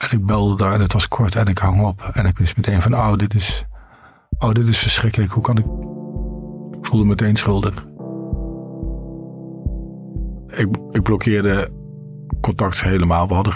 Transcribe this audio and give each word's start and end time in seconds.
En 0.00 0.10
ik 0.10 0.26
belde 0.26 0.56
daar 0.56 0.72
en 0.72 0.80
het 0.80 0.92
was 0.92 1.08
kort 1.08 1.34
en 1.34 1.46
ik 1.46 1.58
hang 1.58 1.82
op. 1.82 2.10
En 2.12 2.26
ik 2.26 2.38
wist 2.38 2.56
meteen 2.56 2.82
van, 2.82 2.94
oh, 2.94 3.16
dit 3.16 3.34
is, 3.34 3.64
oh, 4.38 4.52
dit 4.52 4.68
is 4.68 4.78
verschrikkelijk. 4.78 5.32
Hoe 5.32 5.42
kan 5.42 5.58
ik... 5.58 5.64
Ik 6.78 6.86
voelde 6.86 7.04
me 7.04 7.10
meteen 7.10 7.36
schuldig. 7.36 7.86
Ik, 10.48 10.68
ik 10.90 11.02
blokkeerde 11.02 11.70
contact 12.40 12.80
helemaal. 12.80 13.28
We, 13.28 13.34
hadden, 13.34 13.54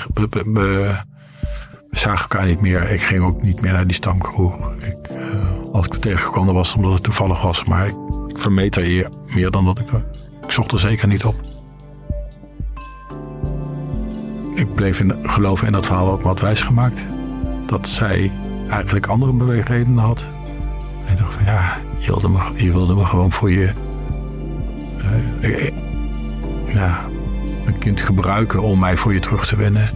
zagen 1.91 2.21
elkaar 2.21 2.47
niet 2.47 2.61
meer. 2.61 2.91
Ik 2.91 3.03
ging 3.03 3.25
ook 3.25 3.43
niet 3.43 3.61
meer 3.61 3.73
naar 3.73 3.87
die 3.87 3.97
stamkroeg. 3.97 4.75
Ik, 4.75 5.11
uh, 5.11 5.71
als 5.73 5.87
ik 5.87 5.93
er 5.93 6.01
tegenkwam, 6.01 6.47
dan 6.47 6.55
was 6.55 6.69
het 6.69 6.77
omdat 6.77 6.93
het 6.93 7.03
toevallig 7.03 7.43
was. 7.43 7.65
Maar 7.65 7.87
ik, 7.87 7.97
ik 8.27 8.39
vermeed 8.39 8.77
er 8.77 9.09
meer 9.25 9.51
dan 9.51 9.65
dat 9.65 9.79
ik... 9.79 9.91
Ik 10.45 10.51
zocht 10.51 10.73
er 10.73 10.81
zeker 10.81 11.09
niet 11.09 11.25
op. 11.25 11.54
Ik 14.55 14.75
bleef 14.75 15.01
in, 15.01 15.19
geloven 15.23 15.67
in 15.67 15.73
dat 15.73 15.87
verhaal 15.87 16.07
wat 16.07 16.19
me 16.19 16.27
had 16.27 16.41
wijsgemaakt. 16.41 17.05
Dat 17.67 17.89
zij 17.89 18.31
eigenlijk 18.71 19.07
andere 19.07 19.33
beweegredenen 19.33 20.05
had. 20.05 20.27
En 21.07 21.13
ik 21.13 21.19
dacht 21.19 21.35
van 21.35 21.45
ja, 21.45 21.79
je 21.99 22.07
wilde 22.07 22.29
me, 22.29 22.39
je 22.57 22.73
wilde 22.73 22.95
me 22.95 23.05
gewoon 23.05 23.33
voor 23.33 23.51
je... 23.51 23.71
Uh, 25.43 25.71
ja, 26.75 27.05
een 27.67 27.79
kind 27.79 28.01
gebruiken 28.01 28.63
om 28.63 28.79
mij 28.79 28.97
voor 28.97 29.13
je 29.13 29.21
terug 29.21 29.47
te 29.47 29.57
winnen. 29.57 29.91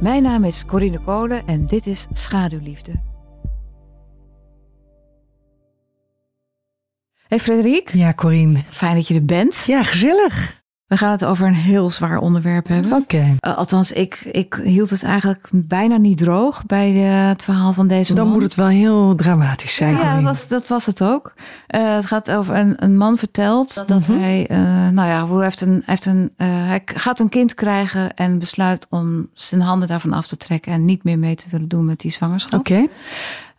Mijn 0.00 0.22
naam 0.22 0.44
is 0.44 0.64
Corine 0.64 0.98
Kolen 0.98 1.46
en 1.46 1.66
dit 1.66 1.86
is 1.86 2.06
Schaduwliefde. 2.12 2.92
Hey 7.28 7.40
Frederik. 7.40 7.90
Ja, 7.92 8.14
Corine. 8.14 8.58
Fijn 8.70 8.94
dat 8.94 9.08
je 9.08 9.14
er 9.14 9.24
bent. 9.24 9.64
Ja, 9.66 9.82
gezellig. 9.82 10.61
We 10.92 10.98
gaan 10.98 11.10
het 11.10 11.24
over 11.24 11.46
een 11.46 11.54
heel 11.54 11.90
zwaar 11.90 12.18
onderwerp 12.18 12.68
hebben. 12.68 12.92
Oké. 12.92 13.02
Okay. 13.02 13.36
Uh, 13.40 13.56
althans, 13.56 13.92
ik, 13.92 14.20
ik 14.32 14.60
hield 14.64 14.90
het 14.90 15.02
eigenlijk 15.02 15.48
bijna 15.52 15.96
niet 15.96 16.18
droog 16.18 16.66
bij 16.66 16.92
de, 16.92 16.98
het 16.98 17.42
verhaal 17.42 17.72
van 17.72 17.86
deze 17.86 18.14
Dan 18.14 18.24
man. 18.24 18.32
moet 18.32 18.42
het 18.42 18.54
wel 18.54 18.66
heel 18.66 19.14
dramatisch 19.14 19.74
zijn. 19.74 19.96
Ja, 19.96 20.14
dat 20.14 20.22
was, 20.22 20.48
dat 20.48 20.68
was 20.68 20.86
het 20.86 21.02
ook. 21.02 21.32
Uh, 21.74 21.94
het 21.94 22.06
gaat 22.06 22.30
over 22.30 22.54
een, 22.54 22.74
een 22.76 22.96
man 22.96 23.18
vertelt 23.18 23.74
dat, 23.74 23.88
dat 23.88 24.08
mm 24.08 24.14
-hmm. 24.14 24.22
hij, 24.22 24.48
uh, 24.50 24.58
nou 24.88 25.08
ja, 25.08 25.28
hij 25.28 25.44
heeft 25.44 25.60
een, 25.60 25.82
heeft 25.86 26.06
een, 26.06 26.32
hij 26.36 26.82
gaat 26.84 27.20
een 27.20 27.28
kind 27.28 27.54
krijgen 27.54 28.14
en 28.14 28.38
besluit 28.38 28.86
om 28.90 29.28
zijn 29.34 29.60
handen 29.60 29.88
daarvan 29.88 30.12
af 30.12 30.26
te 30.26 30.36
trekken 30.36 30.72
en 30.72 30.84
niet 30.84 31.04
meer 31.04 31.18
mee 31.18 31.34
te 31.34 31.46
willen 31.50 31.68
doen 31.68 31.84
met 31.84 32.00
die 32.00 32.10
zwangerschap. 32.10 32.60
Oké. 32.60 32.88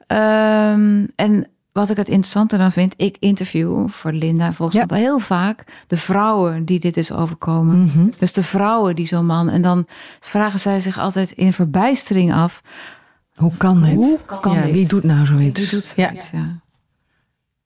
Okay. 0.08 0.72
Um, 0.74 1.08
en 1.16 1.48
wat 1.74 1.90
ik 1.90 1.98
het 1.98 2.08
interessante 2.08 2.58
dan 2.58 2.72
vind, 2.72 2.94
ik 2.98 3.18
interview 3.20 3.90
voor 3.90 4.12
Linda 4.12 4.54
volgens 4.54 4.86
mij 4.86 5.00
ja. 5.00 5.04
heel 5.04 5.20
vaak 5.20 5.84
de 5.88 5.98
vrouwen 5.98 6.66
die 6.66 6.80
dit 6.80 6.98
is 6.98 7.12
overkomen. 7.12 7.76
Mhm. 7.76 7.84
Mm 7.84 7.90
-hmm. 7.90 8.12
Dus 8.20 8.34
de 8.34 8.44
vrouwen 8.44 8.96
die 8.96 9.08
zo'n 9.08 9.26
man. 9.26 9.50
En 9.50 9.62
dan 9.62 9.86
vragen 10.20 10.60
zij 10.60 10.80
zich 10.80 11.00
altijd 11.00 11.32
in 11.32 11.54
verbijstering 11.54 12.34
af. 12.34 12.62
Hoe 13.34 13.58
kan 13.58 13.82
dit? 13.82 13.96
Hoe 13.96 14.20
kan 14.42 14.54
ja, 14.54 14.62
dit? 14.62 14.74
Wie 14.74 14.88
doet 14.88 15.04
nou 15.04 15.26
zoiets? 15.26 15.60
Wie 15.60 15.70
doet 15.70 15.84
zoiets 15.84 16.30
ja. 16.30 16.40
ja. 16.40 16.62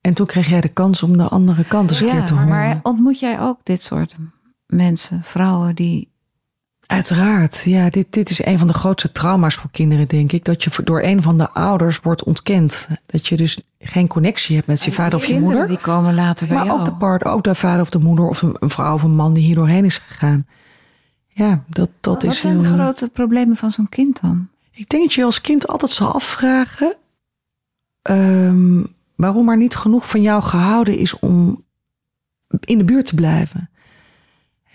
En 0.00 0.14
toen 0.14 0.26
kreeg 0.26 0.48
jij 0.48 0.60
de 0.60 0.68
kans 0.68 1.02
om 1.02 1.16
de 1.16 1.28
andere 1.28 1.64
kant 1.64 1.90
eens 1.90 2.00
een 2.00 2.08
keer 2.08 2.24
te 2.24 2.32
horen. 2.32 2.48
Maar 2.48 2.80
ontmoet 2.82 3.18
jij 3.18 3.40
ook 3.40 3.60
dit 3.62 3.82
soort 3.82 4.14
mensen, 4.66 5.22
vrouwen 5.22 5.74
die 5.74 6.12
Uiteraard, 6.88 7.62
ja, 7.64 7.90
dit, 7.90 8.06
dit 8.10 8.30
is 8.30 8.44
een 8.44 8.58
van 8.58 8.66
de 8.66 8.72
grootste 8.72 9.12
trauma's 9.12 9.54
voor 9.54 9.70
kinderen, 9.70 10.08
denk 10.08 10.32
ik. 10.32 10.44
Dat 10.44 10.64
je 10.64 10.70
door 10.84 11.02
een 11.02 11.22
van 11.22 11.38
de 11.38 11.50
ouders 11.50 12.00
wordt 12.00 12.24
ontkend. 12.24 12.88
Dat 13.06 13.26
je 13.26 13.36
dus 13.36 13.60
geen 13.78 14.06
connectie 14.06 14.56
hebt 14.56 14.66
met 14.66 14.82
je 14.82 14.92
vader 14.92 15.18
of 15.18 15.24
je 15.24 15.40
moeder. 15.40 15.68
Die 15.68 15.78
komen 15.78 16.14
later 16.14 16.46
bij 16.46 16.56
maar 16.56 16.66
jou. 16.66 16.78
ook 16.78 16.84
de 16.84 16.94
partner, 16.94 17.32
ook 17.32 17.44
de 17.44 17.54
vader 17.54 17.80
of 17.80 17.90
de 17.90 17.98
moeder 17.98 18.28
of 18.28 18.42
een 18.42 18.70
vrouw 18.70 18.94
of 18.94 19.02
een 19.02 19.14
man 19.14 19.32
die 19.32 19.44
hier 19.44 19.54
doorheen 19.54 19.84
is 19.84 19.98
gegaan. 19.98 20.46
Ja, 21.28 21.64
dat, 21.66 21.90
dat 22.00 22.14
Wat 22.14 22.22
is. 22.22 22.28
Wat 22.28 22.38
zijn 22.38 22.62
de 22.62 22.68
grote 22.68 23.08
problemen 23.08 23.56
van 23.56 23.70
zo'n 23.70 23.88
kind 23.88 24.20
dan? 24.20 24.48
Ik 24.70 24.88
denk 24.88 25.02
dat 25.02 25.12
je 25.12 25.24
als 25.24 25.40
kind 25.40 25.66
altijd 25.66 25.90
zal 25.90 26.12
afvragen. 26.12 26.96
Um, 28.02 28.94
waarom 29.14 29.48
er 29.48 29.56
niet 29.56 29.76
genoeg 29.76 30.08
van 30.08 30.22
jou 30.22 30.42
gehouden 30.42 30.98
is 30.98 31.18
om 31.18 31.64
in 32.60 32.78
de 32.78 32.84
buurt 32.84 33.06
te 33.06 33.14
blijven. 33.14 33.70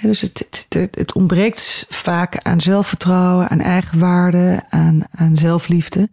Dus 0.01 0.21
het, 0.21 0.67
het, 0.69 1.13
ontbreekt 1.13 1.85
vaak 1.89 2.37
aan 2.37 2.61
zelfvertrouwen, 2.61 3.49
aan 3.49 3.59
eigenwaarde, 3.59 4.63
aan, 4.69 5.03
aan 5.11 5.35
zelfliefde. 5.35 6.09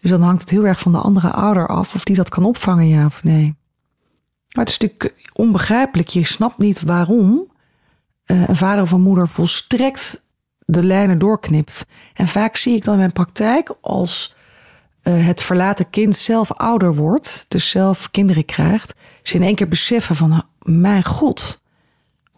Dus 0.00 0.10
dan 0.10 0.22
hangt 0.22 0.40
het 0.40 0.50
heel 0.50 0.66
erg 0.66 0.80
van 0.80 0.92
de 0.92 0.98
andere 0.98 1.30
ouder 1.30 1.68
af 1.68 1.94
of 1.94 2.04
die 2.04 2.16
dat 2.16 2.28
kan 2.28 2.44
opvangen, 2.44 2.88
ja 2.88 3.06
of 3.06 3.22
nee. 3.22 3.56
Maar 4.54 4.64
het 4.64 4.68
is 4.68 4.78
natuurlijk 4.78 5.28
onbegrijpelijk. 5.32 6.08
Je 6.08 6.24
snapt 6.24 6.58
niet 6.58 6.82
waarom 6.82 7.50
uh, 8.26 8.48
een 8.48 8.56
vader 8.56 8.82
of 8.82 8.90
een 8.90 9.00
moeder 9.00 9.28
volstrekt 9.28 10.26
de 10.70 10.82
lijnen 10.82 11.18
doorknipt. 11.18 11.86
En 12.14 12.28
vaak 12.28 12.56
zie 12.56 12.74
ik 12.74 12.84
dan 12.84 12.92
in 12.92 12.98
mijn 12.98 13.12
praktijk 13.12 13.74
als 13.80 14.34
uh, 15.02 15.26
het 15.26 15.42
verlaten 15.42 15.90
kind 15.90 16.16
zelf 16.16 16.52
ouder 16.52 16.94
wordt, 16.94 17.44
dus 17.48 17.70
zelf 17.70 18.10
kinderen 18.10 18.44
krijgt, 18.44 18.94
ze 19.22 19.34
in 19.34 19.42
één 19.42 19.54
keer 19.54 19.68
beseffen 19.68 20.16
van, 20.16 20.44
mijn 20.62 21.04
god, 21.04 21.62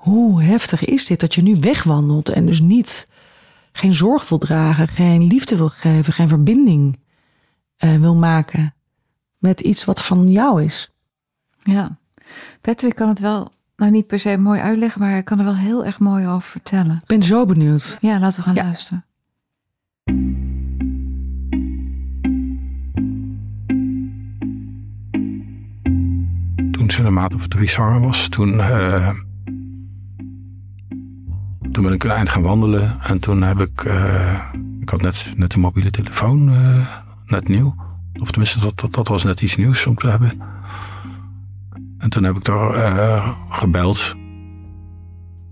hoe 0.00 0.42
heftig 0.42 0.84
is 0.84 1.06
dit 1.06 1.20
dat 1.20 1.34
je 1.34 1.42
nu 1.42 1.56
wegwandelt 1.60 2.28
en 2.28 2.46
dus 2.46 2.60
niet 2.60 3.08
geen 3.72 3.94
zorg 3.94 4.28
wil 4.28 4.38
dragen, 4.38 4.88
geen 4.88 5.22
liefde 5.22 5.56
wil 5.56 5.68
geven, 5.68 6.12
geen 6.12 6.28
verbinding 6.28 6.98
uh, 7.84 7.96
wil 7.96 8.14
maken 8.14 8.74
met 9.38 9.60
iets 9.60 9.84
wat 9.84 10.02
van 10.02 10.30
jou 10.30 10.62
is. 10.62 10.90
Ja, 11.62 11.98
Patrick 12.60 12.94
kan 12.94 13.08
het 13.08 13.18
wel, 13.18 13.52
nou 13.76 13.90
niet 13.90 14.06
per 14.06 14.18
se 14.18 14.36
mooi 14.36 14.60
uitleggen, 14.60 15.00
maar 15.00 15.10
hij 15.10 15.22
kan 15.22 15.38
er 15.38 15.44
wel 15.44 15.56
heel 15.56 15.84
erg 15.84 15.98
mooi 15.98 16.26
over 16.26 16.50
vertellen. 16.50 16.96
Ik 16.96 17.06
ben 17.06 17.22
zo 17.22 17.46
benieuwd. 17.46 17.98
Ja, 18.00 18.18
laten 18.18 18.38
we 18.38 18.44
gaan 18.44 18.54
ja. 18.54 18.64
luisteren. 18.64 19.04
Toen 26.72 26.90
ze 26.90 27.02
een 27.02 27.12
maand 27.12 27.34
of 27.34 27.48
drie 27.48 27.68
zwanger 27.68 28.00
was, 28.00 28.28
toen... 28.28 28.52
Uh... 28.52 29.10
Toen 31.72 31.84
ben 31.84 31.92
ik 31.92 32.04
een 32.04 32.10
eind 32.10 32.28
gaan 32.28 32.42
wandelen 32.42 33.00
en 33.00 33.20
toen 33.20 33.42
heb 33.42 33.60
ik, 33.60 33.84
uh, 33.84 34.52
ik 34.80 34.88
had 34.88 35.02
net, 35.02 35.32
net 35.36 35.54
een 35.54 35.60
mobiele 35.60 35.90
telefoon, 35.90 36.48
uh, 36.48 36.86
net 37.24 37.48
nieuw. 37.48 37.74
Of 38.20 38.30
tenminste, 38.30 38.60
dat, 38.60 38.80
dat, 38.80 38.92
dat, 38.92 39.08
was 39.08 39.24
net 39.24 39.40
iets 39.42 39.56
nieuws 39.56 39.86
om 39.86 39.94
te 39.94 40.06
hebben. 40.06 40.40
En 41.98 42.10
toen 42.10 42.24
heb 42.24 42.36
ik 42.36 42.44
daar 42.44 42.74
uh, 42.74 43.36
gebeld. 43.50 44.16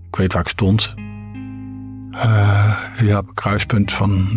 Ik 0.07 0.15
weet 0.15 0.33
waar 0.33 0.41
ik 0.41 0.47
stond. 0.47 0.95
ja, 2.97 3.17
op 3.17 3.27
een 3.27 3.33
kruispunt 3.33 3.93
van, 3.93 4.27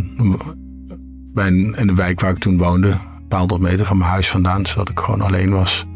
bij 1.35 1.49
in 1.49 1.87
de 1.87 1.95
wijk 1.95 2.21
waar 2.21 2.31
ik 2.31 2.39
toen 2.39 2.59
woonde. 2.59 2.89
Een 2.89 3.29
paar 3.29 3.39
honderd 3.39 3.61
meter 3.61 3.87
van 3.87 3.99
mijn 3.99 4.11
huis 4.11 4.31
vandaan, 4.31 4.67
zodat 4.67 4.89
ik 4.89 4.99
gewoon 4.99 5.21
alleen 5.21 5.51
was. 5.51 5.87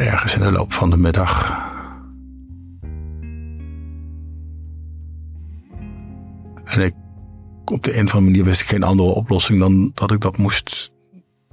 Ergens 0.00 0.34
in 0.34 0.40
de 0.40 0.52
loop 0.52 0.72
van 0.72 0.90
de 0.90 0.96
middag. 0.96 1.58
En 6.64 6.80
ik, 6.80 6.94
op 7.64 7.84
de 7.84 7.96
een 7.96 8.04
of 8.04 8.14
andere 8.14 8.20
manier 8.20 8.44
wist 8.44 8.60
ik 8.60 8.66
geen 8.66 8.82
andere 8.82 9.08
oplossing 9.08 9.58
dan 9.58 9.90
dat 9.94 10.12
ik 10.12 10.20
dat 10.20 10.38
moest 10.38 10.92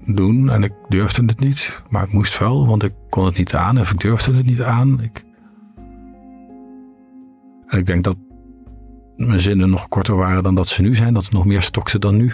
doen. 0.06 0.50
En 0.50 0.64
ik 0.64 0.74
durfde 0.90 1.26
het 1.26 1.40
niet, 1.40 1.82
maar 1.90 2.04
ik 2.04 2.14
moest 2.14 2.38
wel, 2.38 2.68
want 2.68 2.84
ik 2.84 2.94
kon 3.10 3.26
het 3.26 3.38
niet 3.38 3.56
aan 3.56 3.80
of 3.80 3.92
ik 3.92 4.00
durfde 4.00 4.34
het 4.34 4.46
niet 4.46 4.62
aan. 4.62 5.02
Ik... 5.02 5.26
En 7.68 7.78
ik 7.78 7.86
denk 7.86 8.04
dat 8.04 8.18
mijn 9.16 9.40
zinnen 9.40 9.70
nog 9.70 9.88
korter 9.88 10.16
waren 10.16 10.44
dan 10.44 10.56
dat 10.56 10.68
ze 10.68 10.82
nu 10.82 10.96
zijn, 10.96 11.14
dat 11.14 11.24
het 11.24 11.34
nog 11.34 11.46
meer 11.46 11.62
stokte 11.62 12.00
dan 12.00 12.18
nu. 12.18 12.26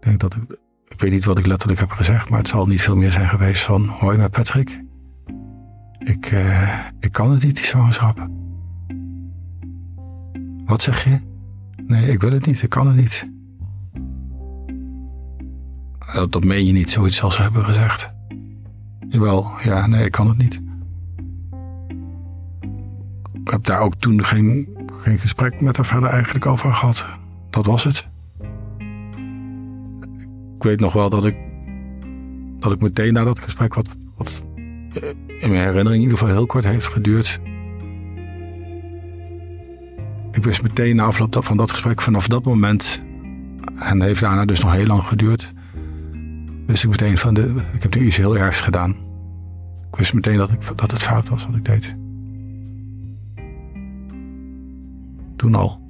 Ik 0.00 0.08
denk 0.08 0.20
dat 0.20 0.34
ik 0.34 0.42
ik 0.42 0.58
weet 1.02 1.10
niet 1.10 1.24
wat 1.24 1.38
ik 1.38 1.46
letterlijk 1.46 1.80
heb 1.80 1.90
gezegd, 1.90 2.28
maar 2.28 2.38
het 2.38 2.48
zal 2.48 2.66
niet 2.66 2.82
veel 2.82 2.96
meer 2.96 3.12
zijn 3.12 3.28
geweest 3.28 3.62
van... 3.62 3.86
Hoi 3.86 4.18
met 4.18 4.30
Patrick. 4.30 4.82
Ik, 5.98 6.30
uh, 6.30 6.78
ik 7.00 7.12
kan 7.12 7.30
het 7.30 7.42
niet, 7.42 7.56
die 7.56 7.64
zwangerschap. 7.64 8.28
Wat 10.64 10.82
zeg 10.82 11.04
je? 11.04 11.20
Nee, 11.86 12.10
ik 12.10 12.20
wil 12.20 12.32
het 12.32 12.46
niet, 12.46 12.62
ik 12.62 12.68
kan 12.68 12.86
het 12.86 12.96
niet. 12.96 13.30
Dat, 16.14 16.32
dat 16.32 16.44
meen 16.44 16.64
je 16.66 16.72
niet, 16.72 16.90
zoiets 16.90 17.22
als 17.22 17.34
ze 17.34 17.42
hebben 17.42 17.64
gezegd. 17.64 18.12
Jawel, 19.08 19.46
ja, 19.62 19.86
nee, 19.86 20.04
ik 20.04 20.12
kan 20.12 20.28
het 20.28 20.38
niet. 20.38 20.60
Ik 23.32 23.50
heb 23.50 23.64
daar 23.64 23.80
ook 23.80 23.94
toen 23.94 24.24
geen, 24.24 24.76
geen 24.96 25.18
gesprek 25.18 25.60
met 25.60 25.76
haar 25.76 25.86
verder 25.86 26.10
eigenlijk 26.10 26.46
over 26.46 26.74
gehad. 26.74 27.06
Dat 27.50 27.66
was 27.66 27.84
het. 27.84 28.11
Ik 30.62 30.68
weet 30.68 30.80
nog 30.80 30.92
wel 30.92 31.10
dat 31.10 31.24
ik, 31.24 31.36
dat 32.58 32.72
ik 32.72 32.80
meteen 32.80 33.12
na 33.12 33.24
dat 33.24 33.38
gesprek, 33.38 33.74
wat, 33.74 33.88
wat 34.16 34.46
in 35.38 35.48
mijn 35.48 35.52
herinnering 35.52 35.94
in 35.94 36.00
ieder 36.00 36.18
geval 36.18 36.34
heel 36.34 36.46
kort 36.46 36.64
heeft 36.64 36.86
geduurd. 36.86 37.40
Ik 40.32 40.44
wist 40.44 40.62
meteen 40.62 40.96
na 40.96 41.04
afloop 41.04 41.44
van 41.44 41.56
dat 41.56 41.70
gesprek 41.70 42.02
vanaf 42.02 42.28
dat 42.28 42.44
moment, 42.44 43.04
en 43.74 44.02
heeft 44.02 44.20
daarna 44.20 44.44
dus 44.44 44.60
nog 44.60 44.72
heel 44.72 44.86
lang 44.86 45.02
geduurd, 45.02 45.52
wist 46.66 46.84
ik 46.84 46.90
meteen 46.90 47.18
van, 47.18 47.34
de, 47.34 47.62
ik 47.72 47.82
heb 47.82 47.94
nu 47.94 48.06
iets 48.06 48.16
heel 48.16 48.38
ergs 48.38 48.60
gedaan. 48.60 48.90
Ik 49.90 49.96
wist 49.96 50.14
meteen 50.14 50.36
dat, 50.36 50.50
ik, 50.50 50.78
dat 50.78 50.90
het 50.90 51.02
fout 51.02 51.28
was 51.28 51.46
wat 51.46 51.56
ik 51.56 51.64
deed. 51.64 51.96
Toen 55.36 55.54
al. 55.54 55.81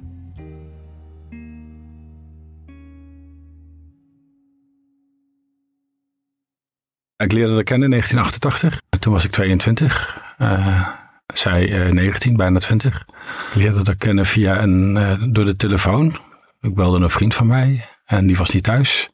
Ik 7.23 7.31
leerde 7.31 7.53
haar 7.53 7.63
kennen 7.63 7.91
in 7.91 7.99
1988. 7.99 8.99
Toen 8.99 9.13
was 9.13 9.25
ik 9.25 9.31
22. 9.31 10.21
Uh, 10.39 10.89
zij 11.33 11.85
uh, 11.85 11.91
19, 11.91 12.35
bijna 12.35 12.59
20. 12.59 13.05
Ik 13.49 13.55
leerde 13.55 13.81
haar 13.83 13.95
kennen 13.95 14.25
via 14.25 14.61
een, 14.61 14.95
uh, 14.95 15.11
door 15.29 15.45
de 15.45 15.55
telefoon. 15.55 16.17
Ik 16.61 16.75
belde 16.75 17.03
een 17.03 17.09
vriend 17.09 17.33
van 17.33 17.47
mij 17.47 17.89
en 18.05 18.27
die 18.27 18.37
was 18.37 18.49
niet 18.49 18.63
thuis. 18.63 19.09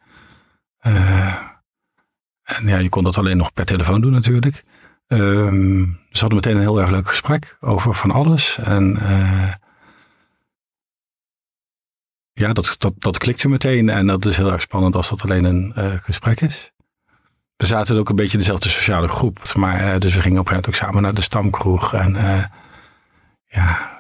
En 0.80 2.68
ja, 2.68 2.78
je 2.78 2.90
kon 2.90 3.04
dat 3.04 3.18
alleen 3.18 3.38
nog 3.38 3.54
per 3.54 3.66
telefoon 3.66 4.02
doen 4.02 4.12
natuurlijk. 4.12 4.64
Um, 5.08 6.00
we 6.10 6.20
hadden 6.20 6.36
meteen 6.36 6.56
een 6.56 6.62
heel 6.62 6.80
erg 6.82 6.90
leuk 6.90 7.08
gesprek 7.08 7.58
over 7.60 7.94
van 7.94 8.12
alles. 8.12 8.58
En 8.64 8.98
ja, 12.34 12.54
dat, 12.54 12.76
dat, 12.78 12.94
dat 12.98 13.18
klikte 13.18 13.50
meteen. 13.50 13.90
En 13.90 14.08
dat 14.08 14.26
is 14.26 14.38
heel 14.38 14.52
erg 14.52 14.62
spannend 14.62 14.96
als 14.96 15.10
dat 15.10 15.22
alleen 15.22 15.44
een 15.44 16.00
gesprek 16.04 16.42
is. 16.42 16.72
We 17.60 17.66
zaten 17.66 17.98
ook 17.98 18.10
een 18.10 18.16
beetje 18.16 18.32
in 18.32 18.38
dezelfde 18.38 18.70
sociale 18.70 19.08
groep. 19.08 19.54
Maar, 19.56 19.94
uh, 19.94 20.00
dus 20.00 20.16
we 20.16 20.22
gingen 20.22 20.40
op 20.40 20.50
een 20.50 20.58
ook 20.58 20.76
samen 20.76 21.02
naar 21.02 21.14
de 21.14 21.22
stamkroeg. 21.22 21.94
En 21.94 22.16
uh, 22.16 22.44
ja, 23.46 23.98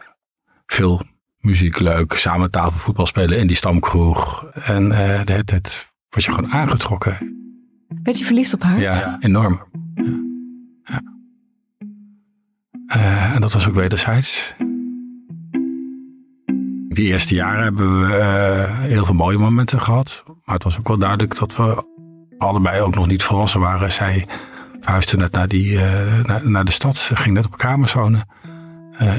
veel 0.65 1.01
muziek 1.39 1.79
leuk. 1.79 2.13
Samen 2.13 2.51
tafelvoetbal 2.51 3.05
spelen 3.05 3.39
in 3.39 3.47
die 3.47 3.55
stamkroeg. 3.55 4.45
En 4.45 4.89
de 4.89 5.31
hele 5.31 5.43
tijd 5.43 5.91
was 6.09 6.25
je 6.25 6.33
gewoon 6.33 6.51
aangetrokken. 6.51 7.17
Werd 8.03 8.19
je 8.19 8.25
verliefd 8.25 8.53
op 8.53 8.63
haar? 8.63 8.79
Ja, 8.79 9.17
enorm. 9.19 9.61
Ja. 9.95 10.13
ja. 10.83 11.01
Uh, 12.95 13.31
en 13.35 13.41
dat 13.41 13.53
was 13.53 13.67
ook 13.67 13.75
wederzijds. 13.75 14.55
Die 16.87 17.07
eerste 17.07 17.35
jaren 17.35 17.63
hebben 17.63 17.99
we 17.99 18.17
uh, 18.17 18.79
heel 18.79 19.05
veel 19.05 19.15
mooie 19.15 19.37
momenten 19.37 19.81
gehad. 19.81 20.23
Maar 20.45 20.55
het 20.55 20.63
was 20.63 20.79
ook 20.79 20.87
wel 20.87 20.97
duidelijk 20.97 21.37
dat 21.39 21.55
we 21.55 21.97
allebei 22.39 22.81
ook 22.81 22.95
nog 22.95 23.07
niet 23.07 23.23
volwassen 23.23 23.59
waren. 23.59 23.91
Zij 23.91 24.27
verhuisde 24.79 25.17
net 25.17 25.31
naar, 25.31 25.47
die, 25.47 25.71
uh, 25.71 25.81
naar, 26.23 26.49
naar, 26.49 26.65
de 26.65 26.71
stad, 26.71 26.97
Ze 26.97 27.15
ging 27.15 27.35
net 27.35 27.45
op 27.45 27.57
kamers 27.57 27.93
wonen. 27.93 28.27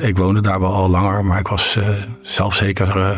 ik 0.01 0.17
woonde 0.17 0.41
daar 0.41 0.61
wel 0.61 0.73
al 0.73 0.89
langer, 0.89 1.25
maar 1.25 1.39
ik 1.39 1.49
was 1.49 1.79
zelf 2.23 2.55
zeker 2.55 3.17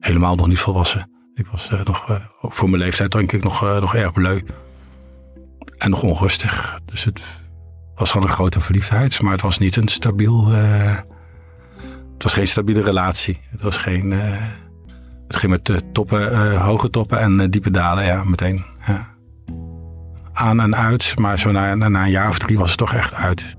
helemaal 0.00 0.34
nog 0.34 0.46
niet 0.46 0.58
volwassen. 0.58 1.10
Ik 1.34 1.46
was 1.46 1.70
nog, 1.84 2.20
voor 2.40 2.70
mijn 2.70 2.82
leeftijd 2.82 3.12
denk 3.12 3.32
ik 3.32 3.42
nog, 3.42 3.60
nog 3.60 3.94
erg 3.94 4.12
bleu. 4.12 4.42
En 5.78 5.90
nog 5.90 6.02
onrustig. 6.02 6.80
Dus 6.84 7.04
het 7.04 7.22
was 7.94 8.12
wel 8.12 8.22
een 8.22 8.28
grote 8.28 8.60
verliefdheid, 8.60 9.20
maar 9.22 9.32
het 9.32 9.40
was 9.40 9.58
niet 9.58 9.76
een 9.76 9.88
stabiel. 9.88 10.52
Uh, 10.52 10.96
het 12.14 12.22
was 12.22 12.34
geen 12.34 12.48
stabiele 12.48 12.82
relatie. 12.82 13.40
Het 13.50 13.62
was 13.62 13.78
geen. 13.78 14.10
Uh, 14.10 14.22
het 15.26 15.36
ging 15.36 15.52
met 15.52 15.82
toppen, 15.92 16.32
uh, 16.32 16.62
hoge 16.62 16.90
toppen 16.90 17.18
en 17.18 17.50
diepe 17.50 17.70
dalen, 17.70 18.04
ja, 18.04 18.24
meteen. 18.24 18.64
Ja. 18.86 19.12
Aan 20.32 20.60
en 20.60 20.76
uit, 20.76 21.18
maar 21.18 21.38
zo 21.38 21.50
na, 21.50 21.74
na, 21.74 22.02
een 22.04 22.10
jaar 22.10 22.28
of 22.28 22.38
drie 22.38 22.58
was 22.58 22.68
het 22.68 22.78
toch 22.78 22.94
echt 22.94 23.14
uit. 23.14 23.56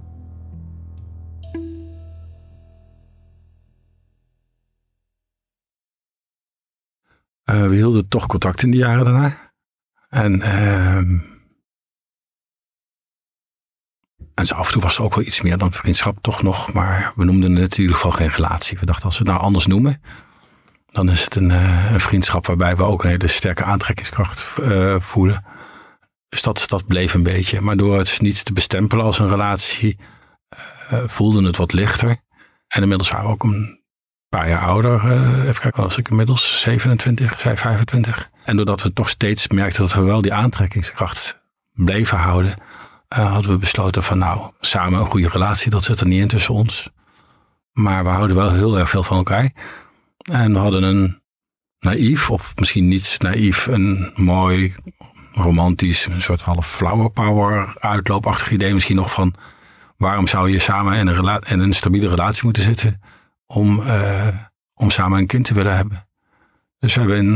we 7.43 7.75
hielden 7.75 8.07
toch 8.07 8.25
contact 8.25 8.63
in 8.63 8.71
de 8.71 8.77
jaren 8.77 9.03
daarna. 9.03 9.51
En. 10.09 10.41
ehm 10.41 11.33
En 14.35 14.45
zo 14.45 14.55
af 14.55 14.67
en 14.67 14.73
toe 14.73 14.81
was 14.81 14.97
er 14.97 15.03
ook 15.03 15.15
wel 15.15 15.25
iets 15.25 15.41
meer 15.41 15.57
dan 15.57 15.71
vriendschap 15.71 16.17
toch 16.21 16.43
nog. 16.43 16.73
Maar 16.73 17.13
we 17.15 17.23
noemden 17.23 17.55
het 17.55 17.73
in 17.73 17.81
ieder 17.81 17.95
geval 17.95 18.11
geen 18.11 18.29
relatie. 18.29 18.77
We 18.79 18.85
dachten 18.85 19.05
als 19.05 19.17
we 19.17 19.23
het 19.23 19.31
nou 19.33 19.43
anders 19.43 19.65
noemen. 19.65 20.01
Dan 20.95 21.09
is 21.09 21.23
het 21.23 21.35
een, 21.35 21.49
uh, 21.49 21.91
een 21.91 21.99
vriendschap 21.99 22.47
waarbij 22.47 22.75
we 22.75 22.83
ook 22.83 23.03
een 23.03 23.09
hele 23.09 23.27
sterke 23.27 23.63
aantrekkingskracht 23.63 24.45
uh, 24.61 24.95
voelen. 24.99 25.45
Dus 26.29 26.41
dat, 26.41 26.87
bleef 26.87 27.13
een 27.13 27.23
beetje. 27.23 27.61
Maar 27.61 27.77
door 27.77 27.97
het 27.97 28.21
niet 28.21 28.45
te 28.45 28.53
bestempelen 28.53 29.05
als 29.05 29.19
een 29.19 29.29
relatie. 29.29 29.97
Uh, 30.93 30.99
voelde 31.07 31.45
het 31.45 31.57
wat 31.57 31.73
lichter. 31.73 32.17
En 32.67 32.81
inmiddels 32.81 33.11
waren 33.11 33.25
we 33.25 33.33
ook 33.33 33.43
een 33.43 33.81
paar 34.29 34.49
jaar 34.49 34.65
ouder. 34.65 34.93
even 35.41 35.61
kijken, 35.61 35.83
was 35.83 35.97
ik 35.97 36.09
inmiddels 36.09 36.61
27, 36.61 37.39
zij 37.39 37.57
25. 37.57 38.29
En 38.43 38.55
doordat 38.55 38.81
we 38.81 38.93
toch 38.93 39.09
steeds 39.09 39.47
merkten 39.47 39.81
dat 39.81 39.93
we 39.93 40.01
wel 40.01 40.21
die 40.21 40.33
aantrekkingskracht 40.33 41.41
bleven 41.71 42.17
houden 42.17 42.57
hadden 43.07 43.51
we 43.51 43.57
besloten 43.57 44.03
van 44.03 44.17
nou, 44.17 44.51
samen 44.59 44.99
een 44.99 45.05
goede 45.05 45.29
relatie, 45.29 45.71
dat 45.71 45.83
zit 45.83 45.99
er 45.99 46.07
niet 46.07 46.21
in 46.21 46.27
tussen 46.27 46.53
ons. 46.53 46.89
Maar 47.71 48.03
we 48.03 48.09
houden 48.09 48.35
wel 48.35 48.51
heel 48.51 48.77
erg 48.77 48.89
veel 48.89 49.03
van 49.03 49.17
elkaar. 49.17 49.51
En 50.31 50.53
we 50.53 50.59
hadden 50.59 50.83
een 50.83 51.21
naïef, 51.79 52.29
of 52.29 52.53
misschien 52.55 52.87
niet 52.87 53.15
naïef, 53.21 53.65
een 53.65 54.11
mooi, 54.15 54.75
romantisch, 55.33 56.05
een 56.05 56.21
soort 56.21 56.41
half 56.41 56.69
flower 56.69 57.09
power 57.09 57.75
uitloopachtig 57.79 58.51
idee 58.51 58.73
misschien 58.73 58.95
nog 58.95 59.11
van 59.11 59.35
waarom 59.97 60.27
zou 60.27 60.49
je 60.49 60.59
samen 60.59 60.97
in 60.97 61.07
een, 61.07 61.41
in 61.47 61.59
een 61.59 61.73
stabiele 61.73 62.09
relatie 62.09 62.43
moeten 62.43 62.63
zitten 62.63 63.01
om, 63.45 63.79
uh, 63.79 64.27
om 64.73 64.89
samen 64.89 65.19
een 65.19 65.27
kind 65.27 65.45
te 65.45 65.53
willen 65.53 65.75
hebben. 65.75 66.07
Dus 66.79 66.93
we 66.93 66.99
hebben 66.99 67.17
in 67.17 67.27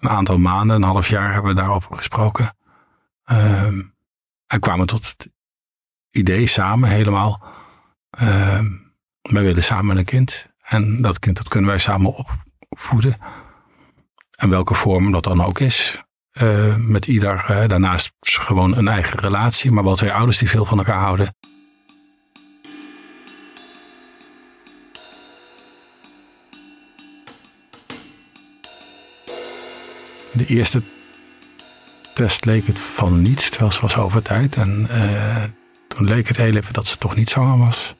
een 0.00 0.08
aantal 0.08 0.36
maanden, 0.36 0.76
een 0.76 0.82
half 0.82 1.08
jaar, 1.08 1.32
hebben 1.32 1.54
we 1.54 1.60
daarover 1.60 1.96
gesproken. 1.96 2.56
Uh, 3.32 3.62
en 4.46 4.60
kwamen 4.60 4.86
tot 4.86 5.06
het 5.06 5.28
idee 6.10 6.46
samen 6.46 6.88
helemaal. 6.88 7.42
Uh, 8.22 8.60
wij 9.22 9.42
willen 9.42 9.62
samen 9.62 9.96
een 9.96 10.04
kind. 10.04 10.47
En 10.68 11.02
dat 11.02 11.18
kind 11.18 11.36
dat 11.36 11.48
kunnen 11.48 11.70
wij 11.70 11.78
samen 11.78 12.26
opvoeden. 12.68 13.16
En 14.36 14.48
welke 14.48 14.74
vorm 14.74 15.12
dat 15.12 15.24
dan 15.24 15.44
ook 15.44 15.58
is. 15.58 16.02
Uh, 16.42 16.76
met 16.76 17.06
ieder 17.06 17.64
daarnaast 17.66 18.12
gewoon 18.20 18.76
een 18.76 18.88
eigen 18.88 19.18
relatie. 19.18 19.70
Maar 19.70 19.84
wel 19.84 19.96
twee 19.96 20.12
ouders 20.12 20.38
die 20.38 20.48
veel 20.48 20.64
van 20.64 20.78
elkaar 20.78 21.00
houden. 21.00 21.34
De 30.32 30.46
eerste 30.46 30.82
test 32.14 32.44
leek 32.44 32.66
het 32.66 32.78
van 32.78 33.22
niet, 33.22 33.50
terwijl 33.50 33.72
ze 33.72 33.80
was 33.80 33.96
over 33.96 34.22
tijd. 34.22 34.56
En 34.56 34.86
uh, 34.90 35.44
toen 35.88 36.04
leek 36.04 36.28
het 36.28 36.36
heel 36.36 36.56
even 36.56 36.72
dat 36.72 36.86
ze 36.86 36.98
toch 36.98 37.16
niet 37.16 37.30
zwanger 37.30 37.58
was. 37.58 37.94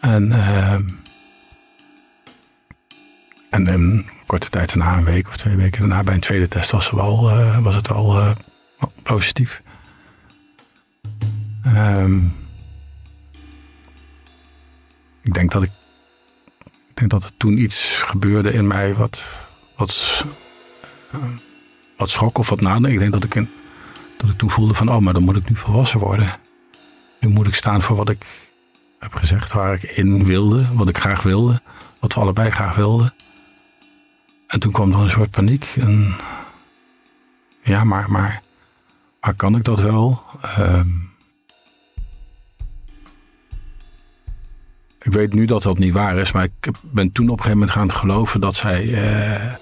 En, 0.00 0.26
uh, 0.26 0.76
en 3.54 4.06
korte 4.26 4.50
tijd 4.50 4.74
daarna, 4.74 4.96
een 4.96 5.04
week 5.04 5.28
of 5.28 5.36
twee 5.36 5.56
weken 5.56 5.80
daarna, 5.80 6.02
bij 6.02 6.14
een 6.14 6.20
tweede 6.20 6.48
test 6.48 6.70
was, 6.70 6.84
ze 6.84 6.96
wel, 6.96 7.30
uh, 7.30 7.58
was 7.58 7.74
het 7.74 7.88
wel 7.88 8.34
positief. 9.02 9.62
Um, 11.66 12.36
ik 15.22 15.34
denk 15.34 15.52
dat 15.52 15.62
ik, 15.62 15.70
ik 16.64 16.94
denk 16.96 17.10
dat 17.10 17.24
er 17.24 17.30
toen 17.36 17.58
iets 17.58 17.96
gebeurde 17.96 18.52
in 18.52 18.66
mij 18.66 18.94
wat, 18.94 19.26
wat 19.76 20.24
wat 21.96 22.10
schok 22.10 22.38
of 22.38 22.48
wat 22.48 22.60
nadenken. 22.60 22.92
Ik 22.92 22.98
denk 22.98 23.12
dat 23.12 23.24
ik, 23.24 23.34
in, 23.34 23.50
dat 24.16 24.30
ik 24.30 24.38
toen 24.38 24.50
voelde 24.50 24.74
van, 24.74 24.88
oh, 24.88 24.98
maar 24.98 25.12
dan 25.12 25.22
moet 25.22 25.36
ik 25.36 25.48
nu 25.48 25.56
volwassen 25.56 26.00
worden. 26.00 26.36
Nu 27.20 27.28
moet 27.28 27.46
ik 27.46 27.54
staan 27.54 27.82
voor 27.82 27.96
wat 27.96 28.08
ik 28.08 28.26
heb 28.98 29.14
gezegd, 29.14 29.52
waar 29.52 29.74
ik 29.74 29.82
in 29.82 30.24
wilde, 30.24 30.64
wat 30.72 30.88
ik 30.88 30.98
graag 30.98 31.22
wilde, 31.22 31.62
wat 32.00 32.14
we 32.14 32.20
allebei 32.20 32.50
graag 32.50 32.74
wilden. 32.74 33.14
En 34.54 34.60
toen 34.60 34.72
kwam 34.72 34.92
er 34.92 34.98
een 34.98 35.10
soort 35.10 35.30
paniek. 35.30 35.74
Ja, 37.62 37.84
maar, 37.84 38.10
maar, 38.10 38.42
kan 39.36 39.56
ik 39.56 39.64
dat 39.64 39.80
wel? 39.80 40.22
Um, 40.58 41.12
ik 45.02 45.12
weet 45.12 45.32
nu 45.32 45.44
dat 45.44 45.62
dat 45.62 45.78
niet 45.78 45.92
waar 45.92 46.16
is, 46.16 46.32
maar 46.32 46.44
ik 46.44 46.70
ben 46.80 47.12
toen 47.12 47.28
op 47.28 47.38
een 47.38 47.44
gegeven 47.44 47.58
moment 47.58 47.76
gaan 47.76 47.92
geloven 47.92 48.40
dat 48.40 48.56
zij. 48.56 48.84
Uh, 48.84 49.52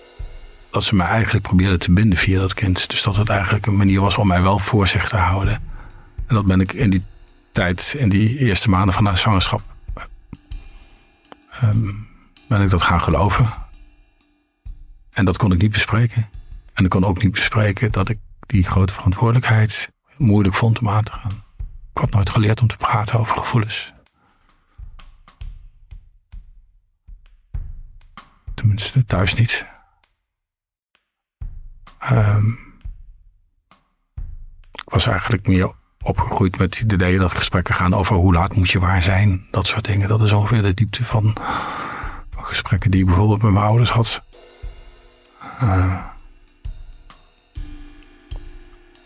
dat 0.70 0.84
ze 0.84 0.94
mij 0.94 1.06
eigenlijk 1.06 1.46
probeerde 1.46 1.78
te 1.78 1.92
binden 1.92 2.18
via 2.18 2.40
dat 2.40 2.54
kind. 2.54 2.90
Dus 2.90 3.02
dat 3.02 3.16
het 3.16 3.28
eigenlijk 3.28 3.66
een 3.66 3.76
manier 3.76 4.00
was 4.00 4.16
om 4.16 4.26
mij 4.26 4.42
wel 4.42 4.58
voor 4.58 4.88
zich 4.88 5.08
te 5.08 5.16
houden. 5.16 5.54
En 6.26 6.34
dat 6.34 6.46
ben 6.46 6.60
ik 6.60 6.72
in 6.72 6.90
die 6.90 7.02
tijd, 7.52 7.94
in 7.98 8.08
die 8.08 8.38
eerste 8.38 8.70
maanden 8.70 8.94
van 8.94 9.06
haar 9.06 9.18
zwangerschap, 9.18 9.62
ehm, 11.50 11.90
ben 12.48 12.62
ik 12.62 12.70
dat 12.70 12.82
gaan 12.82 13.00
geloven. 13.00 13.61
En 15.12 15.24
dat 15.24 15.36
kon 15.36 15.52
ik 15.52 15.60
niet 15.60 15.72
bespreken. 15.72 16.28
En 16.72 16.84
ik 16.84 16.90
kon 16.90 17.04
ook 17.04 17.22
niet 17.22 17.32
bespreken 17.32 17.92
dat 17.92 18.08
ik 18.08 18.18
die 18.46 18.64
grote 18.64 18.92
verantwoordelijkheid 18.92 19.92
moeilijk 20.16 20.54
vond 20.54 20.78
om 20.78 20.88
aan 20.88 21.04
te 21.04 21.12
gaan. 21.12 21.44
Ik 21.94 22.00
had 22.00 22.10
nooit 22.10 22.30
geleerd 22.30 22.60
om 22.60 22.68
te 22.68 22.76
praten 22.76 23.18
over 23.18 23.36
gevoelens. 23.36 23.92
Tenminste, 28.54 29.04
thuis 29.04 29.34
niet. 29.34 29.66
Ehm, 31.98 32.46
ik 34.72 34.90
was 34.90 35.06
eigenlijk 35.06 35.46
meer 35.46 35.72
opgegroeid 36.00 36.58
met 36.58 36.78
het 36.78 36.92
idee 36.92 37.18
dat 37.18 37.32
gesprekken 37.32 37.74
gaan 37.74 37.94
over 37.94 38.16
hoe 38.16 38.32
laat 38.32 38.56
moet 38.56 38.70
je 38.70 38.80
waar 38.80 39.02
zijn. 39.02 39.46
Dat 39.50 39.66
soort 39.66 39.84
dingen. 39.84 40.08
Dat 40.08 40.22
is 40.22 40.32
ongeveer 40.32 40.62
de 40.62 40.74
diepte 40.74 41.04
van, 41.04 41.36
van 42.30 42.44
gesprekken 42.44 42.90
die 42.90 43.00
ik 43.00 43.06
bijvoorbeeld 43.06 43.42
met 43.42 43.52
mijn 43.52 43.64
ouders 43.64 43.90
had. 43.90 44.22
Uh, 45.62 46.06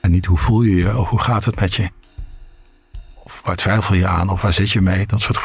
en 0.01 0.11
niet 0.11 0.27
hoe 0.27 0.39
voel 0.39 0.63
je 0.63 0.77
je 0.77 0.99
of 0.99 1.09
hoe 1.09 1.21
gaat 1.21 1.45
het 1.45 1.61
met 1.61 1.75
je. 1.75 1.91
Of 3.15 3.41
waar 3.45 3.57
twijfel 3.57 3.95
je 3.95 4.07
aan 4.07 4.29
of 4.29 4.43
waar 4.43 4.53
zit 4.53 4.71
je 4.71 4.81
mee. 4.81 5.07
Dat 5.07 5.21
soort 5.21 5.39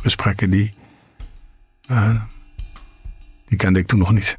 gesprekken 0.00 0.50
die, 0.50 0.74
uh, 1.90 2.24
die 3.46 3.58
kende 3.58 3.78
ik 3.78 3.86
toen 3.86 3.98
nog 3.98 4.10
niet. 4.10 4.38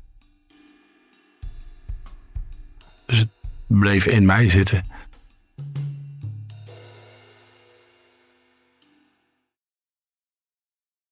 Dus 3.05 3.19
het 3.19 3.29
bleef 3.67 4.05
in 4.05 4.25
mij 4.25 4.49
zitten. 4.49 4.85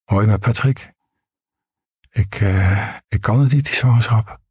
Hoi 0.04 0.28
met 0.28 0.40
Patrick. 0.40 0.94
Ik, 2.10 2.42
uh, 2.42 2.96
ik 3.08 3.22
kan 3.22 3.40
het 3.40 3.52
niet, 3.52 3.66
die 3.66 3.76
zwangerschap. 3.76 4.44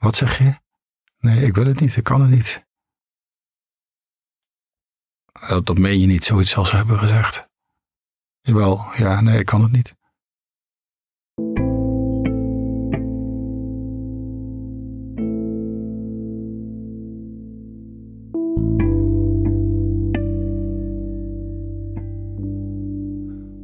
Wat 0.00 0.16
zeg 0.16 0.38
je? 0.38 0.58
Nee, 1.18 1.46
ik 1.46 1.54
wil 1.54 1.66
het 1.66 1.80
niet, 1.80 1.96
ik 1.96 2.04
kan 2.04 2.20
het 2.20 2.30
niet. 2.30 2.66
Dat, 5.48 5.66
dat 5.66 5.78
meen 5.78 5.98
je 5.98 6.06
niet, 6.06 6.24
zoiets 6.24 6.56
als 6.56 6.68
ze 6.68 6.76
hebben 6.76 6.98
gezegd. 6.98 7.48
Jawel, 8.40 8.80
ja, 8.96 9.20
nee, 9.20 9.38
ik 9.38 9.46
kan 9.46 9.62
het 9.62 9.72
niet. 9.72 9.98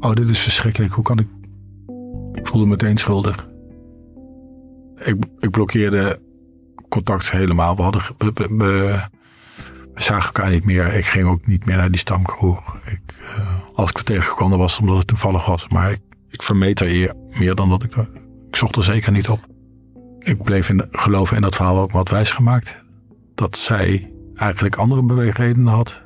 Oh, 0.01 0.15
dit 0.15 0.31
is 0.31 0.41
verschrikkelijk. 0.41 0.93
Hoe 0.93 1.05
kan 1.05 1.19
ik. 1.19 1.29
Ik 2.33 2.47
voelde 2.47 2.65
me 2.65 2.71
meteen 2.71 2.97
schuldig. 2.97 3.49
Ik, 4.97 5.27
ik 5.39 5.51
blokkeerde 5.51 6.25
contact 6.97 7.31
helemaal. 7.31 7.77
We, 7.77 7.83
hadden, 7.83 8.03
we, 8.59 9.01
zagen 9.95 10.25
elkaar 10.25 10.51
niet 10.51 10.65
meer. 10.65 10.95
Ik 10.95 11.05
ging 11.05 11.27
ook 11.27 11.47
niet 11.47 11.67
meer 11.67 11.77
naar 11.77 11.91
die 11.91 12.01
stamkroeg. 12.01 12.77
Ik, 12.85 13.15
uh, 13.39 13.61
als 13.75 13.91
ik 13.91 13.99
er 13.99 14.05
tegenkwam, 14.05 14.51
was 14.51 14.73
het 14.73 14.81
omdat 14.81 14.97
het 14.97 15.07
toevallig 15.07 15.47
was. 15.47 15.69
Maar 15.69 15.91
ik, 15.91 16.01
ik 16.29 16.43
vermeed 16.43 16.81
er 16.81 16.87
eer, 16.87 17.15
meer 17.39 17.55
dan 17.55 17.69
dat 17.69 17.83
ik. 17.83 17.95
Ik 18.49 18.57
zocht 18.57 18.77
er 18.77 18.85
zeker 18.85 19.13
niet 19.13 19.29
op. 19.29 19.47
Ik 20.19 20.43
bleef 20.43 20.69
in, 20.69 20.89
geloven 20.91 21.37
in 21.37 21.43
dat 21.43 21.55
verhaal 21.55 21.79
ook 21.79 21.93
wat 21.93 22.09
wijs 22.09 22.31
gemaakt. 22.31 22.79
Dat 23.35 23.57
zij 23.57 24.13
eigenlijk 24.35 24.77
andere 24.77 25.03
beweegredenen 25.03 25.73
had. 25.73 26.05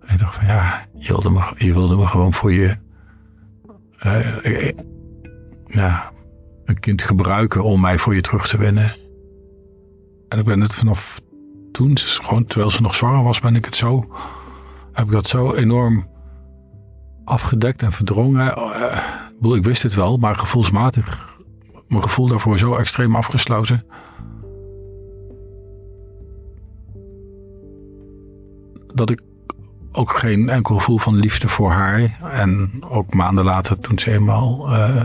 En 0.00 0.14
ik 0.14 0.20
dacht 0.20 0.34
van 0.34 0.46
ja, 0.46 0.86
je 0.94 1.08
wilde 1.08 1.30
me, 1.30 1.40
je 1.56 1.72
wilde 1.72 1.96
me 1.96 2.06
gewoon 2.06 2.34
voor 2.34 2.52
je... 2.52 2.76
Uh, 4.06 4.70
ja, 5.66 6.12
een 6.64 6.80
kind 6.80 7.02
gebruiken 7.02 7.64
om 7.64 7.80
mij 7.80 7.98
voor 7.98 8.14
je 8.14 8.20
terug 8.20 8.48
te 8.48 8.56
winnen. 8.56 9.07
En 10.28 10.38
ik 10.38 10.44
ben 10.44 10.60
het 10.60 10.74
vanaf 10.74 11.20
toen, 11.72 11.98
gewoon 11.98 12.44
terwijl 12.44 12.70
ze 12.70 12.82
nog 12.82 12.94
zwanger 12.94 13.24
was, 13.24 13.40
ben 13.40 13.56
ik 13.56 13.64
het 13.64 13.74
zo, 13.74 14.04
heb 14.92 15.06
ik 15.06 15.12
dat 15.12 15.26
zo 15.26 15.54
enorm 15.54 16.06
afgedekt 17.24 17.82
en 17.82 17.92
verdrongen. 17.92 18.58
Uh, 19.42 19.56
ik 19.56 19.64
wist 19.64 19.82
het 19.82 19.94
wel, 19.94 20.16
maar 20.16 20.34
gevoelsmatig, 20.36 21.38
mijn 21.88 22.02
gevoel 22.02 22.26
daarvoor 22.26 22.58
zo 22.58 22.74
extreem 22.74 23.16
afgesloten. 23.16 23.84
Dat 28.86 29.10
ik 29.10 29.20
ook 29.92 30.10
geen 30.10 30.48
enkel 30.48 30.74
gevoel 30.74 30.98
van 30.98 31.16
liefde 31.16 31.48
voor 31.48 31.70
haar. 31.70 32.18
En 32.32 32.70
ook 32.88 33.14
maanden 33.14 33.44
later, 33.44 33.78
toen 33.78 33.98
ze 33.98 34.12
eenmaal. 34.12 34.72
Uh, 34.72 35.04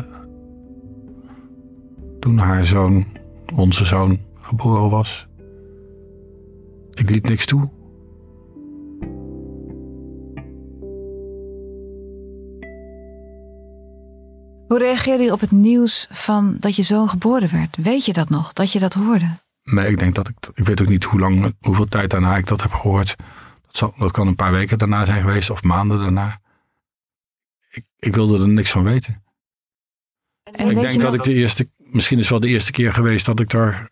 toen 2.19 2.37
haar 2.37 2.65
zoon, 2.65 3.05
onze 3.55 3.85
zoon, 3.85 4.17
geboren 4.43 4.89
was. 4.89 5.27
Ik 6.91 7.09
liet 7.09 7.27
niks 7.27 7.45
toe. 7.45 7.71
Hoe 14.67 14.81
reageerde 14.81 15.23
je 15.23 15.31
op 15.31 15.39
het 15.39 15.51
nieuws 15.51 16.07
van 16.09 16.57
dat 16.59 16.75
je 16.75 16.83
zoon 16.83 17.09
geboren 17.09 17.51
werd? 17.51 17.75
Weet 17.75 18.05
je 18.05 18.13
dat 18.13 18.29
nog, 18.29 18.53
dat 18.53 18.71
je 18.71 18.79
dat 18.79 18.93
hoorde? 18.93 19.37
Nee, 19.63 19.87
ik 19.87 19.99
denk 19.99 20.15
dat 20.15 20.27
ik. 20.27 20.35
Ik 20.53 20.65
weet 20.65 20.81
ook 20.81 20.87
niet 20.87 21.03
hoe 21.03 21.19
lang, 21.19 21.55
hoeveel 21.59 21.87
tijd 21.87 22.09
daarna 22.09 22.37
ik 22.37 22.47
dat 22.47 22.61
heb 22.61 22.73
gehoord. 22.73 23.15
Dat, 23.65 23.75
zal, 23.75 23.93
dat 23.97 24.11
kan 24.11 24.27
een 24.27 24.35
paar 24.35 24.51
weken 24.51 24.77
daarna 24.77 25.05
zijn 25.05 25.21
geweest 25.21 25.49
of 25.49 25.63
maanden 25.63 25.99
daarna. 25.99 26.39
Ik, 27.69 27.85
ik 27.99 28.15
wilde 28.15 28.39
er 28.39 28.47
niks 28.47 28.71
van 28.71 28.83
weten. 28.83 29.23
En 30.43 30.69
ik 30.69 30.79
denk 30.79 31.01
dat 31.01 31.13
ik 31.13 31.23
de 31.23 31.33
eerste, 31.33 31.69
misschien 31.77 32.19
is 32.19 32.29
wel 32.29 32.39
de 32.39 32.47
eerste 32.47 32.71
keer 32.71 32.93
geweest 32.93 33.25
dat 33.25 33.39
ik 33.39 33.49
daar 33.49 33.89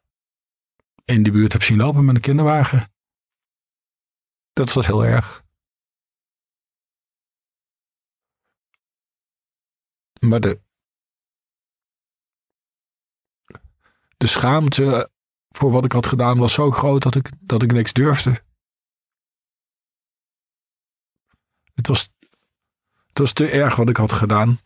in 1.05 1.23
de 1.23 1.31
buurt 1.31 1.51
heb 1.51 1.63
zien 1.63 1.77
lopen 1.77 2.05
met 2.05 2.15
een 2.15 2.21
kinderwagen. 2.21 2.93
Dat 4.53 4.73
was 4.73 4.85
heel 4.85 5.05
erg. 5.05 5.43
Maar 10.19 10.39
de, 10.39 10.61
de 14.17 14.27
schaamte 14.27 15.11
voor 15.49 15.71
wat 15.71 15.85
ik 15.85 15.91
had 15.91 16.05
gedaan 16.05 16.37
was 16.37 16.53
zo 16.53 16.71
groot 16.71 17.01
dat 17.01 17.15
ik, 17.15 17.29
dat 17.39 17.63
ik 17.63 17.71
niks 17.71 17.93
durfde. 17.93 18.43
Het 21.73 21.87
was, 21.87 22.09
het 23.07 23.17
was 23.17 23.33
te 23.33 23.49
erg 23.49 23.75
wat 23.75 23.89
ik 23.89 23.97
had 23.97 24.11
gedaan. 24.11 24.59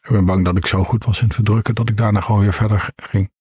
Ik 0.00 0.10
ben 0.10 0.24
bang 0.24 0.44
dat 0.44 0.56
ik 0.56 0.66
zo 0.66 0.84
goed 0.84 1.04
was 1.04 1.18
in 1.18 1.24
het 1.24 1.34
verdrukken 1.34 1.74
dat 1.74 1.88
ik 1.88 1.96
daarna 1.96 2.20
gewoon 2.20 2.40
weer 2.40 2.54
verder 2.54 2.92
ging. 2.96 3.33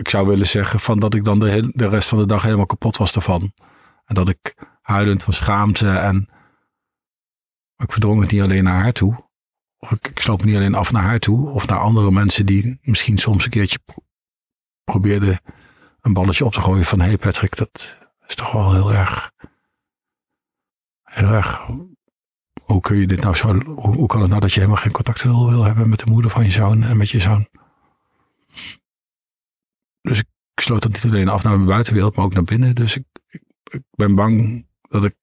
Ik 0.00 0.08
zou 0.08 0.26
willen 0.26 0.46
zeggen 0.46 0.80
van 0.80 0.98
dat 0.98 1.14
ik 1.14 1.24
dan 1.24 1.38
de, 1.38 1.70
de 1.72 1.88
rest 1.88 2.08
van 2.08 2.18
de 2.18 2.26
dag 2.26 2.42
helemaal 2.42 2.66
kapot 2.66 2.96
was 2.96 3.14
ervan. 3.14 3.52
En 4.04 4.14
dat 4.14 4.28
ik 4.28 4.54
huilend 4.82 5.22
van 5.22 5.32
schaamte 5.32 5.88
en 5.88 6.28
ik 7.76 7.92
verdrong 7.92 8.20
het 8.20 8.30
niet 8.30 8.42
alleen 8.42 8.64
naar 8.64 8.82
haar 8.82 8.92
toe. 8.92 9.28
Of 9.78 9.90
ik, 9.90 10.08
ik 10.08 10.20
sloop 10.20 10.44
niet 10.44 10.56
alleen 10.56 10.74
af 10.74 10.92
naar 10.92 11.02
haar 11.02 11.18
toe 11.18 11.48
of 11.48 11.66
naar 11.66 11.78
andere 11.78 12.10
mensen 12.10 12.46
die 12.46 12.78
misschien 12.82 13.18
soms 13.18 13.44
een 13.44 13.50
keertje 13.50 13.78
probeerden 14.84 15.40
een 16.00 16.12
balletje 16.12 16.44
op 16.44 16.52
te 16.52 16.60
gooien 16.60 16.84
van 16.84 17.00
hé 17.00 17.06
hey 17.06 17.18
Patrick, 17.18 17.56
dat 17.56 17.98
is 18.26 18.34
toch 18.34 18.52
wel 18.52 18.72
heel 18.72 18.92
erg, 18.92 19.32
heel 21.02 21.32
erg, 21.32 21.66
hoe 22.64 22.80
kun 22.80 22.96
je 22.96 23.06
dit 23.06 23.22
nou 23.22 23.34
zo, 23.34 23.62
hoe, 23.74 24.06
kan 24.06 24.20
het 24.20 24.28
nou 24.28 24.40
dat 24.40 24.52
je 24.52 24.60
helemaal 24.60 24.82
geen 24.82 24.92
contact 24.92 25.22
wil 25.22 25.64
hebben 25.64 25.88
met 25.88 25.98
de 25.98 26.10
moeder 26.10 26.30
van 26.30 26.44
je 26.44 26.50
zoon 26.50 26.82
en 26.82 26.96
met 26.96 27.10
je 27.10 27.20
zoon? 27.20 27.48
Dus 30.00 30.18
ik 30.18 30.26
sloot 30.54 30.82
dat 30.82 30.92
niet 30.92 31.04
alleen 31.04 31.28
af 31.28 31.42
naar 31.42 31.54
mijn 31.54 31.68
buitenwereld, 31.68 32.16
maar 32.16 32.24
ook 32.24 32.34
naar 32.34 32.42
binnen. 32.42 32.74
Dus 32.74 32.96
ik, 32.96 33.04
ik, 33.64 33.82
ben 33.90 34.14
bang 34.14 34.66
dat 34.88 35.04
ik 35.04 35.16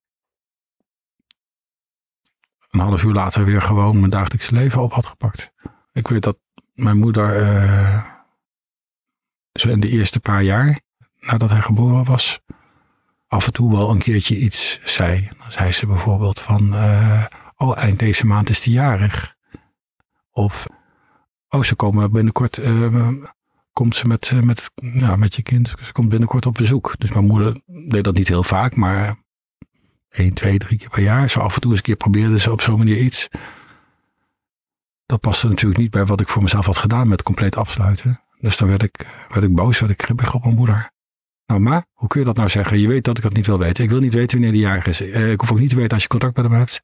een 2.70 2.80
half 2.80 3.04
uur 3.04 3.14
later 3.14 3.46
weer 3.46 3.62
gewoon 3.62 4.00
mijn 4.00 4.12
dagelijkse 4.12 4.54
leven 4.54 4.82
op 4.82 4.94
had 4.94 5.06
gepakt. 5.06 5.52
Ik 5.92 6.08
weet 6.08 6.24
dat 6.24 6.38
mijn 6.74 6.98
moeder 6.98 7.42
uh, 7.42 8.04
zo 9.52 9.70
in 9.70 9.80
de 9.80 9.90
eerste 9.90 10.20
paar 10.20 10.44
jaar 10.44 10.80
nadat 11.20 11.50
hij 11.50 11.62
geboren 11.62 12.06
was, 12.06 12.40
af 13.28 13.46
en 13.46 13.54
toe 13.54 13.72
wel 13.72 13.90
een 13.90 14.00
keertje 14.00 14.38
iets 14.38 14.80
zei. 14.84 15.30
Dan 15.38 15.52
zei 15.52 15.72
ze 15.72 15.86
bijvoorbeeld 15.86 16.40
van, 16.40 16.74
uh, 16.74 17.26
oh 17.56 17.78
eind 17.78 18.00
deze 18.00 18.26
maand 18.26 18.50
is 18.50 18.64
hij 18.64 18.74
jarig. 18.74 19.36
Of, 20.32 20.68
oh 21.48 21.64
ze 21.64 21.76
komen 21.76 22.12
binnenkort 22.12 22.58
uh, 22.58 23.24
komt 23.78 23.96
ze 23.96 24.08
met, 24.08 24.30
eh, 24.30 24.42
met, 24.42 24.72
ja, 24.76 25.16
met 25.16 25.36
je 25.36 25.42
kind. 25.42 25.74
Ze 25.82 25.92
komt 25.92 26.10
binnenkort 26.10 26.46
op 26.46 26.54
bezoek. 26.54 26.96
Dus 26.98 27.12
mijn 27.12 27.26
moeder 27.26 27.62
deed 27.66 28.04
dat 28.04 28.16
niet 28.16 28.28
heel 28.28 28.44
vaak, 28.44 28.76
maar 28.76 29.16
één, 30.10 30.34
twee, 30.34 30.58
drie 30.58 30.78
keer 30.78 30.90
per 30.90 31.04
jaar. 31.04 31.30
Zo 31.30 31.40
af 31.40 31.56
en 31.56 31.62
toe 31.62 31.70
eens 31.70 31.80
een 31.80 31.86
keer 31.86 31.96
probeerde 31.96 32.40
ze 32.40 32.52
op 32.52 32.62
zo'n 32.62 32.78
manier 32.78 32.98
iets. 32.98 33.28
dat 35.06 35.20
paste 35.20 35.48
natuurlijk 35.48 35.80
niet 35.80 35.92
bij 35.92 36.06
wat 36.06 36.22
ik 36.22 36.28
voor 36.28 36.42
mezelf 36.42 36.66
had 36.66 36.78
gedaan 36.78 37.08
met 37.08 37.24
compleet 37.24 37.56
afsluiten. 37.56 38.22
Dus 38.40 38.58
dan 38.58 38.68
werd 38.68 38.84
ik, 38.84 39.26
werd 39.30 39.44
ik 39.44 39.56
boos, 39.56 39.80
werd 39.80 39.92
ik 39.92 40.02
grippig 40.02 40.34
op 40.34 40.44
mijn 40.44 40.56
moeder. 40.56 40.92
Nou, 41.46 41.62
ma, 41.62 41.86
hoe 41.94 42.08
kun 42.08 42.20
je 42.20 42.26
dat 42.26 42.36
nou 42.36 42.50
zeggen? 42.50 42.80
Je 42.80 42.88
weet 42.88 43.04
dat 43.04 43.18
ik 43.18 43.24
dat 43.24 43.34
niet 43.34 43.46
wil 43.46 43.60
weten. 43.60 43.84
Ik 43.84 43.90
wil 43.90 44.00
niet 44.00 44.14
weten 44.14 44.38
wanneer 44.38 44.52
die 44.52 44.68
jarig 44.68 44.88
is. 44.88 45.02
Eh, 45.02 45.32
ik 45.32 45.40
hoef 45.40 45.52
ook 45.52 45.60
niet 45.60 45.70
te 45.70 45.76
weten 45.76 45.94
als 45.94 46.02
je 46.02 46.08
contact 46.08 46.36
met 46.36 46.46
hem 46.46 46.54
hebt. 46.54 46.82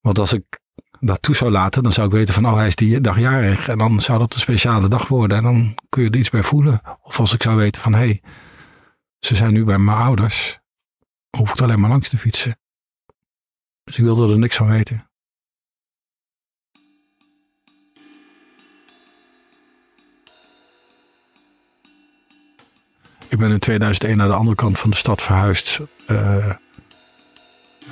Want 0.00 0.18
als 0.18 0.32
ik 0.32 0.62
dat 1.06 1.22
toe 1.22 1.34
zou 1.34 1.50
laten, 1.50 1.82
dan 1.82 1.92
zou 1.92 2.06
ik 2.06 2.12
weten 2.12 2.34
van, 2.34 2.46
oh, 2.46 2.54
hij 2.54 2.66
is 2.66 2.76
die 2.76 3.00
dag 3.00 3.18
jarig. 3.18 3.68
En 3.68 3.78
dan 3.78 4.00
zou 4.00 4.18
dat 4.18 4.34
een 4.34 4.40
speciale 4.40 4.88
dag 4.88 5.08
worden. 5.08 5.36
En 5.36 5.42
dan 5.42 5.78
kun 5.88 6.02
je 6.02 6.10
er 6.10 6.16
iets 6.16 6.30
bij 6.30 6.42
voelen. 6.42 6.80
Of 7.02 7.20
als 7.20 7.32
ik 7.32 7.42
zou 7.42 7.56
weten 7.56 7.82
van, 7.82 7.92
hé, 7.92 7.98
hey, 7.98 8.22
ze 9.18 9.34
zijn 9.36 9.52
nu 9.52 9.64
bij 9.64 9.78
mijn 9.78 9.98
ouders. 9.98 10.58
Hoef 11.36 11.50
ik 11.50 11.60
alleen 11.60 11.80
maar 11.80 11.90
langs 11.90 12.08
te 12.08 12.16
fietsen. 12.16 12.58
Dus 13.84 13.98
ik 13.98 14.04
wilde 14.04 14.32
er 14.32 14.38
niks 14.38 14.56
van 14.56 14.66
weten. 14.66 15.08
Ik 23.28 23.38
ben 23.40 23.50
in 23.50 23.58
2001 23.58 24.16
naar 24.16 24.28
de 24.28 24.34
andere 24.34 24.56
kant 24.56 24.78
van 24.78 24.90
de 24.90 24.96
stad 24.96 25.22
verhuisd. 25.22 25.80
Uh, 26.10 26.54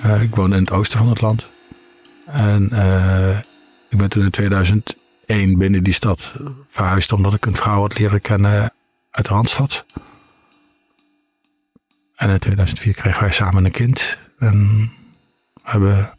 uh, 0.05 0.23
ik 0.23 0.35
woon 0.35 0.55
in 0.55 0.63
het 0.63 0.71
oosten 0.71 0.99
van 0.99 1.09
het 1.09 1.21
land. 1.21 1.52
En 2.27 2.69
uh, 2.73 3.39
ik 3.89 3.99
ben 3.99 4.09
toen 4.09 4.23
in 4.23 4.31
2001 4.31 5.59
binnen 5.59 5.83
die 5.83 5.93
stad 5.93 6.35
verhuisd 6.69 7.13
omdat 7.13 7.35
ik 7.35 7.47
een 7.47 7.57
vrouw 7.57 7.81
had 7.81 7.99
leren 7.99 8.21
kennen 8.21 8.73
uit 9.11 9.27
de 9.27 9.33
Randstad. 9.33 9.85
En 12.17 12.31
in 12.31 12.39
2004 12.39 12.95
kregen 12.95 13.21
wij 13.21 13.33
samen 13.33 13.65
een 13.65 13.71
kind. 13.71 14.19
En 14.39 14.91
hebben 15.63 16.19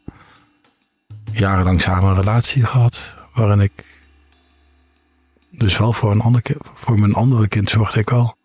jarenlang 1.32 1.80
samen 1.80 2.08
een 2.08 2.14
relatie 2.14 2.64
gehad. 2.64 3.14
Waarin 3.34 3.60
ik 3.60 3.84
dus 5.50 5.78
wel 5.78 5.92
voor, 5.92 6.10
een 6.10 6.20
ander, 6.20 6.42
voor 6.74 6.98
mijn 6.98 7.14
andere 7.14 7.48
kind 7.48 7.70
zorgde 7.70 8.00
ik 8.00 8.10
al. 8.10 8.36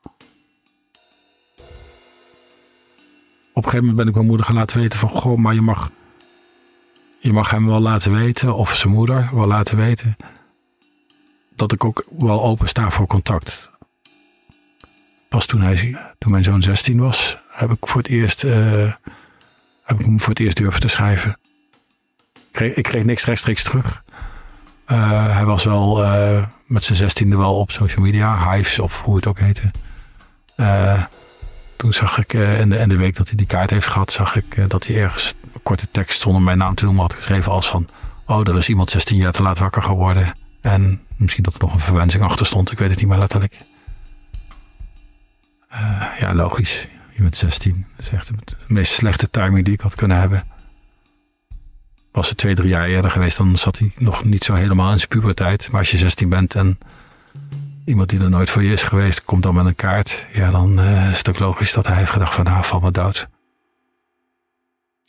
Op 3.53 3.65
een 3.65 3.71
gegeven 3.71 3.79
moment 3.79 3.95
ben 3.95 4.07
ik 4.07 4.13
mijn 4.13 4.25
moeder 4.25 4.45
gaan 4.45 4.55
laten 4.55 4.79
weten 4.79 4.99
van... 4.99 5.09
Goh, 5.09 5.37
maar 5.37 5.53
je 5.53 5.61
mag, 5.61 5.91
je 7.19 7.33
mag 7.33 7.49
hem 7.49 7.65
wel 7.65 7.79
laten 7.79 8.11
weten, 8.11 8.55
of 8.55 8.75
zijn 8.75 8.93
moeder 8.93 9.29
wel 9.33 9.47
laten 9.47 9.77
weten... 9.77 10.17
dat 11.55 11.71
ik 11.71 11.83
ook 11.83 12.05
wel 12.17 12.43
open 12.43 12.67
sta 12.67 12.91
voor 12.91 13.07
contact. 13.07 13.69
Pas 15.29 15.45
toen, 15.45 15.61
hij, 15.61 15.97
toen 16.17 16.31
mijn 16.31 16.43
zoon 16.43 16.61
16 16.61 16.99
was, 16.99 17.37
heb 17.49 17.71
ik 17.71 17.87
voor 17.87 18.01
het 18.01 18.09
eerst, 18.09 18.43
uh, 18.43 18.93
heb 19.83 19.99
ik 19.99 20.05
hem 20.05 20.19
voor 20.19 20.29
het 20.29 20.39
eerst 20.39 20.57
durven 20.57 20.79
te 20.79 20.87
schrijven. 20.87 21.37
Ik 22.33 22.41
kreeg, 22.51 22.73
ik 22.73 22.83
kreeg 22.83 23.03
niks 23.03 23.25
rechtstreeks 23.25 23.63
terug. 23.63 24.03
Uh, 24.87 25.35
hij 25.35 25.45
was 25.45 25.63
wel 25.63 26.03
uh, 26.03 26.45
met 26.65 26.83
zijn 26.83 26.97
zestiende 26.97 27.37
wel 27.37 27.59
op 27.59 27.71
social 27.71 28.05
media, 28.05 28.51
Hives 28.51 28.79
of 28.79 29.01
hoe 29.01 29.15
het 29.15 29.27
ook 29.27 29.39
heette. 29.39 29.71
toen 31.75 31.93
zag 31.93 32.17
ik 32.17 32.33
in, 32.33 32.69
de, 32.69 32.77
in 32.77 32.89
de 32.89 32.97
week 32.97 33.15
dat 33.15 33.27
hij 33.27 33.37
die 33.37 33.45
kaart 33.45 33.69
heeft 33.69 33.87
gehad, 33.87 34.11
zag 34.11 34.35
ik 34.35 34.69
dat 34.69 34.85
hij 34.85 34.95
ergens 35.01 35.33
korte 35.69 35.91
tekst 35.91 36.21
zonder 36.21 36.41
mijn 36.41 36.57
naam 36.57 36.75
te 36.75 36.83
noemen 36.83 37.01
had 37.01 37.13
geschreven 37.13 37.51
als 37.51 37.69
van, 37.69 37.87
oh 38.25 38.47
er 38.47 38.57
is 38.57 38.69
iemand 38.69 38.89
16 38.89 39.17
jaar 39.17 39.31
te 39.31 39.41
laat 39.41 39.57
wakker 39.57 39.83
geworden. 39.83 40.33
En 40.61 41.01
misschien 41.15 41.43
dat 41.43 41.53
er 41.53 41.59
nog 41.59 41.73
een 41.73 41.79
verwensing 41.79 42.23
achter 42.23 42.45
stond, 42.45 42.71
ik 42.71 42.79
weet 42.79 42.89
het 42.89 42.99
niet 42.99 43.07
meer 43.07 43.17
letterlijk. 43.17 43.59
ja, 46.19 46.33
logisch 46.33 46.87
met 47.15 47.37
16. 47.37 47.85
Dat 47.95 48.05
is 48.05 48.11
echt 48.11 48.27
de 48.27 48.55
meest 48.67 48.93
slechte 48.93 49.29
timing 49.29 49.65
die 49.65 49.73
ik 49.73 49.81
had 49.81 49.95
kunnen 49.95 50.17
hebben. 50.17 50.43
Was 52.11 52.29
het 52.29 52.37
twee, 52.37 52.55
drie 52.55 52.69
jaar 52.69 52.85
eerder 52.85 53.11
geweest, 53.11 53.37
dan 53.37 53.57
zat 53.57 53.77
hij 53.77 53.91
nog 53.97 54.23
niet 54.23 54.43
zo 54.43 54.53
helemaal 54.53 54.91
in 54.91 54.97
zijn 54.97 55.09
puberteit. 55.09 55.71
Maar 55.71 55.79
als 55.79 55.91
je 55.91 55.97
16 55.97 56.29
bent 56.29 56.55
en 56.55 56.79
iemand 57.85 58.09
die 58.09 58.19
er 58.19 58.29
nooit 58.29 58.49
voor 58.49 58.63
je 58.63 58.73
is 58.73 58.83
geweest, 58.83 59.23
komt 59.23 59.43
dan 59.43 59.55
met 59.55 59.65
een 59.65 59.75
kaart. 59.75 60.25
Ja, 60.33 60.51
dan 60.51 60.79
uh, 60.79 61.11
is 61.11 61.17
het 61.17 61.29
ook 61.29 61.39
logisch 61.39 61.73
dat 61.73 61.87
hij 61.87 61.97
heeft 61.97 62.11
gedacht 62.11 62.33
van, 62.33 62.43
nou, 62.43 62.65
val 62.65 62.79
me 62.79 62.91
dood. 62.91 63.27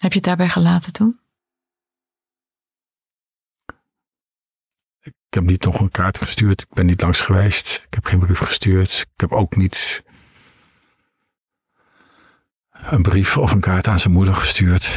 Heb 0.00 0.10
je 0.12 0.18
het 0.18 0.26
daarbij 0.26 0.48
gelaten 0.48 0.92
toen? 0.92 1.20
Ik 5.00 5.14
heb 5.30 5.42
niet 5.42 5.64
nog 5.64 5.80
een 5.80 5.90
kaart 5.90 6.18
gestuurd. 6.18 6.60
Ik 6.60 6.68
ben 6.74 6.86
niet 6.86 7.00
langs 7.00 7.20
geweest. 7.20 7.82
Ik 7.86 7.94
heb 7.94 8.04
geen 8.04 8.18
brief 8.18 8.38
gestuurd. 8.38 9.06
Ik 9.14 9.20
heb 9.20 9.32
ook 9.32 9.56
niet 9.56 10.04
een 12.70 13.02
brief 13.02 13.36
of 13.36 13.52
een 13.52 13.60
kaart 13.60 13.86
aan 13.86 14.00
zijn 14.00 14.12
moeder 14.12 14.34
gestuurd. 14.34 14.96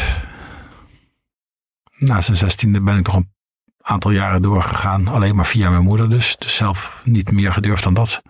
Na 1.98 2.22
zijn 2.22 2.38
zestiende 2.38 2.82
ben 2.82 2.98
ik 2.98 3.06
nog 3.06 3.16
een 3.16 3.34
aantal 3.82 4.12
jaren 4.12 4.42
doorgegaan. 4.42 5.08
Alleen 5.08 5.36
maar 5.36 5.46
via 5.46 5.70
mijn 5.70 5.84
moeder 5.84 6.10
dus. 6.10 6.38
Dus 6.38 6.56
zelf 6.56 7.02
niet 7.04 7.32
meer 7.32 7.54
gedurfd 7.54 7.84
dan 7.84 7.94
dat. 7.94 8.22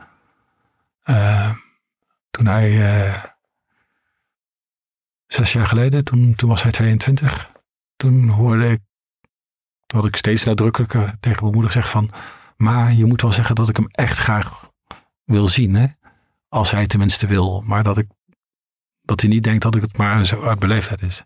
Uh, 1.05 1.55
toen 2.31 2.45
hij... 2.45 2.71
Uh, 2.71 3.23
zes 5.33 5.53
jaar 5.53 5.67
geleden, 5.67 6.03
toen, 6.03 6.35
toen 6.35 6.49
was 6.49 6.63
hij 6.63 6.71
22. 6.71 7.51
Toen 7.95 8.27
hoorde 8.27 8.69
ik... 8.69 8.79
Toen 9.85 9.99
had 9.99 10.07
ik 10.07 10.15
steeds 10.15 10.43
nadrukkelijker 10.43 11.13
tegen 11.19 11.41
mijn 11.41 11.53
moeder 11.53 11.71
gezegd 11.71 11.89
van... 11.89 12.11
Maar 12.57 12.93
je 12.93 13.05
moet 13.05 13.21
wel 13.21 13.31
zeggen 13.31 13.55
dat 13.55 13.69
ik 13.69 13.75
hem 13.75 13.87
echt 13.91 14.17
graag 14.17 14.69
wil 15.23 15.47
zien. 15.47 15.75
Hè? 15.75 15.87
Als 16.49 16.71
hij 16.71 16.87
tenminste 16.87 17.27
wil. 17.27 17.61
Maar 17.61 17.83
dat 17.83 17.97
ik 17.97 18.07
dat 19.01 19.21
hij 19.21 19.29
niet 19.29 19.43
denkt 19.43 19.63
dat 19.63 19.75
ik 19.75 19.81
het 19.81 19.97
maar 19.97 20.25
zo 20.25 20.43
uit 20.43 20.59
beleefdheid 20.59 21.01
is. 21.01 21.23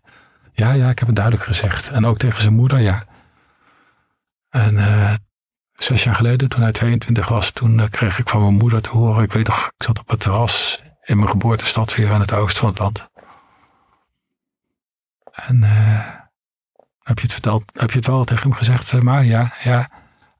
Ja, 0.52 0.72
ja, 0.72 0.90
ik 0.90 0.98
heb 0.98 1.08
het 1.08 1.16
duidelijk 1.16 1.46
gezegd. 1.46 1.88
En 1.88 2.06
ook 2.06 2.18
tegen 2.18 2.40
zijn 2.40 2.54
moeder, 2.54 2.78
ja. 2.78 3.04
En 4.48 4.74
uh, 4.74 5.14
zes 5.72 6.04
jaar 6.04 6.14
geleden, 6.14 6.48
toen 6.48 6.62
hij 6.62 6.72
22 6.72 7.28
was, 7.28 7.50
toen 7.50 7.78
uh, 7.78 7.84
kreeg 7.90 8.18
ik 8.18 8.28
van 8.28 8.40
mijn 8.40 8.54
moeder 8.54 8.82
te 8.82 8.88
horen. 8.88 9.24
Ik 9.24 9.32
weet 9.32 9.46
nog, 9.46 9.66
ik 9.66 9.84
zat 9.84 9.98
op 9.98 10.08
het 10.08 10.20
terras 10.20 10.82
in 11.04 11.16
mijn 11.16 11.30
geboortestad 11.30 11.94
weer 11.94 12.12
aan 12.12 12.20
het 12.20 12.32
oosten 12.32 12.60
van 12.60 12.68
het 12.68 12.78
land. 12.78 13.08
En 15.46 15.62
uh, 15.62 16.20
heb 16.98 17.16
je 17.16 17.22
het 17.22 17.32
verteld? 17.32 17.70
Heb 17.80 17.90
je 17.90 17.96
het 17.96 18.06
wel 18.06 18.24
tegen 18.24 18.42
hem 18.42 18.58
gezegd? 18.58 19.02
maar 19.02 19.24
ja, 19.24 19.54
ja. 19.62 19.90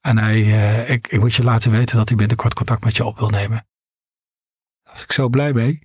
En 0.01 0.19
hij, 0.19 0.41
ik, 0.87 1.07
ik 1.07 1.21
moet 1.21 1.35
je 1.35 1.45
laten 1.45 1.71
weten 1.71 1.97
dat 1.97 2.09
hij 2.09 2.17
binnenkort 2.17 2.55
contact 2.55 2.85
met 2.85 2.97
je 2.97 3.05
op 3.05 3.19
wil 3.19 3.29
nemen. 3.29 3.67
Daar 4.83 4.93
was 4.95 5.03
ik 5.03 5.13
zo 5.13 5.29
blij 5.29 5.53
mee. 5.53 5.83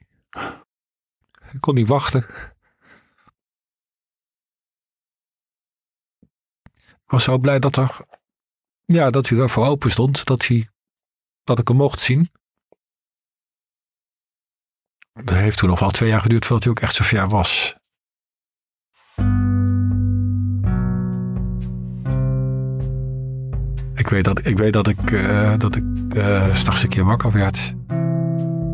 Ik 1.51 1.59
kon 1.59 1.75
niet 1.75 1.87
wachten. 1.87 2.25
Ik 6.75 7.09
was 7.09 7.23
zo 7.23 7.37
blij 7.37 7.59
dat, 7.59 7.77
er, 7.77 7.97
ja, 8.85 9.09
dat 9.09 9.29
hij 9.29 9.47
voor 9.47 9.65
open 9.65 9.91
stond. 9.91 10.25
Dat, 10.25 10.47
hij, 10.47 10.69
dat 11.43 11.59
ik 11.59 11.67
hem 11.67 11.77
mocht 11.77 11.99
zien. 11.99 12.31
Dat 15.13 15.35
heeft 15.35 15.57
toen 15.57 15.69
nog 15.69 15.79
wel 15.79 15.91
twee 15.91 16.09
jaar 16.09 16.21
geduurd 16.21 16.45
voordat 16.45 16.63
hij 16.63 16.73
ook 16.73 16.79
echt 16.79 16.95
zo 16.95 17.03
ver 17.03 17.29
was. 17.29 17.81
Ik 24.03 24.09
weet 24.09 24.23
dat 24.23 24.45
ik, 24.45 24.57
weet 24.57 24.73
dat 24.73 24.87
ik, 24.87 25.11
uh, 25.11 25.53
dat 25.57 25.75
ik 25.75 25.83
uh, 26.13 26.55
s'nachts 26.55 26.83
een 26.83 26.89
keer 26.89 27.05
wakker 27.05 27.31
werd. 27.31 27.73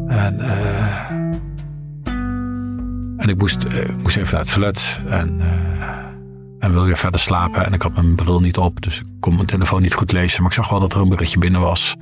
En 0.08 0.36
uh, 0.40 1.12
en 3.18 3.30
ik 3.30 3.38
moest, 3.38 3.66
moest 3.98 4.18
even 4.18 4.32
naar 4.32 4.42
het 4.42 4.54
toilet 4.54 5.00
en, 5.08 5.42
en 6.60 6.72
wil 6.72 6.86
weer 6.86 6.98
verder 6.98 7.20
slapen. 7.20 7.66
En 7.66 7.74
ik 7.74 7.82
had 7.82 7.96
mijn 7.96 8.16
bril 8.16 8.40
niet 8.40 8.58
op, 8.58 8.82
dus 8.82 9.00
ik 9.00 9.06
kon 9.20 9.36
mijn 9.36 9.48
telefoon 9.48 9.82
niet 9.82 9.94
goed 9.94 10.12
lezen. 10.12 10.42
Maar 10.42 10.52
ik 10.52 10.58
zag 10.58 10.70
wel 10.70 10.80
dat 10.80 10.94
er 10.94 11.02
een 11.02 11.10
berichtje 11.10 11.40
binnen 11.40 11.62
was. 11.62 11.96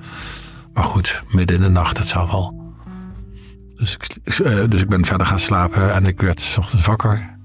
Maar 0.73 0.83
goed, 0.83 1.21
midden 1.31 1.55
in 1.55 1.61
de 1.61 1.69
nacht, 1.69 1.97
het 1.97 2.07
zou 2.07 2.27
wel. 2.27 2.73
Dus 3.75 3.93
ik, 3.93 4.17
dus 4.71 4.81
ik 4.81 4.89
ben 4.89 5.05
verder 5.05 5.27
gaan 5.27 5.39
slapen 5.39 5.93
en 5.93 6.05
ik 6.05 6.21
werd 6.21 6.41
s 6.41 6.57
ochtends 6.57 6.85
wakker. 6.85 7.37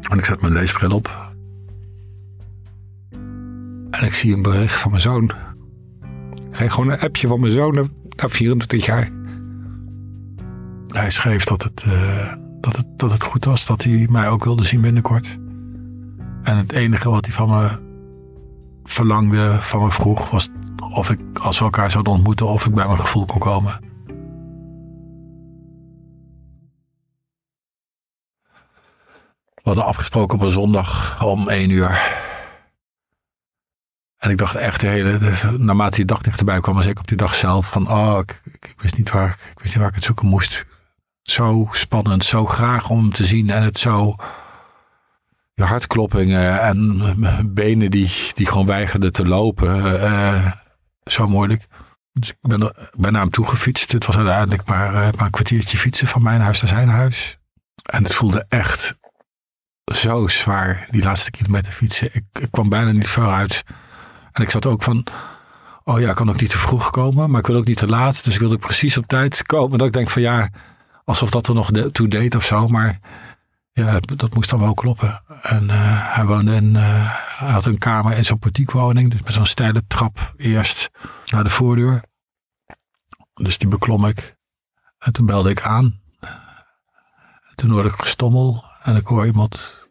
En 0.00 0.18
ik 0.18 0.24
zet 0.24 0.40
mijn 0.40 0.52
leesbril 0.52 0.90
op. 0.90 1.23
En 4.00 4.06
ik 4.06 4.14
zie 4.14 4.34
een 4.34 4.42
bericht 4.42 4.80
van 4.80 4.90
mijn 4.90 5.02
zoon. 5.02 5.24
Ik 6.44 6.50
kreeg 6.50 6.72
gewoon 6.72 6.90
een 6.90 7.00
appje 7.00 7.28
van 7.28 7.40
mijn 7.40 7.52
zoon 7.52 7.74
na 7.74 8.28
24 8.28 8.86
jaar 8.86 9.10
hij 10.96 11.10
schreef 11.10 11.44
dat 11.44 11.62
het, 11.62 11.84
uh, 11.88 12.32
dat, 12.60 12.76
het, 12.76 12.86
dat 12.96 13.12
het 13.12 13.22
goed 13.22 13.44
was, 13.44 13.66
dat 13.66 13.82
hij 13.82 14.06
mij 14.10 14.28
ook 14.28 14.44
wilde 14.44 14.64
zien 14.64 14.80
binnenkort. 14.80 15.38
En 16.42 16.56
het 16.56 16.72
enige 16.72 17.10
wat 17.10 17.24
hij 17.24 17.34
van 17.34 17.48
me 17.48 17.68
verlangde, 18.84 19.56
van 19.60 19.82
me 19.82 19.90
vroeg, 19.90 20.30
was 20.30 20.48
of 20.90 21.10
ik, 21.10 21.20
als 21.38 21.58
we 21.58 21.64
elkaar 21.64 21.90
zouden 21.90 22.12
ontmoeten, 22.12 22.46
of 22.46 22.66
ik 22.66 22.74
bij 22.74 22.86
mijn 22.86 22.98
gevoel 22.98 23.24
kon 23.24 23.40
komen. 23.40 23.80
We 29.54 29.70
hadden 29.70 29.84
afgesproken 29.84 30.38
op 30.38 30.44
een 30.44 30.52
zondag 30.52 31.24
om 31.24 31.48
één 31.48 31.70
uur. 31.70 32.22
En 34.24 34.30
ik 34.30 34.38
dacht 34.38 34.54
echt 34.54 34.80
de 34.80 34.86
hele, 34.86 35.18
naarmate 35.58 35.96
die 35.96 36.04
dag 36.04 36.20
dichterbij 36.20 36.60
kwam, 36.60 36.74
was 36.74 36.86
ik 36.86 36.98
op 36.98 37.08
die 37.08 37.16
dag 37.16 37.34
zelf 37.34 37.70
van, 37.70 37.90
oh, 37.90 38.18
ik, 38.22 38.40
ik, 38.52 38.74
wist 38.76 38.96
niet 38.96 39.10
waar 39.10 39.28
ik, 39.28 39.52
wist 39.60 39.64
niet 39.64 39.76
waar 39.76 39.88
ik 39.88 39.94
het 39.94 40.04
zoeken 40.04 40.26
moest 40.26 40.66
zo 41.22 41.68
spannend, 41.70 42.24
zo 42.24 42.46
graag 42.46 42.90
om 42.90 43.12
te 43.12 43.24
zien 43.24 43.50
en 43.50 43.62
het 43.62 43.78
zo, 43.78 44.16
je 45.54 45.64
hartkloppingen 45.64 46.60
en 46.60 47.54
benen 47.54 47.90
die, 47.90 48.10
die 48.34 48.46
gewoon 48.46 48.66
weigerden 48.66 49.12
te 49.12 49.26
lopen. 49.26 49.76
Uh, 49.86 50.52
zo 51.04 51.28
moeilijk. 51.28 51.66
Dus 52.12 52.28
ik 52.28 52.36
ben, 52.40 52.74
ben 52.96 53.12
naar 53.12 53.22
hem 53.22 53.30
toe 53.30 53.46
gefietst. 53.46 53.92
Het 53.92 54.06
was 54.06 54.16
uiteindelijk 54.16 54.68
maar, 54.68 54.94
uh, 54.94 55.00
maar 55.00 55.24
een 55.24 55.30
kwartiertje 55.30 55.78
fietsen 55.78 56.06
van 56.06 56.22
mijn 56.22 56.40
huis 56.40 56.60
naar 56.60 56.70
zijn 56.70 56.88
huis. 56.88 57.38
En 57.82 58.02
het 58.02 58.14
voelde 58.14 58.46
echt 58.48 58.98
zo 59.94 60.28
zwaar, 60.28 60.86
die 60.90 61.02
laatste 61.02 61.30
kilometer 61.30 61.72
fietsen. 61.72 62.08
Ik, 62.12 62.24
ik 62.32 62.50
kwam 62.50 62.68
bijna 62.68 62.92
niet 62.92 63.08
vooruit. 63.08 63.64
En 64.34 64.42
ik 64.42 64.50
zat 64.50 64.66
ook 64.66 64.82
van, 64.82 65.06
oh 65.84 66.00
ja, 66.00 66.10
ik 66.10 66.14
kan 66.14 66.28
ook 66.28 66.40
niet 66.40 66.50
te 66.50 66.58
vroeg 66.58 66.90
komen, 66.90 67.30
maar 67.30 67.40
ik 67.40 67.46
wil 67.46 67.56
ook 67.56 67.64
niet 67.64 67.76
te 67.76 67.86
laat. 67.86 68.24
Dus 68.24 68.34
ik 68.34 68.40
wilde 68.40 68.58
precies 68.58 68.98
op 68.98 69.06
tijd 69.06 69.42
komen. 69.42 69.78
Dat 69.78 69.86
ik 69.86 69.92
denk 69.92 70.10
van 70.10 70.22
ja, 70.22 70.50
alsof 71.04 71.30
dat 71.30 71.46
er 71.46 71.54
nog 71.54 71.70
toe 71.92 72.08
deed 72.08 72.34
of 72.34 72.44
zo. 72.44 72.68
Maar 72.68 73.00
ja, 73.72 74.00
dat 74.00 74.34
moest 74.34 74.50
dan 74.50 74.58
wel 74.58 74.74
kloppen. 74.74 75.22
En 75.42 75.64
uh, 75.64 76.14
hij 76.14 76.24
woonde 76.24 76.54
in, 76.54 76.74
uh, 76.74 76.80
hij 77.38 77.50
had 77.50 77.64
een 77.66 77.78
kamer 77.78 78.16
in 78.16 78.24
zo'n 78.24 78.38
portiekwoning. 78.38 79.10
Dus 79.10 79.22
met 79.22 79.32
zo'n 79.32 79.46
steile 79.46 79.86
trap 79.86 80.34
eerst 80.36 80.90
naar 81.26 81.44
de 81.44 81.50
voordeur. 81.50 82.02
Dus 83.34 83.58
die 83.58 83.68
beklom 83.68 84.06
ik. 84.06 84.36
En 84.98 85.12
toen 85.12 85.26
belde 85.26 85.50
ik 85.50 85.62
aan. 85.62 86.00
toen 87.54 87.70
hoorde 87.70 87.88
ik 87.88 87.94
gestommel. 87.94 88.64
En 88.82 88.96
ik 88.96 89.06
hoor 89.06 89.26
iemand 89.26 89.83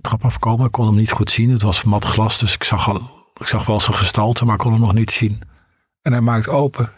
trap 0.00 0.24
afkomen. 0.24 0.66
Ik 0.66 0.72
kon 0.72 0.86
hem 0.86 0.94
niet 0.94 1.10
goed 1.10 1.30
zien. 1.30 1.50
Het 1.50 1.62
was 1.62 1.82
mat 1.82 2.04
glas, 2.04 2.38
dus 2.38 2.54
ik 2.54 2.64
zag, 2.64 2.88
al, 2.88 3.26
ik 3.34 3.46
zag 3.46 3.66
wel 3.66 3.80
zijn 3.80 3.96
gestalte, 3.96 4.44
maar 4.44 4.56
kon 4.56 4.72
hem 4.72 4.80
nog 4.80 4.92
niet 4.92 5.12
zien. 5.12 5.40
En 6.02 6.12
hij 6.12 6.20
maakt 6.20 6.48
open. 6.48 6.92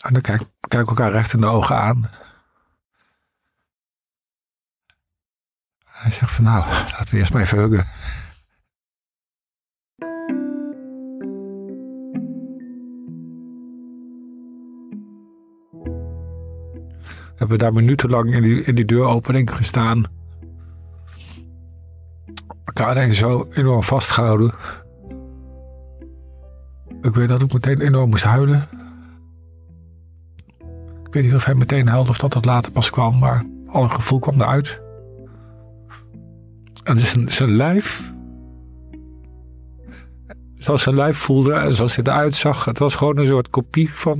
En 0.00 0.12
dan 0.12 0.22
kijk, 0.22 0.42
kijk 0.68 0.88
elkaar 0.88 1.10
recht 1.10 1.32
in 1.32 1.40
de 1.40 1.46
ogen 1.46 1.76
aan. 1.76 2.10
Hij 5.84 6.12
zegt 6.12 6.32
van 6.32 6.44
nou, 6.44 6.64
laten 6.66 7.10
we 7.10 7.16
eerst 7.16 7.32
maar 7.32 7.42
even 7.42 7.58
huggen. 7.58 7.86
We 17.34 17.40
hebben 17.40 17.58
daar 17.58 17.72
minutenlang 17.72 18.34
in 18.34 18.42
die, 18.42 18.62
in 18.62 18.74
die 18.74 18.84
deuropening 18.84 19.56
gestaan. 19.56 20.04
Denk 22.74 23.14
zo 23.14 23.48
enorm 23.50 23.82
vastgehouden. 23.82 24.52
Ik 27.02 27.14
weet 27.14 27.28
dat 27.28 27.42
ik 27.42 27.52
meteen 27.52 27.80
enorm 27.80 28.10
moest 28.10 28.24
huilen. 28.24 28.68
Ik 31.04 31.14
weet 31.14 31.24
niet 31.24 31.34
of 31.34 31.44
hij 31.44 31.54
meteen 31.54 31.88
huilde 31.88 32.10
of 32.10 32.18
dat 32.18 32.32
dat 32.32 32.44
later 32.44 32.72
pas 32.72 32.90
kwam, 32.90 33.18
maar 33.18 33.44
alle 33.66 33.88
gevoel 33.88 34.18
kwam 34.18 34.40
eruit. 34.40 34.80
En 36.84 36.98
zijn, 36.98 37.32
zijn 37.32 37.56
lijf. 37.56 38.12
Zoals 40.54 40.82
zijn 40.82 40.94
lijf 40.94 41.16
voelde 41.16 41.52
en 41.52 41.74
zoals 41.74 41.96
hij 41.96 42.04
eruit 42.04 42.34
zag. 42.34 42.64
Het 42.64 42.78
was 42.78 42.94
gewoon 42.94 43.18
een 43.18 43.26
soort 43.26 43.50
kopie 43.50 43.94
van 43.94 44.18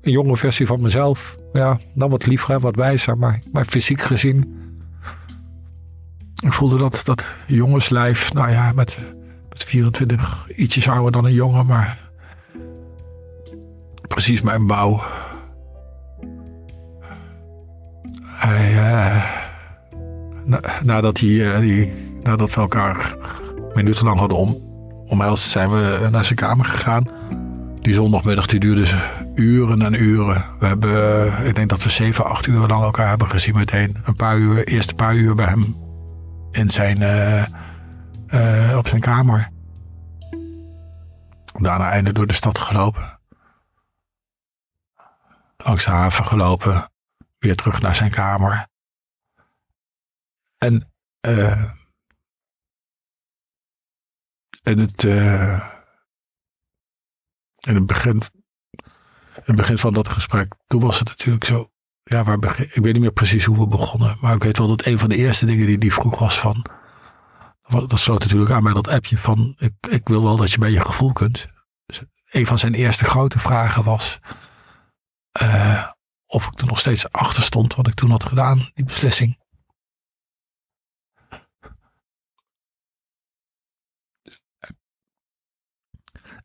een 0.00 0.12
jonge 0.12 0.36
versie 0.36 0.66
van 0.66 0.82
mezelf. 0.82 1.36
Ja, 1.52 1.78
dan 1.94 2.10
wat 2.10 2.26
liever 2.26 2.54
en 2.54 2.60
wat 2.60 2.76
wijzer, 2.76 3.18
maar, 3.18 3.42
maar 3.52 3.64
fysiek 3.64 4.02
gezien. 4.02 4.63
Ik 6.42 6.52
voelde 6.52 6.76
dat, 6.76 7.00
dat 7.04 7.26
jongenslijf, 7.46 8.32
nou 8.32 8.50
ja, 8.50 8.72
met, 8.72 8.98
met 9.48 9.64
24, 9.64 10.48
ietsjes 10.56 10.88
ouder 10.88 11.12
dan 11.12 11.24
een 11.24 11.32
jongen, 11.32 11.66
maar 11.66 11.98
precies 14.08 14.40
mijn 14.40 14.66
bouw. 14.66 15.02
Hij, 18.22 18.72
uh, 18.72 19.24
nadat, 20.82 21.18
hij, 21.18 21.60
die, 21.60 21.92
nadat 22.22 22.54
we 22.54 22.60
elkaar 22.60 23.16
minutenlang 23.74 24.18
hadden 24.18 24.38
om, 24.38 24.56
omhelst, 25.06 25.50
zijn 25.50 25.70
we 25.70 26.08
naar 26.10 26.24
zijn 26.24 26.38
kamer 26.38 26.64
gegaan. 26.64 27.08
Die 27.80 27.94
zondagmiddag 27.94 28.46
die 28.46 28.60
duurde 28.60 28.86
uren 29.34 29.82
en 29.82 30.02
uren. 30.02 30.44
We 30.58 30.66
hebben, 30.66 31.46
ik 31.46 31.54
denk 31.54 31.68
dat 31.68 31.82
we 31.82 31.90
zeven, 31.90 32.24
acht 32.24 32.46
uur 32.46 32.66
lang 32.66 32.82
elkaar 32.82 33.08
hebben 33.08 33.30
gezien 33.30 33.56
meteen. 33.56 33.96
Een 34.04 34.16
paar 34.16 34.36
uur, 34.36 34.66
eerst 34.66 34.90
een 34.90 34.96
paar 34.96 35.14
uur 35.14 35.34
bij 35.34 35.46
hem 35.46 35.83
in 36.54 36.70
zijn, 36.70 37.00
uh, 37.00 38.76
op 38.76 38.88
zijn 38.88 39.00
kamer. 39.00 39.50
Daarna 41.52 41.90
einde 41.90 42.12
door 42.12 42.26
de 42.26 42.32
stad 42.32 42.58
gelopen. 42.58 43.20
Langs 45.56 45.84
de 45.84 45.90
haven 45.90 46.26
gelopen. 46.26 46.90
Weer 47.38 47.56
terug 47.56 47.80
naar 47.80 47.94
zijn 47.94 48.10
kamer. 48.10 48.66
En, 50.58 50.92
uh, 51.26 51.72
en 54.62 54.78
het, 54.78 55.04
in 57.60 57.74
het 57.74 57.86
begin, 57.86 58.22
in 59.34 59.42
het 59.44 59.56
begin 59.56 59.78
van 59.78 59.92
dat 59.92 60.08
gesprek, 60.08 60.54
toen 60.66 60.80
was 60.80 60.98
het 60.98 61.08
natuurlijk 61.08 61.44
zo, 61.44 61.73
ja, 62.04 62.24
waar 62.24 62.60
ik 62.60 62.82
weet 62.82 62.92
niet 62.92 63.02
meer 63.02 63.12
precies 63.12 63.44
hoe 63.44 63.58
we 63.58 63.66
begonnen, 63.66 64.16
maar 64.20 64.34
ik 64.34 64.42
weet 64.42 64.58
wel 64.58 64.68
dat 64.68 64.86
een 64.86 64.98
van 64.98 65.08
de 65.08 65.16
eerste 65.16 65.46
dingen 65.46 65.66
die 65.66 65.78
die 65.78 65.92
vroeg 65.92 66.18
was 66.18 66.38
van, 66.38 66.66
dat 67.68 67.98
sloot 67.98 68.20
natuurlijk 68.20 68.50
aan 68.50 68.62
bij 68.62 68.72
dat 68.72 68.88
appje 68.88 69.18
van, 69.18 69.54
ik, 69.58 69.72
ik 69.90 70.08
wil 70.08 70.22
wel 70.22 70.36
dat 70.36 70.52
je 70.52 70.58
bij 70.58 70.70
je 70.70 70.80
gevoel 70.80 71.12
kunt. 71.12 71.46
Dus 71.86 72.02
een 72.30 72.46
van 72.46 72.58
zijn 72.58 72.74
eerste 72.74 73.04
grote 73.04 73.38
vragen 73.38 73.84
was, 73.84 74.20
uh, 75.42 75.90
of 76.26 76.46
ik 76.46 76.60
er 76.60 76.66
nog 76.66 76.78
steeds 76.78 77.12
achter 77.12 77.42
stond 77.42 77.74
wat 77.74 77.88
ik 77.88 77.94
toen 77.94 78.10
had 78.10 78.24
gedaan, 78.24 78.70
die 78.74 78.84
beslissing. 78.84 79.42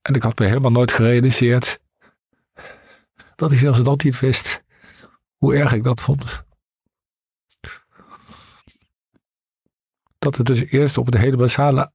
En 0.01 0.15
ik 0.15 0.23
had 0.23 0.39
me 0.39 0.45
helemaal 0.45 0.71
nooit 0.71 0.91
gerealiseerd 0.91 1.79
dat 3.35 3.49
hij 3.49 3.59
zelfs 3.59 3.83
dat 3.83 4.03
niet 4.03 4.19
wist. 4.19 4.63
Hoe 5.39 5.55
erg 5.55 5.73
ik 5.73 5.83
dat 5.83 6.01
vond. 6.01 6.43
Dat 10.19 10.35
het 10.35 10.45
dus 10.45 10.59
eerst 10.59 10.97
op 10.97 11.05
het 11.05 11.17
hele 11.17 11.37
basale 11.37 11.91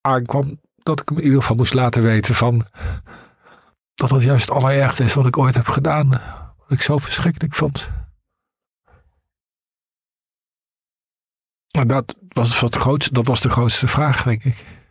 aankwam 0.00 0.60
dat 0.76 1.00
ik 1.00 1.08
hem 1.08 1.18
in 1.18 1.24
ieder 1.24 1.40
geval 1.40 1.56
moest 1.56 1.74
laten 1.74 2.02
weten 2.02 2.34
van 2.34 2.66
dat 3.94 4.08
dat 4.08 4.22
juist 4.22 4.48
het 4.48 4.56
allerergste 4.56 5.04
is 5.04 5.14
wat 5.14 5.26
ik 5.26 5.38
ooit 5.38 5.54
heb 5.54 5.66
gedaan. 5.66 6.08
Wat 6.56 6.70
ik 6.70 6.82
zo 6.82 6.98
verschrikkelijk 6.98 7.54
vond. 7.54 7.90
Maar 11.76 11.86
dat 11.86 12.14
was, 12.28 12.60
het 12.60 12.76
grootste, 12.76 13.12
dat 13.12 13.26
was 13.26 13.40
de 13.40 13.50
grootste 13.50 13.86
vraag, 13.86 14.22
denk 14.22 14.44
ik. 14.44 14.87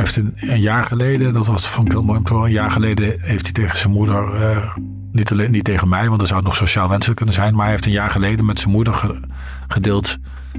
Hij 0.00 0.08
heeft 0.08 0.42
een, 0.42 0.50
een, 0.52 0.60
jaar 0.60 0.84
geleden, 0.84 1.32
dat 1.32 1.46
was 1.46 1.66
van 1.66 1.90
heel 1.90 2.02
mooi 2.02 2.20
een 2.24 2.50
jaar 2.50 2.70
geleden 2.70 3.20
heeft 3.20 3.44
hij 3.44 3.52
tegen 3.52 3.78
zijn 3.78 3.92
moeder, 3.92 4.40
uh, 4.40 4.76
niet, 5.12 5.48
niet 5.48 5.64
tegen 5.64 5.88
mij, 5.88 6.08
want 6.08 6.20
er 6.20 6.26
zou 6.26 6.38
het 6.38 6.48
nog 6.48 6.56
sociaal 6.56 6.88
wenselijk 6.88 7.16
kunnen 7.16 7.34
zijn, 7.34 7.54
maar 7.54 7.62
hij 7.62 7.70
heeft 7.70 7.86
een 7.86 7.92
jaar 7.92 8.10
geleden 8.10 8.44
met 8.44 8.58
zijn 8.58 8.72
moeder 8.72 9.18
gedeeld. 9.68 10.18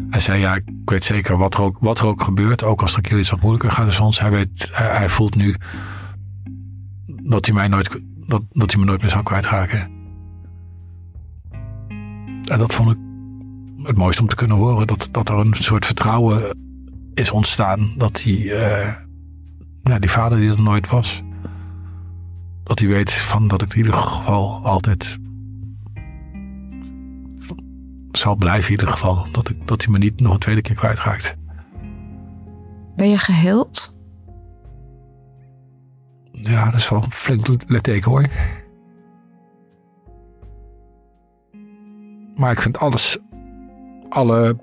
Hij 0.10 0.19
zei, 0.19 0.39
ja, 0.39 0.56
ik 0.56 0.63
weet 0.86 1.04
zeker 1.04 1.38
wat 1.38 1.54
er 1.54 1.62
ook, 1.62 1.77
wat 1.80 1.99
er 1.99 2.06
ook 2.06 2.23
gebeurt, 2.23 2.63
ook 2.63 2.82
als 2.82 2.95
er 2.95 3.17
iets 3.17 3.30
wat 3.30 3.41
moeilijker 3.41 3.71
gaat 3.71 3.95
dan 3.95 4.06
ons. 4.06 4.19
Hij, 4.19 4.32
weet, 4.32 4.69
hij, 4.73 5.10
voelt 5.10 5.36
nu 5.36 5.56
dat 7.23 7.45
hij, 7.45 7.56
mij 7.56 7.67
nooit, 7.67 7.89
dat, 8.27 8.41
dat 8.49 8.71
hij 8.71 8.80
me 8.80 8.86
nooit 8.86 9.01
meer 9.01 9.12
zou 9.12 9.23
kwijtraken. 9.23 9.89
En 12.45 12.58
dat 12.58 12.73
vond 12.73 12.91
ik 12.91 12.97
het 13.88 13.97
mooiste 13.97 14.21
om 14.21 14.27
te 14.27 14.36
kunnen 14.36 14.58
horen, 14.58 14.88
dat, 14.88 15.10
dat 15.12 15.30
er 15.30 15.38
een 15.38 15.54
soort 15.54 15.86
vertrouwen 15.86 16.58
is 17.13 17.32
ontstaan 17.32 17.93
dat 17.97 18.23
hij... 18.23 18.34
Uh, 18.34 19.10
ja, 19.84 20.00
die 20.00 20.12
vader 20.12 20.39
die 20.39 20.50
er 20.50 20.62
nooit 20.62 20.89
was. 20.89 21.22
Dat 22.63 22.80
hij 22.80 22.88
weet 22.88 23.13
van 23.13 23.48
dat 23.48 23.62
ik 23.62 23.72
in 23.72 23.78
ieder 23.78 23.94
geval 23.94 24.65
altijd 24.65 25.20
zal 28.12 28.36
blijven 28.36 28.65
in 28.65 28.80
ieder 28.80 28.94
geval. 28.94 29.32
Dat, 29.32 29.50
ik, 29.50 29.67
dat 29.67 29.82
hij 29.82 29.91
me 29.91 29.98
niet 29.98 30.20
nog 30.20 30.34
een 30.34 30.39
tweede 30.39 30.62
keer 30.62 30.76
kwijtraakt. 30.76 31.36
Ben 32.96 33.10
je 33.10 33.17
geheeld? 33.17 33.98
Ja, 36.32 36.65
dat 36.65 36.80
is 36.80 36.89
wel 36.89 37.04
een 37.04 37.12
flink 37.12 37.48
litteken 37.67 38.12
hoor. 38.12 38.28
Maar 42.36 42.52
ik 42.52 42.62
vind 42.62 42.78
alles, 42.78 43.17
alle, 44.10 44.58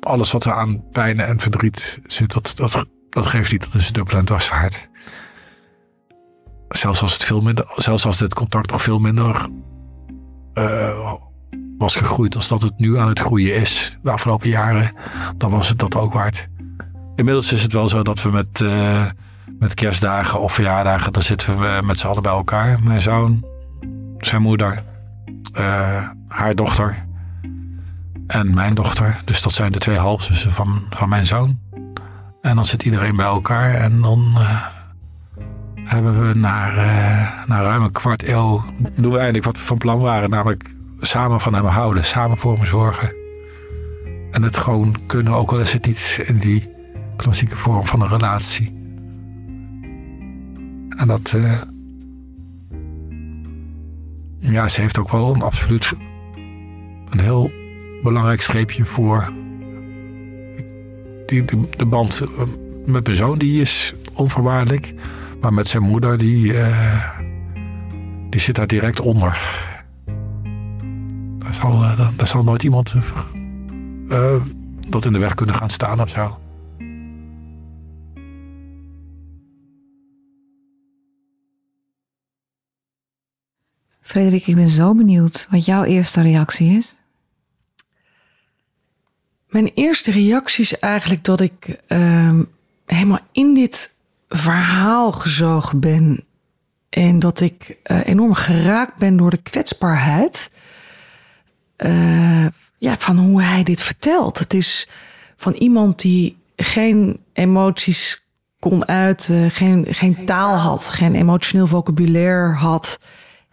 alles 0.00 0.32
wat 0.32 0.44
er 0.44 0.52
aan 0.52 0.84
pijn 0.90 1.20
en 1.20 1.38
verdriet 1.38 2.00
zit, 2.06 2.32
dat, 2.32 2.52
dat, 2.56 2.86
dat 3.10 3.26
geeft 3.26 3.52
niet, 3.52 3.60
dat 3.60 3.74
is 3.74 3.86
een 3.86 3.92
dubbele 3.92 4.18
en 4.18 4.24
dwarsvaart. 4.24 4.88
Zelfs 6.68 7.02
als 7.02 7.12
het 7.12 7.24
veel 7.24 7.40
minder, 7.40 7.72
zelfs 7.76 8.06
als 8.06 8.18
dit 8.18 8.34
contact 8.34 8.70
nog 8.70 8.82
veel 8.82 8.98
minder 8.98 9.48
uh, 10.54 11.12
was 11.78 11.96
gegroeid 11.96 12.34
als 12.34 12.48
dat 12.48 12.62
het 12.62 12.78
nu 12.78 12.98
aan 12.98 13.08
het 13.08 13.20
groeien 13.20 13.54
is 13.54 13.98
de 14.02 14.10
afgelopen 14.10 14.48
jaren, 14.48 14.92
dan 15.36 15.50
was 15.50 15.68
het 15.68 15.78
dat 15.78 15.94
ook 15.94 16.12
waard. 16.12 16.48
Inmiddels 17.16 17.52
is 17.52 17.62
het 17.62 17.72
wel 17.72 17.88
zo 17.88 18.02
dat 18.02 18.22
we 18.22 18.30
met, 18.30 18.60
uh, 18.60 19.04
met 19.58 19.74
kerstdagen 19.74 20.40
of 20.40 20.52
verjaardagen, 20.52 21.12
dan 21.12 21.22
zitten 21.22 21.58
we 21.58 21.80
met 21.84 21.98
z'n 21.98 22.06
allen 22.06 22.22
bij 22.22 22.32
elkaar. 22.32 22.82
Mijn 22.82 23.02
zoon, 23.02 23.44
zijn 24.18 24.42
moeder, 24.42 24.84
eh, 25.52 26.08
haar 26.28 26.54
dochter 26.54 27.06
en 28.26 28.54
mijn 28.54 28.74
dochter. 28.74 29.20
Dus 29.24 29.42
dat 29.42 29.52
zijn 29.52 29.72
de 29.72 29.78
twee 29.78 29.96
halfzussen 29.96 30.52
van, 30.52 30.86
van 30.90 31.08
mijn 31.08 31.26
zoon. 31.26 31.58
En 32.40 32.56
dan 32.56 32.66
zit 32.66 32.82
iedereen 32.82 33.16
bij 33.16 33.26
elkaar 33.26 33.74
en 33.74 34.00
dan 34.00 34.32
eh, 34.34 34.66
hebben 35.84 36.28
we 36.28 36.34
na, 36.34 36.70
uh, 36.70 37.46
na 37.46 37.62
ruim 37.62 37.82
een 37.82 37.92
kwart 37.92 38.28
eeuw... 38.28 38.64
doen 38.94 39.10
we 39.10 39.16
eigenlijk 39.16 39.44
wat 39.44 39.56
we 39.56 39.62
van 39.62 39.78
plan 39.78 39.98
waren. 39.98 40.30
Namelijk 40.30 40.74
samen 41.00 41.40
van 41.40 41.54
hem 41.54 41.64
houden, 41.64 42.04
samen 42.04 42.36
voor 42.36 42.58
me 42.58 42.66
zorgen. 42.66 43.12
En 44.30 44.42
het 44.42 44.56
gewoon 44.56 44.96
kunnen, 45.06 45.32
ook 45.32 45.52
al 45.52 45.60
is 45.60 45.72
het 45.72 45.86
niet 45.86 46.24
in 46.26 46.38
die 46.38 46.74
klassieke 47.16 47.56
vorm 47.56 47.86
van 47.86 48.00
een 48.00 48.08
relatie. 48.08 48.76
En 50.96 51.06
dat... 51.06 51.32
Uh, 51.36 51.52
ja, 54.40 54.68
ze 54.68 54.80
heeft 54.80 54.98
ook 54.98 55.10
wel 55.10 55.34
een 55.34 55.42
absoluut 55.42 55.92
een 57.10 57.20
heel 57.20 57.50
belangrijk 58.02 58.40
streepje 58.40 58.84
voor. 58.84 59.32
Die, 61.28 61.44
de, 61.76 61.86
band 61.86 62.22
met 62.86 63.04
mijn 63.04 63.16
zoon 63.16 63.38
die 63.38 63.60
is 63.60 63.94
onvoorwaardelijk. 64.12 64.94
Maar 65.40 65.52
met 65.52 65.68
zijn 65.68 65.82
moeder, 65.82 66.18
die, 66.18 66.52
uh, 66.52 67.18
die 68.30 68.40
zit 68.40 68.54
daar 68.54 68.66
direct 68.66 69.00
onder. 69.00 69.38
Daar 71.38 71.54
zal, 71.54 71.72
uh, 71.72 72.10
daar 72.16 72.26
zal 72.26 72.42
nooit 72.42 72.62
iemand 72.62 72.94
dat 74.88 75.04
in 75.04 75.12
de 75.12 75.18
weg 75.18 75.34
kunnen 75.34 75.54
gaan 75.54 75.70
staan 75.70 76.00
of 76.00 76.08
zo. 76.08 76.38
Frederik, 84.00 84.46
ik 84.46 84.54
ben 84.54 84.68
zo 84.68 84.94
benieuwd 84.94 85.46
wat 85.50 85.64
jouw 85.64 85.84
eerste 85.84 86.20
reactie 86.20 86.78
is. 86.78 86.97
Mijn 89.48 89.70
eerste 89.74 90.10
reactie 90.10 90.64
is 90.64 90.78
eigenlijk 90.78 91.24
dat 91.24 91.40
ik 91.40 91.80
uh, 91.88 92.40
helemaal 92.86 93.20
in 93.32 93.54
dit 93.54 93.94
verhaal 94.28 95.12
gezogen 95.12 95.80
ben. 95.80 96.24
En 96.88 97.18
dat 97.18 97.40
ik 97.40 97.78
uh, 97.84 98.06
enorm 98.06 98.34
geraakt 98.34 98.96
ben 98.96 99.16
door 99.16 99.30
de 99.30 99.42
kwetsbaarheid. 99.42 100.50
Uh, 101.76 102.46
ja, 102.78 102.96
van 102.98 103.18
hoe 103.18 103.42
hij 103.42 103.62
dit 103.62 103.82
vertelt. 103.82 104.38
Het 104.38 104.54
is 104.54 104.88
van 105.36 105.52
iemand 105.52 106.00
die 106.00 106.36
geen 106.56 107.20
emoties 107.32 108.22
kon 108.58 108.88
uiten, 108.88 109.50
geen, 109.50 109.86
geen 109.88 110.24
taal 110.24 110.56
had, 110.56 110.88
geen 110.88 111.14
emotioneel 111.14 111.66
vocabulaire 111.66 112.54
had 112.54 112.98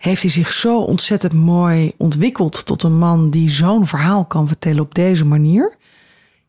heeft 0.05 0.21
hij 0.21 0.31
zich 0.31 0.51
zo 0.51 0.79
ontzettend 0.79 1.33
mooi 1.33 1.93
ontwikkeld 1.97 2.65
tot 2.65 2.83
een 2.83 2.97
man 2.97 3.29
die 3.29 3.49
zo'n 3.49 3.87
verhaal 3.87 4.25
kan 4.25 4.47
vertellen 4.47 4.79
op 4.79 4.95
deze 4.95 5.25
manier. 5.25 5.77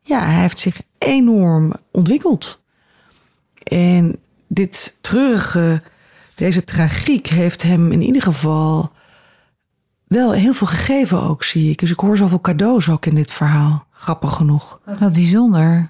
Ja, 0.07 0.25
hij 0.25 0.41
heeft 0.41 0.59
zich 0.59 0.81
enorm 0.99 1.75
ontwikkeld. 1.91 2.63
En 3.63 4.19
dit 4.47 4.99
treurige, 5.01 5.83
deze 6.35 6.65
tragiek 6.65 7.27
heeft 7.27 7.63
hem 7.63 7.93
in 7.93 8.03
ieder 8.03 8.23
geval 8.23 8.93
wel 10.07 10.33
heel 10.33 10.55
veel 10.55 10.67
gegeven 10.67 11.23
ook, 11.23 11.45
zie 11.45 11.71
ik. 11.71 11.79
Dus 11.79 11.91
ik 11.91 12.01
hoor 12.01 12.17
zoveel 12.17 12.41
cadeaus 12.41 12.91
ook 12.91 13.07
in 13.07 13.15
dit 13.15 13.33
verhaal. 13.33 13.87
Grappig 13.91 14.35
genoeg. 14.35 14.81
Wat 14.99 15.13
bijzonder. 15.13 15.89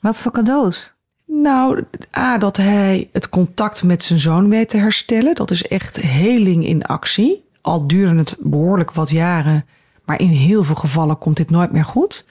Wat 0.00 0.18
voor 0.18 0.32
cadeaus? 0.32 0.94
Nou, 1.26 1.84
A, 2.16 2.38
dat 2.38 2.56
hij 2.56 3.08
het 3.12 3.28
contact 3.28 3.82
met 3.82 4.02
zijn 4.02 4.18
zoon 4.18 4.48
weet 4.48 4.68
te 4.68 4.76
herstellen. 4.76 5.34
Dat 5.34 5.50
is 5.50 5.68
echt 5.68 5.96
heling 6.00 6.66
in 6.66 6.84
actie. 6.84 7.44
Al 7.60 7.86
duurde 7.86 8.18
het 8.18 8.36
behoorlijk 8.38 8.92
wat 8.92 9.10
jaren, 9.10 9.66
maar 10.04 10.20
in 10.20 10.30
heel 10.30 10.64
veel 10.64 10.74
gevallen 10.74 11.18
komt 11.18 11.36
dit 11.36 11.50
nooit 11.50 11.72
meer 11.72 11.84
goed. 11.84 12.28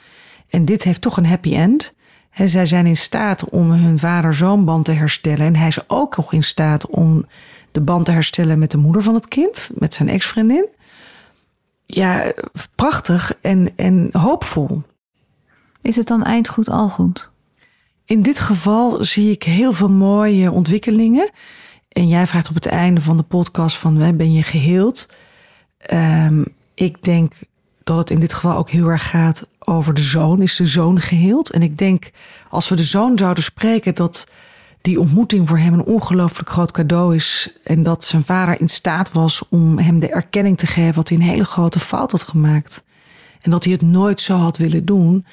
En 0.49 0.65
dit 0.65 0.83
heeft 0.83 1.01
toch 1.01 1.17
een 1.17 1.25
happy 1.25 1.55
end. 1.55 1.93
En 2.31 2.49
zij 2.49 2.65
zijn 2.65 2.85
in 2.85 2.97
staat 2.97 3.49
om 3.49 3.71
hun 3.71 3.99
vader-zoonband 3.99 4.85
te 4.85 4.91
herstellen. 4.91 5.45
En 5.45 5.55
hij 5.55 5.67
is 5.67 5.89
ook 5.89 6.17
nog 6.17 6.33
in 6.33 6.43
staat 6.43 6.87
om 6.87 7.25
de 7.71 7.81
band 7.81 8.05
te 8.05 8.11
herstellen 8.11 8.59
met 8.59 8.71
de 8.71 8.77
moeder 8.77 9.03
van 9.03 9.13
het 9.13 9.27
kind, 9.27 9.69
met 9.73 9.93
zijn 9.93 10.09
ex-vriendin. 10.09 10.67
Ja, 11.85 12.33
prachtig 12.75 13.37
en, 13.41 13.71
en 13.75 14.09
hoopvol. 14.11 14.81
Is 15.81 15.95
het 15.95 16.07
dan 16.07 16.23
eind 16.23 16.49
goed 16.49 16.69
al 16.69 16.89
goed? 16.89 17.31
In 18.05 18.21
dit 18.21 18.39
geval 18.39 19.03
zie 19.03 19.31
ik 19.31 19.43
heel 19.43 19.73
veel 19.73 19.89
mooie 19.89 20.51
ontwikkelingen. 20.51 21.29
En 21.89 22.07
jij 22.07 22.27
vraagt 22.27 22.49
op 22.49 22.55
het 22.55 22.65
einde 22.65 23.01
van 23.01 23.17
de 23.17 23.23
podcast 23.23 23.77
van 23.77 24.17
ben 24.17 24.33
je 24.33 24.43
geheeld? 24.43 25.09
Um, 25.93 26.45
ik 26.73 27.03
denk 27.03 27.33
dat 27.85 27.97
het 27.97 28.09
in 28.09 28.19
dit 28.19 28.33
geval 28.33 28.57
ook 28.57 28.69
heel 28.69 28.87
erg 28.87 29.09
gaat 29.09 29.47
over 29.59 29.93
de 29.93 30.01
zoon. 30.01 30.41
Is 30.41 30.55
de 30.55 30.65
zoon 30.65 30.99
geheeld? 30.99 31.49
En 31.49 31.61
ik 31.61 31.77
denk 31.77 32.11
als 32.49 32.69
we 32.69 32.75
de 32.75 32.83
zoon 32.83 33.17
zouden 33.17 33.43
spreken 33.43 33.95
dat 33.95 34.27
die 34.81 34.99
ontmoeting 34.99 35.47
voor 35.47 35.57
hem 35.57 35.73
een 35.73 35.83
ongelooflijk 35.83 36.49
groot 36.49 36.71
cadeau 36.71 37.15
is. 37.15 37.49
En 37.63 37.83
dat 37.83 38.05
zijn 38.05 38.25
vader 38.25 38.59
in 38.59 38.69
staat 38.69 39.11
was 39.11 39.43
om 39.49 39.77
hem 39.77 39.99
de 39.99 40.09
erkenning 40.09 40.57
te 40.57 40.67
geven 40.67 40.95
wat 40.95 41.09
hij 41.09 41.17
een 41.17 41.23
hele 41.23 41.45
grote 41.45 41.79
fout 41.79 42.11
had 42.11 42.23
gemaakt. 42.23 42.83
En 43.41 43.51
dat 43.51 43.63
hij 43.63 43.73
het 43.73 43.81
nooit 43.81 44.21
zo 44.21 44.35
had 44.37 44.57
willen 44.57 44.85
doen. 44.85 45.25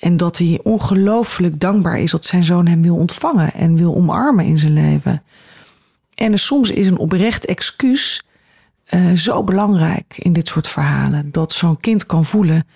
En 0.00 0.16
dat 0.16 0.38
hij 0.38 0.60
ongelooflijk 0.62 1.60
dankbaar 1.60 1.98
is 1.98 2.10
dat 2.10 2.24
zijn 2.24 2.44
zoon 2.44 2.66
hem 2.66 2.82
wil 2.82 2.96
ontvangen 2.96 3.52
en 3.52 3.76
wil 3.76 3.94
omarmen 3.94 4.44
in 4.44 4.58
zijn 4.58 4.72
leven. 4.72 5.22
En 6.14 6.38
soms 6.38 6.70
is 6.70 6.86
een 6.86 6.98
oprecht 6.98 7.44
excuus 7.44 8.22
uh, 8.90 9.12
zo 9.12 9.44
belangrijk 9.44 10.14
in 10.18 10.32
dit 10.32 10.48
soort 10.48 10.68
verhalen. 10.68 11.30
Dat 11.30 11.52
zo'n 11.52 11.80
kind 11.80 12.06
kan 12.06 12.24
voelen, 12.24 12.66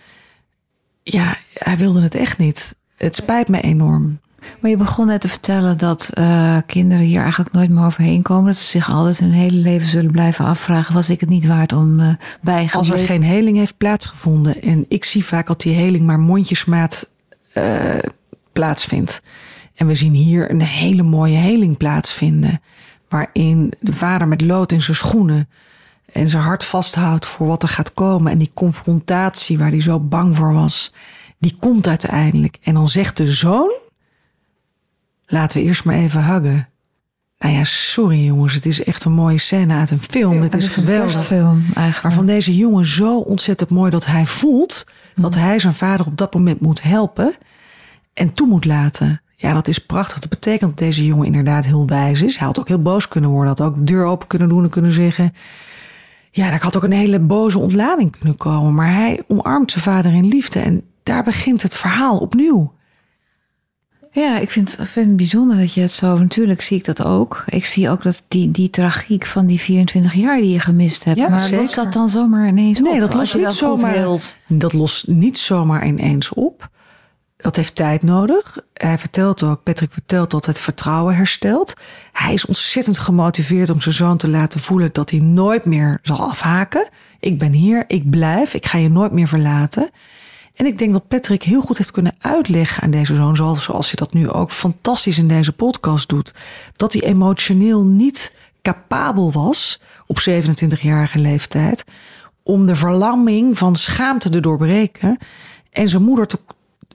ja, 1.03 1.37
hij 1.55 1.77
wilde 1.77 2.03
het 2.03 2.15
echt 2.15 2.39
niet. 2.39 2.77
Het 2.97 3.17
spijt 3.17 3.49
me 3.49 3.61
enorm. 3.61 4.21
Maar 4.61 4.71
je 4.71 4.77
begon 4.77 5.07
net 5.07 5.21
te 5.21 5.29
vertellen 5.29 5.79
dat 5.79 6.11
uh, 6.19 6.57
kinderen 6.67 7.05
hier 7.05 7.21
eigenlijk 7.21 7.53
nooit 7.53 7.71
meer 7.71 7.85
overheen 7.85 8.23
komen. 8.23 8.47
Dat 8.47 8.57
ze 8.57 8.67
zich 8.67 8.91
altijd 8.91 9.19
hun 9.19 9.31
hele 9.31 9.57
leven 9.57 9.89
zullen 9.89 10.11
blijven 10.11 10.45
afvragen: 10.45 10.95
was 10.95 11.11
ik 11.11 11.21
het 11.21 11.29
niet 11.29 11.47
waard 11.47 11.73
om 11.73 12.01
uh, 12.01 12.09
bij 12.41 12.69
Als 12.73 12.91
er 12.91 12.99
geen 12.99 13.23
heling 13.23 13.57
heeft 13.57 13.77
plaatsgevonden. 13.77 14.63
En 14.63 14.85
ik 14.89 15.05
zie 15.05 15.25
vaak 15.25 15.47
dat 15.47 15.61
die 15.61 15.75
heling 15.75 16.07
maar 16.07 16.19
mondjesmaat 16.19 17.11
uh, 17.55 17.99
plaatsvindt. 18.53 19.23
En 19.75 19.87
we 19.87 19.95
zien 19.95 20.15
hier 20.15 20.51
een 20.51 20.63
hele 20.63 21.03
mooie 21.03 21.37
heling 21.37 21.77
plaatsvinden. 21.77 22.61
Waarin 23.09 23.73
de 23.81 23.93
vader 23.93 24.29
met 24.29 24.41
lood 24.41 24.73
in 24.73 24.83
zijn 24.83 24.97
schoenen 24.97 25.49
en 26.13 26.29
zijn 26.29 26.43
hart 26.43 26.65
vasthoudt 26.65 27.27
voor 27.27 27.47
wat 27.47 27.63
er 27.63 27.69
gaat 27.69 27.95
komen. 27.95 28.33
En 28.33 28.39
die 28.39 28.51
confrontatie 28.55 29.59
waar 29.59 29.71
hij 29.71 29.81
zo 29.81 30.01
bang 30.01 30.37
voor 30.37 30.53
was, 30.53 30.93
die 31.39 31.57
komt 31.61 31.87
uiteindelijk. 31.87 32.59
En 32.63 32.75
dan 32.75 32.89
zegt 32.89 33.17
de 33.17 33.27
zoon: 33.27 33.73
Laten 35.27 35.61
we 35.61 35.67
eerst 35.67 35.85
maar 35.85 35.95
even 35.95 36.25
huggen. 36.25 36.69
Nou 37.39 37.55
ja, 37.55 37.65
sorry 37.65 38.25
jongens, 38.25 38.55
het 38.55 38.67
is 38.67 38.85
echt 38.85 39.05
een 39.05 39.13
mooie 39.13 39.39
scène 39.39 39.75
uit 39.75 39.91
een 39.91 40.03
film. 40.03 40.35
Ja, 40.35 40.43
het 40.43 40.55
is, 40.55 40.69
geweldig. 40.69 41.25
Film, 41.25 41.65
eigenlijk. 41.65 42.03
Maar 42.03 42.13
van 42.13 42.27
deze 42.27 42.57
jongen 42.57 42.85
zo 42.85 43.19
ontzettend 43.19 43.71
mooi 43.71 43.91
dat 43.91 44.07
hij 44.07 44.27
voelt 44.27 44.87
dat 45.15 45.35
hij 45.35 45.59
zijn 45.59 45.75
vader 45.75 46.07
op 46.07 46.17
dat 46.17 46.35
moment 46.35 46.61
moet 46.61 46.83
helpen 46.83 47.35
en 48.13 48.33
toe 48.33 48.47
moet 48.47 48.65
laten. 48.65 49.23
Ja, 49.37 49.53
dat 49.53 49.69
is 49.69 49.79
prachtig. 49.79 50.19
Dat 50.19 50.31
betekent 50.31 50.71
dat 50.71 50.79
deze 50.79 51.07
jongen 51.07 51.27
inderdaad 51.27 51.67
heel 51.67 51.87
wijs 51.87 52.23
is. 52.23 52.37
Hij 52.37 52.47
had 52.47 52.59
ook 52.59 52.69
heel 52.69 52.83
boos 52.83 53.09
kunnen 53.09 53.31
worden. 53.31 53.49
Had 53.49 53.61
ook 53.61 53.77
de 53.77 53.85
deur 53.85 54.05
open 54.05 54.29
kunnen 54.29 54.49
doen 54.49 54.63
en 54.63 54.71
kunnen 54.71 54.93
zeggen. 54.93 55.35
Ja, 56.35 56.51
daar 56.51 56.63
had 56.63 56.77
ook 56.77 56.83
een 56.83 56.93
hele 56.93 57.19
boze 57.19 57.59
ontlading 57.59 58.17
kunnen 58.19 58.37
komen. 58.37 58.75
Maar 58.75 58.93
hij 58.93 59.23
omarmt 59.29 59.71
zijn 59.71 59.85
vader 59.85 60.13
in 60.13 60.29
liefde. 60.29 60.61
En 60.61 60.83
daar 61.03 61.25
begint 61.25 61.63
het 61.63 61.77
verhaal 61.77 62.19
opnieuw. 62.19 62.73
Ja, 64.15 64.39
ik 64.39 64.51
vind, 64.51 64.77
vind 64.81 65.07
het 65.07 65.17
bijzonder 65.17 65.57
dat 65.57 65.75
je 65.75 65.81
het 65.81 65.93
zo. 65.93 66.19
Natuurlijk 66.19 66.63
zie 66.63 66.77
ik 66.77 66.85
dat 66.85 67.05
ook. 67.05 67.45
Ik 67.47 67.65
zie 67.65 67.91
ook 67.91 68.03
dat 68.03 68.23
die, 68.29 68.51
die 68.51 68.71
tragiek 68.71 69.27
van 69.27 69.47
die 69.47 69.61
24 69.61 70.15
jaar 70.15 70.41
die 70.41 70.51
je 70.51 70.59
gemist 70.59 71.05
hebt. 71.05 71.19
Ja, 71.19 71.29
maar 71.29 71.41
zeker. 71.41 71.61
lost 71.61 71.75
dat 71.75 71.93
dan 71.93 72.09
zomaar 72.09 72.49
ineens 72.49 72.81
nee, 72.81 72.93
op? 72.93 73.01
dat 73.01 73.15
lost 73.15 73.37
niet 73.37 73.53
zomaar. 73.53 74.07
Dat 74.47 74.73
lost 74.73 75.09
niet 75.09 75.39
zomaar 75.39 75.87
ineens 75.87 76.33
op. 76.33 76.71
Dat 77.43 77.57
heeft 77.57 77.75
tijd 77.75 78.03
nodig. 78.03 78.59
Hij 78.73 78.99
vertelt 78.99 79.43
ook, 79.43 79.63
Patrick 79.63 79.93
vertelt 79.93 80.31
dat 80.31 80.47
het 80.47 80.61
vertrouwen 80.61 81.15
herstelt. 81.15 81.75
Hij 82.13 82.33
is 82.33 82.47
ontzettend 82.47 82.99
gemotiveerd 82.99 83.71
om 83.71 83.81
zijn 83.81 83.95
zoon 83.95 84.17
te 84.17 84.29
laten 84.29 84.61
voelen 84.61 84.91
dat 84.93 85.11
hij 85.11 85.21
nooit 85.21 85.65
meer 85.65 85.99
zal 86.03 86.21
afhaken. 86.29 86.89
Ik 87.21 87.39
ben 87.39 87.53
hier, 87.53 87.85
ik 87.87 88.11
blijf, 88.11 88.55
ik 88.55 88.67
ga 88.67 88.79
je 88.79 88.91
nooit 88.91 89.13
meer 89.13 89.29
verlaten. 89.29 89.91
En 90.55 90.67
ik 90.67 90.79
denk 90.79 90.93
dat 90.93 91.09
Patrick 91.09 91.43
heel 91.43 91.61
goed 91.61 91.79
heeft 91.79 91.91
kunnen 91.91 92.15
uitleggen 92.19 92.83
aan 92.83 92.91
deze 92.91 93.15
zoon, 93.15 93.37
zoals, 93.37 93.87
hij 93.87 93.95
dat 93.95 94.13
nu 94.13 94.31
ook 94.31 94.51
fantastisch 94.51 95.19
in 95.19 95.29
deze 95.29 95.53
podcast 95.53 96.09
doet, 96.09 96.35
dat 96.77 96.93
hij 96.93 97.03
emotioneel 97.03 97.85
niet 97.85 98.37
capabel 98.63 99.33
was 99.33 99.81
op 100.07 100.19
27-jarige 100.31 101.19
leeftijd 101.19 101.85
om 102.43 102.67
de 102.67 102.75
verlamming 102.75 103.59
van 103.59 103.77
schaamte 103.77 104.29
te 104.29 104.41
doorbreken 104.41 105.19
en 105.71 105.89
zijn 105.89 106.03
moeder 106.03 106.27
te, 106.27 106.39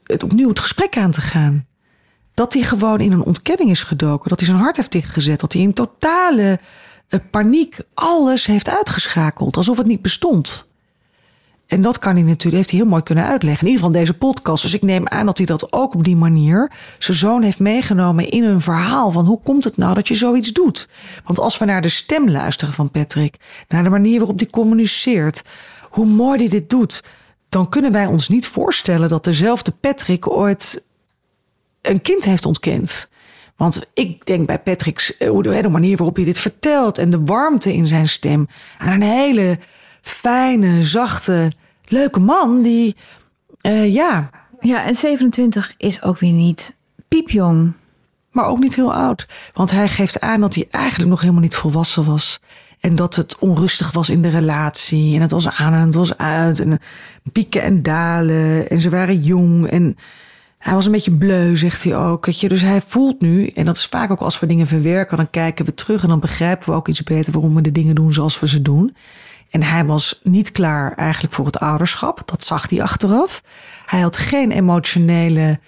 het 0.07 0.23
opnieuw 0.23 0.49
het 0.49 0.59
gesprek 0.59 0.97
aan 0.97 1.11
te 1.11 1.21
gaan. 1.21 1.65
Dat 2.33 2.53
hij 2.53 2.63
gewoon 2.63 2.99
in 2.99 3.11
een 3.11 3.23
ontkenning 3.23 3.69
is 3.69 3.83
gedoken, 3.83 4.29
dat 4.29 4.39
hij 4.39 4.47
zijn 4.47 4.61
hart 4.61 4.77
heeft 4.77 4.91
dichtgezet, 4.91 5.39
dat 5.39 5.53
hij 5.53 5.61
in 5.61 5.73
totale 5.73 6.59
eh, 7.07 7.19
paniek, 7.31 7.79
alles 7.93 8.45
heeft 8.45 8.69
uitgeschakeld. 8.69 9.57
Alsof 9.57 9.77
het 9.77 9.87
niet 9.87 10.01
bestond. 10.01 10.67
En 11.67 11.81
dat 11.81 11.99
kan 11.99 12.13
hij 12.13 12.23
natuurlijk, 12.23 12.55
heeft 12.55 12.69
hij 12.69 12.79
heel 12.79 12.89
mooi 12.89 13.03
kunnen 13.03 13.25
uitleggen. 13.25 13.67
In 13.67 13.73
ieder 13.73 13.85
geval 13.85 13.99
deze 13.99 14.17
podcast. 14.17 14.63
Dus 14.63 14.73
ik 14.73 14.81
neem 14.81 15.07
aan 15.07 15.25
dat 15.25 15.37
hij 15.37 15.45
dat 15.45 15.73
ook 15.73 15.93
op 15.93 16.03
die 16.03 16.15
manier 16.15 16.71
zijn 16.97 17.17
zoon 17.17 17.41
heeft 17.41 17.59
meegenomen 17.59 18.29
in 18.29 18.43
een 18.43 18.61
verhaal. 18.61 19.11
Van 19.11 19.25
hoe 19.25 19.39
komt 19.43 19.63
het 19.63 19.77
nou 19.77 19.93
dat 19.93 20.07
je 20.07 20.13
zoiets 20.13 20.53
doet? 20.53 20.89
Want 21.25 21.39
als 21.39 21.57
we 21.57 21.65
naar 21.65 21.81
de 21.81 21.89
stem 21.89 22.29
luisteren 22.29 22.73
van 22.73 22.91
Patrick, 22.91 23.35
naar 23.67 23.83
de 23.83 23.89
manier 23.89 24.17
waarop 24.17 24.39
hij 24.39 24.47
communiceert, 24.47 25.43
hoe 25.89 26.05
mooi 26.05 26.37
hij 26.37 26.47
dit 26.47 26.69
doet, 26.69 27.03
dan 27.49 27.69
kunnen 27.69 27.91
wij 27.91 28.05
ons 28.05 28.29
niet 28.29 28.47
voorstellen 28.47 29.09
dat 29.09 29.23
dezelfde 29.23 29.71
Patrick 29.71 30.29
ooit 30.29 30.85
een 31.81 32.01
kind 32.01 32.23
heeft 32.23 32.45
ontkend. 32.45 33.09
Want 33.55 33.89
ik 33.93 34.25
denk 34.25 34.47
bij 34.47 34.59
Patrick's, 34.59 35.17
eh, 35.17 35.37
de, 35.37 35.61
de 35.61 35.69
manier 35.69 35.97
waarop 35.97 36.15
hij 36.15 36.25
dit 36.25 36.39
vertelt 36.39 36.97
en 36.97 37.09
de 37.09 37.23
warmte 37.23 37.73
in 37.73 37.87
zijn 37.87 38.09
stem, 38.09 38.47
aan 38.77 38.91
een 38.91 39.01
hele 39.01 39.59
fijne, 40.01 40.83
zachte, 40.83 41.51
leuke 41.85 42.19
man 42.19 42.61
die, 42.61 42.95
uh, 43.61 43.93
ja. 43.93 44.29
Ja, 44.59 44.83
en 44.83 44.95
27 44.95 45.73
is 45.77 46.01
ook 46.01 46.19
weer 46.19 46.31
niet 46.31 46.75
piepjong. 47.07 47.73
Maar 48.31 48.45
ook 48.45 48.59
niet 48.59 48.75
heel 48.75 48.93
oud. 48.93 49.27
Want 49.53 49.71
hij 49.71 49.87
geeft 49.87 50.19
aan 50.19 50.41
dat 50.41 50.55
hij 50.55 50.67
eigenlijk 50.71 51.09
nog 51.09 51.21
helemaal 51.21 51.41
niet 51.41 51.55
volwassen 51.55 52.05
was. 52.05 52.39
En 52.79 52.95
dat 52.95 53.15
het 53.15 53.37
onrustig 53.39 53.91
was 53.91 54.09
in 54.09 54.21
de 54.21 54.29
relatie. 54.29 55.15
En 55.15 55.21
het 55.21 55.31
was 55.31 55.49
aan 55.49 55.73
en 55.73 55.79
het 55.79 55.95
was 55.95 56.17
uit. 56.17 56.59
En 56.59 56.79
pieken 57.31 57.61
en 57.61 57.83
dalen. 57.83 58.69
En 58.69 58.81
ze 58.81 58.89
waren 58.89 59.21
jong. 59.21 59.67
En 59.67 59.97
hij 60.57 60.73
was 60.73 60.85
een 60.85 60.91
beetje 60.91 61.11
bleu, 61.11 61.57
zegt 61.57 61.83
hij 61.83 61.97
ook. 61.97 62.25
Je? 62.25 62.47
Dus 62.47 62.61
hij 62.61 62.81
voelt 62.87 63.21
nu, 63.21 63.47
en 63.47 63.65
dat 63.65 63.77
is 63.77 63.85
vaak 63.85 64.11
ook 64.11 64.19
als 64.19 64.39
we 64.39 64.47
dingen 64.47 64.67
verwerken, 64.67 65.17
dan 65.17 65.29
kijken 65.29 65.65
we 65.65 65.73
terug 65.73 66.03
en 66.03 66.09
dan 66.09 66.19
begrijpen 66.19 66.69
we 66.69 66.75
ook 66.75 66.87
iets 66.87 67.03
beter 67.03 67.33
waarom 67.33 67.55
we 67.55 67.61
de 67.61 67.71
dingen 67.71 67.95
doen 67.95 68.13
zoals 68.13 68.39
we 68.39 68.47
ze 68.47 68.61
doen. 68.61 68.95
En 69.49 69.63
hij 69.63 69.85
was 69.85 70.19
niet 70.23 70.51
klaar 70.51 70.93
eigenlijk 70.95 71.33
voor 71.33 71.45
het 71.45 71.59
ouderschap. 71.59 72.21
Dat 72.25 72.43
zag 72.43 72.69
hij 72.69 72.81
achteraf. 72.81 73.43
Hij 73.85 73.99
had 73.99 74.17
geen 74.17 74.51
emotionele 74.51 75.59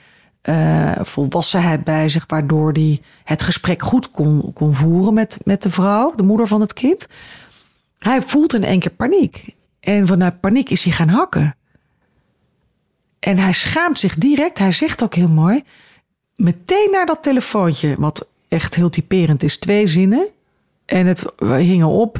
uh, 0.49 0.91
volwassenheid 1.01 1.83
bij 1.83 2.09
zich, 2.09 2.23
waardoor 2.27 2.71
hij 2.71 3.01
het 3.23 3.41
gesprek 3.41 3.81
goed 3.81 4.11
kon, 4.11 4.53
kon 4.53 4.73
voeren 4.73 5.13
met, 5.13 5.39
met 5.43 5.61
de 5.61 5.69
vrouw, 5.69 6.15
de 6.15 6.23
moeder 6.23 6.47
van 6.47 6.61
het 6.61 6.73
kind. 6.73 7.07
Hij 7.99 8.21
voelt 8.21 8.53
in 8.53 8.63
één 8.63 8.79
keer 8.79 8.91
paniek. 8.91 9.55
En 9.79 10.07
vanuit 10.07 10.39
paniek 10.39 10.69
is 10.69 10.83
hij 10.83 10.93
gaan 10.93 11.07
hakken. 11.07 11.55
En 13.19 13.37
hij 13.37 13.51
schaamt 13.51 13.99
zich 13.99 14.15
direct. 14.15 14.57
Hij 14.59 14.71
zegt 14.71 15.03
ook 15.03 15.13
heel 15.13 15.29
mooi. 15.29 15.63
Meteen 16.35 16.89
naar 16.91 17.05
dat 17.05 17.23
telefoontje, 17.23 17.95
wat 17.97 18.27
echt 18.47 18.75
heel 18.75 18.89
typerend 18.89 19.43
is. 19.43 19.57
Twee 19.57 19.87
zinnen. 19.87 20.27
En 20.85 21.05
het 21.05 21.25
hing 21.39 21.83
op. 21.83 22.19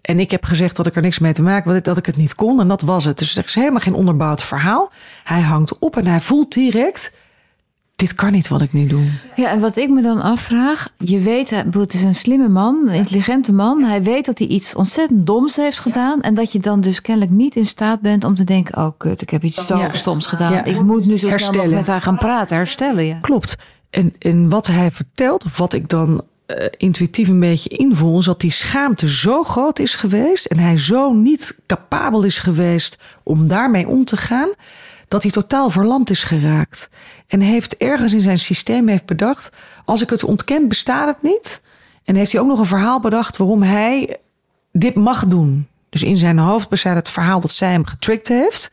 En 0.00 0.20
ik 0.20 0.30
heb 0.30 0.44
gezegd 0.44 0.76
dat 0.76 0.86
ik 0.86 0.96
er 0.96 1.02
niks 1.02 1.18
mee 1.18 1.32
te 1.32 1.42
maken 1.42 1.72
had, 1.72 1.84
dat 1.84 1.96
ik 1.96 2.06
het 2.06 2.16
niet 2.16 2.34
kon. 2.34 2.60
En 2.60 2.68
dat 2.68 2.82
was 2.82 3.04
het. 3.04 3.18
Dus 3.18 3.36
er 3.36 3.44
is 3.44 3.54
helemaal 3.54 3.80
geen 3.80 3.94
onderbouwd 3.94 4.42
verhaal. 4.42 4.92
Hij 5.24 5.40
hangt 5.40 5.78
op 5.78 5.96
en 5.96 6.06
hij 6.06 6.20
voelt 6.20 6.52
direct. 6.52 7.12
Dit 7.96 8.14
kan 8.14 8.32
niet 8.32 8.48
wat 8.48 8.62
ik 8.62 8.72
nu 8.72 8.86
doe. 8.86 9.04
Ja, 9.36 9.50
en 9.50 9.60
wat 9.60 9.76
ik 9.76 9.90
me 9.90 10.02
dan 10.02 10.20
afvraag. 10.20 10.88
Je 10.98 11.20
weet, 11.20 11.50
het 11.50 11.94
is 11.94 12.02
een 12.02 12.14
slimme 12.14 12.48
man, 12.48 12.88
een 12.88 12.94
intelligente 12.94 13.52
man. 13.52 13.82
Hij 13.82 14.02
weet 14.02 14.24
dat 14.24 14.38
hij 14.38 14.46
iets 14.46 14.74
ontzettend 14.74 15.26
doms 15.26 15.56
heeft 15.56 15.78
gedaan. 15.78 16.20
En 16.20 16.34
dat 16.34 16.52
je 16.52 16.58
dan 16.58 16.80
dus 16.80 17.00
kennelijk 17.00 17.32
niet 17.32 17.56
in 17.56 17.66
staat 17.66 18.00
bent 18.00 18.24
om 18.24 18.34
te 18.34 18.44
denken: 18.44 18.76
oh 18.76 18.90
kut, 18.96 19.22
ik 19.22 19.30
heb 19.30 19.42
iets 19.42 19.66
zo 19.66 19.80
stoms 19.92 20.26
gedaan. 20.26 20.64
Ik 20.64 20.80
moet 20.80 21.06
nu 21.06 21.18
zo 21.18 21.38
snel 21.38 21.52
nog 21.52 21.74
met 21.74 21.86
haar 21.86 22.00
gaan 22.00 22.18
praten, 22.18 22.56
herstellen. 22.56 23.04
Ja. 23.04 23.18
Klopt. 23.20 23.56
En, 23.90 24.14
en 24.18 24.48
wat 24.48 24.66
hij 24.66 24.90
vertelt, 24.90 25.44
of 25.44 25.58
wat 25.58 25.72
ik 25.72 25.88
dan 25.88 26.22
uh, 26.46 26.56
intuïtief 26.76 27.28
een 27.28 27.40
beetje 27.40 27.68
invoel, 27.68 28.18
is 28.18 28.24
dat 28.24 28.40
die 28.40 28.50
schaamte 28.50 29.08
zo 29.08 29.42
groot 29.42 29.78
is 29.78 29.94
geweest 29.94 30.46
en 30.46 30.58
hij 30.58 30.76
zo 30.76 31.12
niet 31.12 31.60
capabel 31.66 32.22
is 32.22 32.38
geweest 32.38 32.98
om 33.22 33.48
daarmee 33.48 33.88
om 33.88 34.04
te 34.04 34.16
gaan, 34.16 34.48
dat 35.08 35.22
hij 35.22 35.30
totaal 35.30 35.70
verlamd 35.70 36.10
is 36.10 36.24
geraakt. 36.24 36.90
En 37.26 37.40
heeft 37.40 37.76
ergens 37.76 38.12
in 38.12 38.20
zijn 38.20 38.38
systeem 38.38 38.88
heeft 38.88 39.06
bedacht, 39.06 39.52
als 39.84 40.02
ik 40.02 40.10
het 40.10 40.24
ontken, 40.24 40.68
bestaat 40.68 41.06
het 41.06 41.22
niet. 41.22 41.62
En 42.04 42.14
heeft 42.14 42.32
hij 42.32 42.40
ook 42.40 42.46
nog 42.46 42.58
een 42.58 42.66
verhaal 42.66 43.00
bedacht 43.00 43.36
waarom 43.36 43.62
hij 43.62 44.16
dit 44.72 44.94
mag 44.94 45.26
doen. 45.26 45.68
Dus 45.88 46.02
in 46.02 46.16
zijn 46.16 46.38
hoofd 46.38 46.68
bestaat 46.68 46.94
het 46.94 47.08
verhaal 47.08 47.40
dat 47.40 47.52
zij 47.52 47.70
hem 47.70 47.86
getricked 47.86 48.28
heeft. 48.28 48.70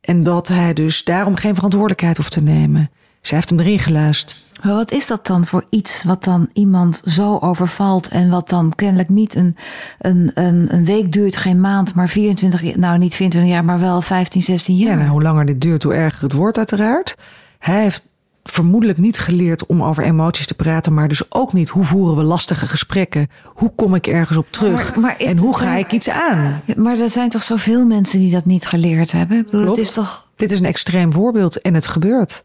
En 0.00 0.22
dat 0.22 0.48
hij 0.48 0.72
dus 0.72 1.04
daarom 1.04 1.36
geen 1.36 1.54
verantwoordelijkheid 1.54 2.16
hoeft 2.16 2.32
te 2.32 2.42
nemen. 2.42 2.90
Zij 3.26 3.36
heeft 3.36 3.50
hem 3.50 3.60
erin 3.60 3.78
geluisterd. 3.78 4.42
Maar 4.62 4.74
wat 4.74 4.92
is 4.92 5.06
dat 5.06 5.26
dan 5.26 5.46
voor 5.46 5.64
iets 5.70 6.02
wat 6.02 6.24
dan 6.24 6.48
iemand 6.52 7.02
zo 7.04 7.38
overvalt 7.38 8.08
en 8.08 8.30
wat 8.30 8.48
dan 8.48 8.72
kennelijk 8.74 9.08
niet 9.08 9.34
een, 9.34 9.56
een, 9.98 10.30
een, 10.34 10.74
een 10.74 10.84
week 10.84 11.12
duurt, 11.12 11.36
geen 11.36 11.60
maand, 11.60 11.94
maar 11.94 12.08
24, 12.08 12.76
nou 12.76 12.98
niet 12.98 13.14
24 13.14 13.52
jaar, 13.52 13.64
maar 13.64 13.80
wel 13.80 14.02
15, 14.02 14.42
16 14.42 14.76
jaar? 14.76 14.90
Ja, 14.90 14.96
nou, 14.98 15.10
hoe 15.10 15.22
langer 15.22 15.46
dit 15.46 15.60
duurt, 15.60 15.82
hoe 15.82 15.94
erger 15.94 16.22
het 16.22 16.32
wordt 16.32 16.58
uiteraard. 16.58 17.14
Hij 17.58 17.82
heeft 17.82 18.02
vermoedelijk 18.42 18.98
niet 18.98 19.18
geleerd 19.18 19.66
om 19.66 19.82
over 19.82 20.04
emoties 20.04 20.46
te 20.46 20.54
praten, 20.54 20.94
maar 20.94 21.08
dus 21.08 21.32
ook 21.32 21.52
niet 21.52 21.68
hoe 21.68 21.84
voeren 21.84 22.16
we 22.16 22.22
lastige 22.22 22.66
gesprekken, 22.66 23.28
hoe 23.44 23.72
kom 23.74 23.94
ik 23.94 24.06
ergens 24.06 24.38
op 24.38 24.46
terug 24.50 24.96
maar, 24.96 25.16
en 25.16 25.38
hoe 25.38 25.56
ga 25.56 25.74
ik 25.74 25.92
iets 25.92 26.10
aan. 26.10 26.62
Maar 26.76 26.98
er 26.98 27.10
zijn 27.10 27.30
toch 27.30 27.42
zoveel 27.42 27.86
mensen 27.86 28.18
die 28.18 28.30
dat 28.30 28.44
niet 28.44 28.66
geleerd 28.66 29.12
hebben? 29.12 29.46
het 29.50 29.78
is 29.78 29.92
toch... 29.92 30.28
Dit 30.36 30.52
is 30.52 30.58
een 30.58 30.66
extreem 30.66 31.12
voorbeeld 31.12 31.60
en 31.60 31.74
het 31.74 31.86
gebeurt. 31.86 32.44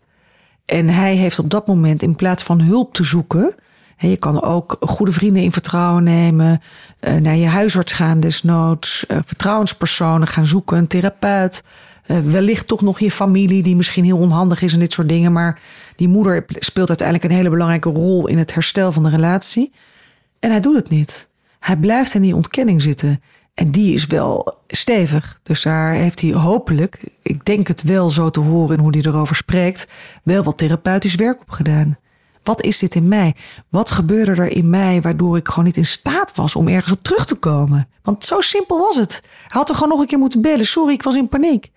En 0.70 0.90
hij 0.90 1.16
heeft 1.16 1.40
op 1.40 1.50
dat 1.50 1.68
moment 1.68 2.02
in 2.02 2.16
plaats 2.16 2.44
van 2.44 2.62
hulp 2.62 2.94
te 2.94 3.04
zoeken. 3.04 3.56
je 3.98 4.18
kan 4.18 4.42
ook 4.42 4.78
goede 4.80 5.12
vrienden 5.12 5.44
in 5.44 5.52
vertrouwen 5.52 6.04
nemen. 6.04 6.62
Eh, 7.00 7.16
naar 7.16 7.36
je 7.36 7.48
huisarts 7.48 7.94
gaan 7.94 8.20
desnoods. 8.20 9.06
Uh, 9.08 9.18
vertrouwenspersonen 9.26 10.28
gaan 10.28 10.46
zoeken. 10.46 10.78
Een 10.78 10.88
therapeut. 10.88 11.64
Uh, 12.08 12.20
wellicht 12.20 12.68
toch 12.68 12.82
nog 12.82 13.00
je 13.00 13.12
familie 13.12 13.64
die 13.64 13.76
misschien 13.76 14.04
heel 14.04 14.18
onhandig 14.18 14.62
is 14.62 14.74
en 14.74 14.80
dit 14.80 14.94
soort 14.94 15.10
dingen. 15.10 15.32
Maar 15.32 15.60
die 15.96 16.08
moeder 16.08 16.46
speelt 16.48 16.88
uiteindelijk 16.88 17.30
een 17.30 17.38
hele 17.38 17.50
belangrijke 17.50 17.90
rol 17.90 18.28
in 18.28 18.38
het 18.38 18.54
herstel 18.54 18.92
van 18.92 19.04
de 19.04 19.10
relatie. 19.10 19.74
En 20.40 20.50
hij 20.50 20.60
doet 20.60 20.76
het 20.76 20.90
niet. 20.90 21.30
Hij 21.60 21.78
blijft 21.78 22.14
in 22.14 22.22
die 22.22 22.36
ontkenning 22.36 22.82
zitten. 22.82 23.22
En 23.60 23.72
die 23.72 23.94
is 23.94 24.06
wel 24.06 24.58
stevig. 24.68 25.40
Dus 25.44 25.62
daar 25.62 25.94
heeft 25.94 26.22
hij 26.22 26.34
hopelijk, 26.34 27.14
ik 27.22 27.46
denk 27.46 27.68
het 27.68 27.84
wel 27.84 28.10
zo 28.10 28.30
te 28.30 28.40
horen 28.40 28.78
in 28.78 28.84
hoe 28.84 28.98
hij 28.98 29.02
erover 29.02 29.36
spreekt, 29.36 29.88
wel 30.24 30.44
wat 30.44 30.58
therapeutisch 30.58 31.16
werk 31.16 31.42
op 31.42 31.50
gedaan. 31.50 31.98
Wat 32.44 32.62
is 32.62 32.80
dit 32.80 32.96
in 32.96 33.08
mij? 33.08 33.36
Wat 33.70 33.92
gebeurde 33.92 34.32
er 34.32 34.52
in 34.52 34.70
mij 34.70 35.02
waardoor 35.02 35.38
ik 35.38 35.48
gewoon 35.48 35.66
niet 35.66 35.78
in 35.78 35.86
staat 35.86 36.36
was 36.36 36.56
om 36.56 36.68
ergens 36.68 36.92
op 36.92 37.04
terug 37.04 37.26
te 37.26 37.36
komen? 37.36 37.88
Want 38.04 38.26
zo 38.26 38.42
simpel 38.42 38.80
was 38.80 38.96
het. 38.96 39.22
Hij 39.24 39.48
had 39.48 39.70
er 39.70 39.76
gewoon 39.76 39.90
nog 39.90 40.00
een 40.00 40.08
keer 40.08 40.20
moeten 40.20 40.42
bellen. 40.42 40.68
Sorry, 40.68 40.94
ik 40.94 41.04
was 41.04 41.16
in 41.16 41.30
paniek. 41.30 41.72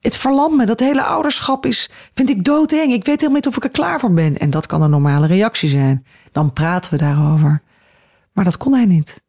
Het 0.00 0.16
verlamt 0.16 0.56
me. 0.56 0.66
Dat 0.66 0.80
hele 0.80 1.04
ouderschap 1.04 1.66
is, 1.66 1.90
vind 2.14 2.30
ik 2.30 2.44
doodeng. 2.44 2.92
Ik 2.92 3.04
weet 3.04 3.20
helemaal 3.20 3.34
niet 3.34 3.46
of 3.46 3.56
ik 3.56 3.64
er 3.64 3.70
klaar 3.70 4.00
voor 4.00 4.12
ben. 4.12 4.38
En 4.38 4.50
dat 4.50 4.66
kan 4.66 4.82
een 4.82 4.90
normale 4.90 5.26
reactie 5.26 5.68
zijn. 5.68 6.06
Dan 6.32 6.52
praten 6.52 6.90
we 6.90 6.96
daarover. 6.96 7.62
Maar 8.32 8.44
dat 8.44 8.56
kon 8.56 8.72
hij 8.74 8.86
niet. 8.86 9.28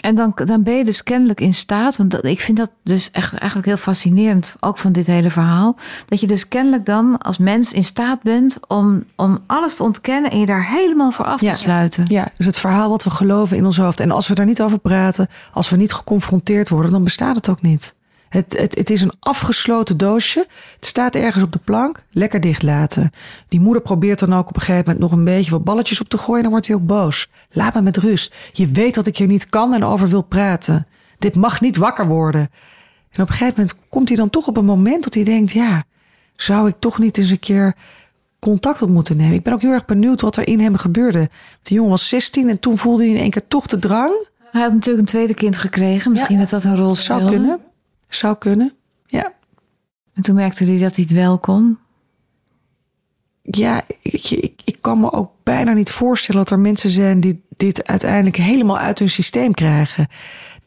En 0.00 0.14
dan, 0.14 0.32
dan 0.44 0.62
ben 0.62 0.74
je 0.74 0.84
dus 0.84 1.02
kennelijk 1.02 1.40
in 1.40 1.54
staat, 1.54 1.96
want 1.96 2.24
ik 2.24 2.40
vind 2.40 2.56
dat 2.56 2.70
dus 2.82 3.10
echt 3.10 3.34
eigenlijk 3.34 3.66
heel 3.66 3.76
fascinerend, 3.76 4.54
ook 4.60 4.78
van 4.78 4.92
dit 4.92 5.06
hele 5.06 5.30
verhaal, 5.30 5.76
dat 6.06 6.20
je 6.20 6.26
dus 6.26 6.48
kennelijk 6.48 6.86
dan 6.86 7.18
als 7.18 7.38
mens 7.38 7.72
in 7.72 7.84
staat 7.84 8.22
bent 8.22 8.58
om, 8.68 9.04
om 9.16 9.38
alles 9.46 9.74
te 9.76 9.82
ontkennen 9.82 10.30
en 10.30 10.40
je 10.40 10.46
daar 10.46 10.66
helemaal 10.66 11.10
voor 11.10 11.24
af 11.24 11.40
te 11.40 11.52
sluiten. 11.54 12.04
Ja, 12.08 12.28
dus 12.36 12.46
het 12.46 12.58
verhaal 12.58 12.90
wat 12.90 13.04
we 13.04 13.10
geloven 13.10 13.56
in 13.56 13.64
ons 13.64 13.76
hoofd. 13.76 14.00
En 14.00 14.10
als 14.10 14.28
we 14.28 14.34
daar 14.34 14.46
niet 14.46 14.62
over 14.62 14.78
praten, 14.78 15.28
als 15.52 15.70
we 15.70 15.76
niet 15.76 15.92
geconfronteerd 15.92 16.68
worden, 16.68 16.90
dan 16.92 17.04
bestaat 17.04 17.36
het 17.36 17.48
ook 17.48 17.62
niet. 17.62 17.96
Het, 18.28 18.58
het, 18.58 18.74
het 18.74 18.90
is 18.90 19.02
een 19.02 19.12
afgesloten 19.20 19.96
doosje. 19.96 20.46
Het 20.74 20.86
staat 20.86 21.14
ergens 21.14 21.44
op 21.44 21.52
de 21.52 21.60
plank. 21.64 22.04
Lekker 22.10 22.40
dicht 22.40 22.62
laten. 22.62 23.10
Die 23.48 23.60
moeder 23.60 23.82
probeert 23.82 24.18
dan 24.18 24.34
ook 24.34 24.48
op 24.48 24.56
een 24.56 24.62
gegeven 24.62 24.84
moment 24.84 24.98
nog 24.98 25.12
een 25.12 25.24
beetje 25.24 25.50
wat 25.50 25.64
balletjes 25.64 26.00
op 26.00 26.08
te 26.08 26.18
gooien. 26.18 26.42
Dan 26.42 26.50
wordt 26.50 26.66
hij 26.66 26.76
ook 26.76 26.86
boos. 26.86 27.28
Laat 27.50 27.74
me 27.74 27.82
met 27.82 27.96
rust. 27.96 28.34
Je 28.52 28.68
weet 28.68 28.94
dat 28.94 29.06
ik 29.06 29.16
hier 29.16 29.26
niet 29.26 29.48
kan 29.48 29.74
en 29.74 29.84
over 29.84 30.08
wil 30.08 30.22
praten. 30.22 30.86
Dit 31.18 31.36
mag 31.36 31.60
niet 31.60 31.76
wakker 31.76 32.06
worden. 32.06 32.50
En 33.10 33.22
op 33.22 33.28
een 33.28 33.34
gegeven 33.34 33.54
moment 33.56 33.76
komt 33.88 34.08
hij 34.08 34.16
dan 34.16 34.30
toch 34.30 34.46
op 34.46 34.56
een 34.56 34.64
moment 34.64 35.04
dat 35.04 35.14
hij 35.14 35.24
denkt: 35.24 35.52
ja, 35.52 35.84
zou 36.36 36.68
ik 36.68 36.74
toch 36.78 36.98
niet 36.98 37.18
eens 37.18 37.30
een 37.30 37.38
keer 37.38 37.76
contact 38.38 38.82
op 38.82 38.88
moeten 38.88 39.16
nemen? 39.16 39.34
Ik 39.34 39.42
ben 39.42 39.52
ook 39.52 39.62
heel 39.62 39.72
erg 39.72 39.84
benieuwd 39.84 40.20
wat 40.20 40.36
er 40.36 40.48
in 40.48 40.60
hem 40.60 40.76
gebeurde. 40.76 41.30
De 41.62 41.74
jongen 41.74 41.90
was 41.90 42.08
16 42.08 42.48
en 42.48 42.60
toen 42.60 42.78
voelde 42.78 43.02
hij 43.02 43.12
in 43.12 43.20
één 43.20 43.30
keer 43.30 43.48
toch 43.48 43.66
de 43.66 43.78
drang. 43.78 44.26
Hij 44.50 44.62
had 44.62 44.72
natuurlijk 44.72 44.98
een 44.98 45.12
tweede 45.12 45.34
kind 45.34 45.56
gekregen. 45.56 46.12
Misschien 46.12 46.38
dat 46.38 46.50
dat 46.50 46.64
een 46.64 46.76
rol 46.76 46.94
speelde. 46.94 47.22
Zou 47.22 47.34
kunnen. 47.36 47.60
Zou 48.08 48.36
kunnen, 48.38 48.72
ja. 49.06 49.32
En 50.14 50.22
toen 50.22 50.34
merkte 50.34 50.64
hij 50.64 50.78
dat 50.78 50.94
hij 50.94 51.04
het 51.04 51.12
wel 51.12 51.38
kon? 51.38 51.78
Ja, 53.42 53.82
ik, 54.02 54.30
ik, 54.30 54.60
ik 54.64 54.78
kan 54.80 55.00
me 55.00 55.12
ook 55.12 55.30
bijna 55.42 55.72
niet 55.72 55.90
voorstellen 55.90 56.40
dat 56.40 56.50
er 56.50 56.58
mensen 56.58 56.90
zijn 56.90 57.20
die 57.20 57.42
dit 57.56 57.86
uiteindelijk 57.86 58.36
helemaal 58.36 58.78
uit 58.78 58.98
hun 58.98 59.08
systeem 59.08 59.54
krijgen. 59.54 60.08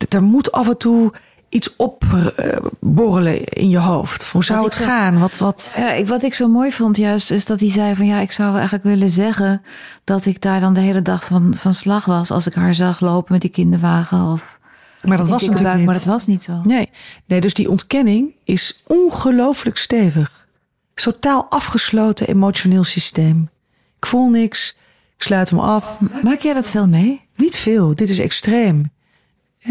Er 0.10 0.24
moet 0.24 0.52
af 0.52 0.68
en 0.68 0.78
toe 0.78 1.14
iets 1.52 1.76
opborrelen 1.76 3.44
in 3.44 3.70
je 3.70 3.78
hoofd? 3.78 4.28
Hoe 4.28 4.44
zou 4.44 4.64
het 4.64 4.76
gaan? 4.76 5.20
Wat, 5.20 5.38
wat... 5.38 5.74
Ja, 5.78 5.92
ik, 5.92 6.08
wat 6.08 6.24
ik 6.24 6.34
zo 6.34 6.48
mooi 6.48 6.72
vond 6.72 6.98
juist, 6.98 7.32
is 7.32 7.46
dat 7.46 7.60
hij 7.60 7.70
zei 7.70 7.96
van 7.96 8.06
ja, 8.06 8.20
ik 8.20 8.32
zou 8.32 8.54
eigenlijk 8.54 8.84
willen 8.84 9.10
zeggen 9.10 9.62
dat 10.04 10.26
ik 10.26 10.42
daar 10.42 10.60
dan 10.60 10.74
de 10.74 10.80
hele 10.80 11.02
dag 11.02 11.26
van, 11.26 11.56
van 11.56 11.74
slag 11.74 12.06
was 12.06 12.32
als 12.32 12.48
ik 12.48 12.54
haar 12.54 12.74
zag 12.74 13.00
lopen 13.00 13.32
met 13.34 13.42
die 13.42 13.50
kinderwagen. 13.50 14.32
Of 14.32 14.60
Maar 15.04 15.18
dat 15.18 15.28
was 15.28 15.48
natuurlijk 15.48 15.76
niet. 15.76 15.86
Maar 15.86 15.94
dat 15.94 16.04
was 16.04 16.28
niet 16.28 16.44
zo. 16.44 16.62
Nee. 16.64 16.90
nee, 17.26 17.42
dus 17.42 17.54
die 17.54 17.70
ontkenning 17.70 18.36
is 18.44 18.84
ongelooflijk 18.88 19.78
stevig. 19.78 20.48
Totaal 20.94 21.46
afgesloten 21.50 22.28
emotioneel 22.28 22.84
systeem. 22.84 23.50
Ik 23.98 24.06
voel 24.06 24.30
niks, 24.30 24.78
ik 25.16 25.24
sluit 25.24 25.50
hem 25.50 25.60
af. 25.60 25.98
Maak 26.24 26.40
jij 26.40 26.54
dat 26.54 26.70
veel 26.70 26.88
mee? 26.88 27.22
Niet 27.36 27.56
veel, 27.56 27.96
dit 27.96 28.10
is 28.10 28.20
extreem. 28.20 28.92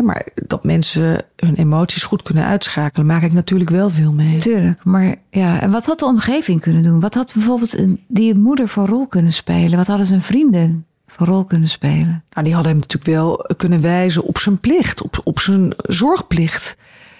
Maar 0.02 0.28
dat 0.34 0.64
mensen 0.64 1.24
hun 1.36 1.54
emoties 1.54 2.02
goed 2.02 2.22
kunnen 2.22 2.44
uitschakelen, 2.44 3.06
maak 3.06 3.22
ik 3.22 3.32
natuurlijk 3.32 3.70
wel 3.70 3.90
veel 3.90 4.12
mee. 4.12 4.38
Tuurlijk, 4.38 4.84
maar 4.84 5.16
ja, 5.30 5.60
en 5.60 5.70
wat 5.70 5.86
had 5.86 5.98
de 5.98 6.04
omgeving 6.04 6.60
kunnen 6.60 6.82
doen? 6.82 7.00
Wat 7.00 7.14
had 7.14 7.32
bijvoorbeeld 7.34 7.76
die 8.08 8.34
moeder 8.34 8.68
voor 8.68 8.86
rol 8.86 9.06
kunnen 9.06 9.32
spelen? 9.32 9.76
Wat 9.76 9.86
hadden 9.86 10.06
zijn 10.06 10.22
vrienden 10.22 10.86
voor 11.10 11.26
rol 11.26 11.44
kunnen 11.44 11.68
spelen? 11.68 12.24
Nou, 12.30 12.44
die 12.44 12.54
hadden 12.54 12.72
hem 12.72 12.80
natuurlijk 12.80 13.10
wel 13.10 13.46
kunnen 13.56 13.80
wijzen 13.80 14.22
op 14.22 14.38
zijn 14.38 14.58
plicht, 14.58 15.02
op, 15.02 15.20
op 15.24 15.40
zijn 15.40 15.74
zorgplicht. 15.76 16.76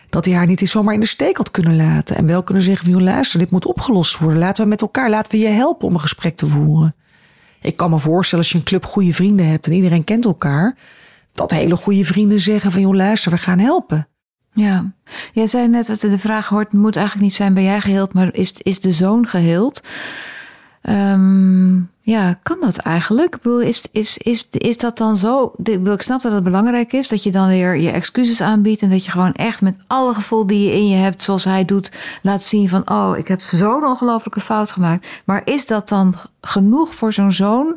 Dat 0.09 0.25
hij 0.25 0.35
haar 0.35 0.47
niet 0.47 0.61
eens 0.61 0.71
zomaar 0.71 0.95
in 0.95 1.01
de 1.01 1.07
steek 1.07 1.37
had 1.37 1.51
kunnen 1.51 1.77
laten. 1.77 2.17
En 2.17 2.27
wel 2.27 2.43
kunnen 2.43 2.63
zeggen 2.63 2.93
van, 2.93 3.03
luister, 3.03 3.39
dit 3.39 3.51
moet 3.51 3.67
opgelost 3.67 4.19
worden. 4.19 4.39
Laten 4.39 4.63
we 4.63 4.69
met 4.69 4.81
elkaar, 4.81 5.11
laten 5.11 5.31
we 5.33 5.39
je 5.39 5.49
helpen 5.49 5.89
om 5.89 5.95
een 5.95 6.01
gesprek 6.01 6.37
te 6.37 6.47
voeren. 6.47 6.95
Ik 7.61 7.77
kan 7.77 7.91
me 7.91 7.99
voorstellen 7.99 8.45
als 8.45 8.53
je 8.53 8.59
een 8.59 8.65
club 8.65 8.85
goede 8.85 9.13
vrienden 9.13 9.49
hebt 9.49 9.67
en 9.67 9.73
iedereen 9.73 10.05
kent 10.05 10.25
elkaar. 10.25 10.77
Dat 11.33 11.51
hele 11.51 11.77
goede 11.77 12.05
vrienden 12.05 12.41
zeggen 12.41 12.73
van, 12.73 12.81
joh, 12.81 12.95
luister, 12.95 13.31
we 13.31 13.39
gaan 13.39 13.59
helpen. 13.59 14.09
Ja, 14.53 14.93
jij 15.33 15.47
zei 15.47 15.69
net 15.69 15.87
dat 15.87 16.01
de 16.01 16.19
vraag 16.19 16.49
hoort, 16.49 16.73
moet 16.73 16.97
eigenlijk 16.97 17.27
niet 17.27 17.37
zijn, 17.37 17.55
ben 17.55 17.63
jij 17.63 17.81
geheeld, 17.81 18.13
maar 18.13 18.35
is, 18.35 18.53
is 18.53 18.81
de 18.81 18.93
zoon 18.93 19.27
geheeld? 19.27 19.83
Ehm, 20.83 21.77
ja, 22.11 22.39
kan 22.43 22.57
dat 22.61 22.77
eigenlijk? 22.77 23.35
Ik 23.35 23.43
bedoel, 23.43 23.61
is, 23.61 23.85
is, 23.93 24.19
is, 24.19 24.49
is 24.51 24.77
dat 24.77 24.97
dan 24.97 25.17
zo? 25.17 25.53
Ik 25.57 25.65
bedoel, 25.65 25.93
Ik 25.93 26.03
snap 26.03 26.23
dat 26.23 26.33
het 26.33 26.45
belangrijk 26.45 26.93
is 26.93 27.09
dat 27.09 27.23
je 27.23 27.31
dan 27.31 27.49
weer 27.49 27.77
je 27.77 27.91
excuses 27.91 28.41
aanbiedt 28.41 28.83
en 28.83 28.91
dat 28.91 29.05
je 29.05 29.11
gewoon 29.11 29.33
echt 29.33 29.63
met 29.63 29.77
alle 29.87 30.15
gevoel 30.15 30.47
die 30.47 30.65
je 30.65 30.73
in 30.73 30.89
je 30.89 30.97
hebt, 30.97 31.23
zoals 31.23 31.45
hij 31.45 31.65
doet, 31.65 31.93
laat 32.23 32.43
zien 32.43 32.69
van, 32.69 32.91
oh, 32.91 33.19
ik 33.19 33.29
heb 33.29 33.41
zo'n 33.41 33.85
ongelofelijke 33.85 34.41
fout 34.41 34.73
gemaakt. 34.73 35.23
Maar 35.25 35.43
is 35.45 35.67
dat 35.67 35.89
dan 35.89 36.15
genoeg 36.41 36.95
voor 36.95 37.13
zo'n 37.13 37.33
zoon 37.33 37.77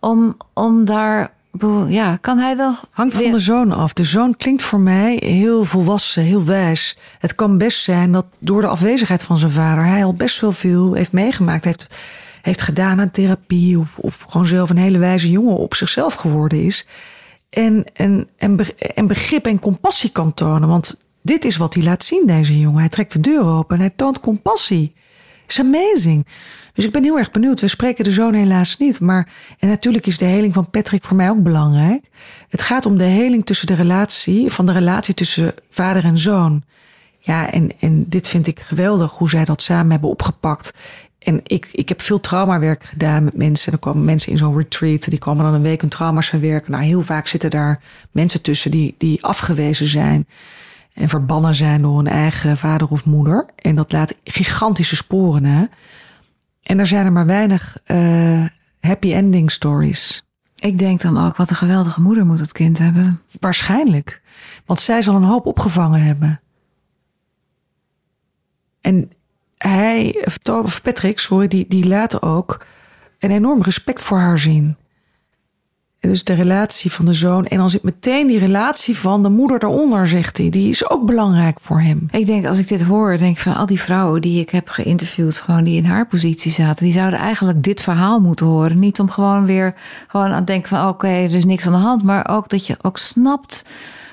om, 0.00 0.36
om 0.54 0.84
daar, 0.84 1.32
ja, 1.88 2.16
kan 2.16 2.38
hij 2.38 2.54
dan 2.54 2.76
Hangt 2.90 3.14
van 3.14 3.30
de 3.30 3.38
zoon 3.38 3.72
af. 3.72 3.92
De 3.92 4.04
zoon 4.04 4.36
klinkt 4.36 4.62
voor 4.62 4.80
mij 4.80 5.16
heel 5.24 5.64
volwassen, 5.64 6.22
heel 6.22 6.44
wijs. 6.44 6.98
Het 7.18 7.34
kan 7.34 7.58
best 7.58 7.82
zijn 7.82 8.12
dat 8.12 8.26
door 8.38 8.60
de 8.60 8.66
afwezigheid 8.66 9.22
van 9.22 9.38
zijn 9.38 9.52
vader 9.52 9.84
hij 9.84 10.04
al 10.04 10.14
best 10.14 10.40
wel 10.40 10.52
veel 10.52 10.92
heeft 10.92 11.12
meegemaakt. 11.12 11.64
Heeft, 11.64 11.86
heeft 12.42 12.62
gedaan 12.62 13.00
aan 13.00 13.10
therapie. 13.10 13.78
Of, 13.78 13.98
of 13.98 14.26
gewoon 14.28 14.46
zelf 14.46 14.70
een 14.70 14.76
hele 14.76 14.98
wijze 14.98 15.30
jongen 15.30 15.56
op 15.56 15.74
zichzelf 15.74 16.14
geworden 16.14 16.64
is. 16.64 16.86
En, 17.50 17.84
en, 17.92 18.28
en, 18.36 18.56
be- 18.56 18.74
en 18.74 19.06
begrip 19.06 19.46
en 19.46 19.58
compassie 19.58 20.10
kan 20.10 20.34
tonen. 20.34 20.68
Want 20.68 21.00
dit 21.22 21.44
is 21.44 21.56
wat 21.56 21.74
hij 21.74 21.82
laat 21.82 22.04
zien, 22.04 22.26
deze 22.26 22.60
jongen. 22.60 22.80
Hij 22.80 22.88
trekt 22.88 23.12
de 23.12 23.20
deur 23.20 23.44
open 23.44 23.76
en 23.76 23.80
hij 23.82 23.92
toont 23.96 24.20
compassie. 24.20 24.94
is 25.46 25.60
amazing. 25.60 26.26
Dus 26.74 26.84
ik 26.84 26.92
ben 26.92 27.02
heel 27.02 27.18
erg 27.18 27.30
benieuwd. 27.30 27.60
We 27.60 27.68
spreken 27.68 28.04
de 28.04 28.10
zoon 28.10 28.34
helaas 28.34 28.76
niet. 28.76 29.00
Maar 29.00 29.28
en 29.58 29.68
natuurlijk 29.68 30.06
is 30.06 30.18
de 30.18 30.24
heling 30.24 30.52
van 30.52 30.70
Patrick 30.70 31.04
voor 31.04 31.16
mij 31.16 31.30
ook 31.30 31.42
belangrijk. 31.42 32.04
Het 32.48 32.62
gaat 32.62 32.86
om 32.86 32.98
de 32.98 33.04
heling 33.04 33.46
tussen 33.46 33.66
de 33.66 33.74
relatie, 33.74 34.50
van 34.50 34.66
de 34.66 34.72
relatie 34.72 35.14
tussen 35.14 35.54
vader 35.70 36.04
en 36.04 36.18
zoon. 36.18 36.62
Ja, 37.18 37.50
en, 37.52 37.70
en 37.80 38.08
dit 38.08 38.28
vind 38.28 38.46
ik 38.46 38.60
geweldig 38.60 39.12
hoe 39.12 39.28
zij 39.28 39.44
dat 39.44 39.62
samen 39.62 39.90
hebben 39.90 40.10
opgepakt. 40.10 40.72
En 41.20 41.40
ik, 41.44 41.68
ik 41.72 41.88
heb 41.88 42.00
veel 42.00 42.20
traumawerk 42.20 42.84
gedaan 42.84 43.24
met 43.24 43.36
mensen. 43.36 43.72
En 43.72 43.78
dan 43.80 43.92
komen 43.92 44.04
mensen 44.04 44.32
in 44.32 44.38
zo'n 44.38 44.56
retreat. 44.56 45.10
Die 45.10 45.18
komen 45.18 45.44
dan 45.44 45.54
een 45.54 45.62
week 45.62 45.80
hun 45.80 45.90
trauma's 45.90 46.28
verwerken. 46.28 46.72
Nou, 46.72 46.84
heel 46.84 47.02
vaak 47.02 47.26
zitten 47.26 47.50
daar 47.50 47.82
mensen 48.10 48.42
tussen 48.42 48.70
die, 48.70 48.94
die 48.98 49.24
afgewezen 49.24 49.86
zijn. 49.86 50.26
En 50.92 51.08
verbannen 51.08 51.54
zijn 51.54 51.82
door 51.82 51.96
hun 51.96 52.06
eigen 52.06 52.56
vader 52.56 52.88
of 52.88 53.04
moeder. 53.04 53.46
En 53.56 53.76
dat 53.76 53.92
laat 53.92 54.14
gigantische 54.24 54.96
sporen 54.96 55.42
na. 55.42 55.68
En 56.62 56.78
er 56.78 56.86
zijn 56.86 57.06
er 57.06 57.12
maar 57.12 57.26
weinig 57.26 57.78
eh, 57.84 58.44
happy 58.80 59.12
ending 59.12 59.50
stories. 59.50 60.22
Ik 60.54 60.78
denk 60.78 61.00
dan 61.00 61.18
ook, 61.18 61.36
wat 61.36 61.50
een 61.50 61.56
geweldige 61.56 62.00
moeder 62.00 62.26
moet 62.26 62.40
het 62.40 62.52
kind 62.52 62.78
hebben. 62.78 63.20
Waarschijnlijk. 63.40 64.22
Want 64.66 64.80
zij 64.80 65.02
zal 65.02 65.14
een 65.14 65.22
hoop 65.22 65.46
opgevangen 65.46 66.02
hebben. 66.02 66.40
En 68.80 69.10
hij, 69.68 70.26
of 70.44 70.82
Patrick, 70.82 71.18
sorry, 71.18 71.48
die, 71.48 71.64
die 71.68 71.88
laat 71.88 72.22
ook 72.22 72.64
een 73.18 73.30
enorm 73.30 73.62
respect 73.62 74.02
voor 74.02 74.18
haar 74.18 74.38
zien. 74.38 74.76
En 76.00 76.08
dus 76.08 76.24
de 76.24 76.34
relatie 76.34 76.92
van 76.92 77.04
de 77.04 77.12
zoon. 77.12 77.46
En 77.46 77.56
dan 77.56 77.70
zit 77.70 77.82
meteen 77.82 78.26
die 78.26 78.38
relatie 78.38 78.98
van 78.98 79.22
de 79.22 79.28
moeder 79.28 79.58
daaronder, 79.58 80.08
zegt 80.08 80.38
hij. 80.38 80.50
Die 80.50 80.68
is 80.68 80.90
ook 80.90 81.06
belangrijk 81.06 81.58
voor 81.60 81.80
hem. 81.80 82.08
Ik 82.10 82.26
denk, 82.26 82.46
als 82.46 82.58
ik 82.58 82.68
dit 82.68 82.82
hoor, 82.82 83.18
denk 83.18 83.36
ik 83.36 83.42
van 83.42 83.56
al 83.56 83.66
die 83.66 83.80
vrouwen 83.80 84.20
die 84.20 84.40
ik 84.40 84.50
heb 84.50 84.68
geïnterviewd, 84.68 85.38
gewoon 85.38 85.64
die 85.64 85.76
in 85.76 85.84
haar 85.84 86.06
positie 86.06 86.50
zaten, 86.50 86.84
die 86.84 86.92
zouden 86.92 87.18
eigenlijk 87.18 87.62
dit 87.62 87.82
verhaal 87.82 88.20
moeten 88.20 88.46
horen. 88.46 88.78
Niet 88.78 89.00
om 89.00 89.10
gewoon 89.10 89.44
weer 89.44 89.74
gewoon 90.06 90.26
aan 90.26 90.34
het 90.34 90.46
denken 90.46 90.68
van 90.68 90.88
oké, 90.88 91.08
er 91.08 91.34
is 91.34 91.44
niks 91.44 91.66
aan 91.66 91.72
de 91.72 91.78
hand, 91.78 92.02
maar 92.02 92.28
ook 92.28 92.48
dat 92.48 92.66
je 92.66 92.76
ook 92.82 92.98
snapt. 92.98 93.64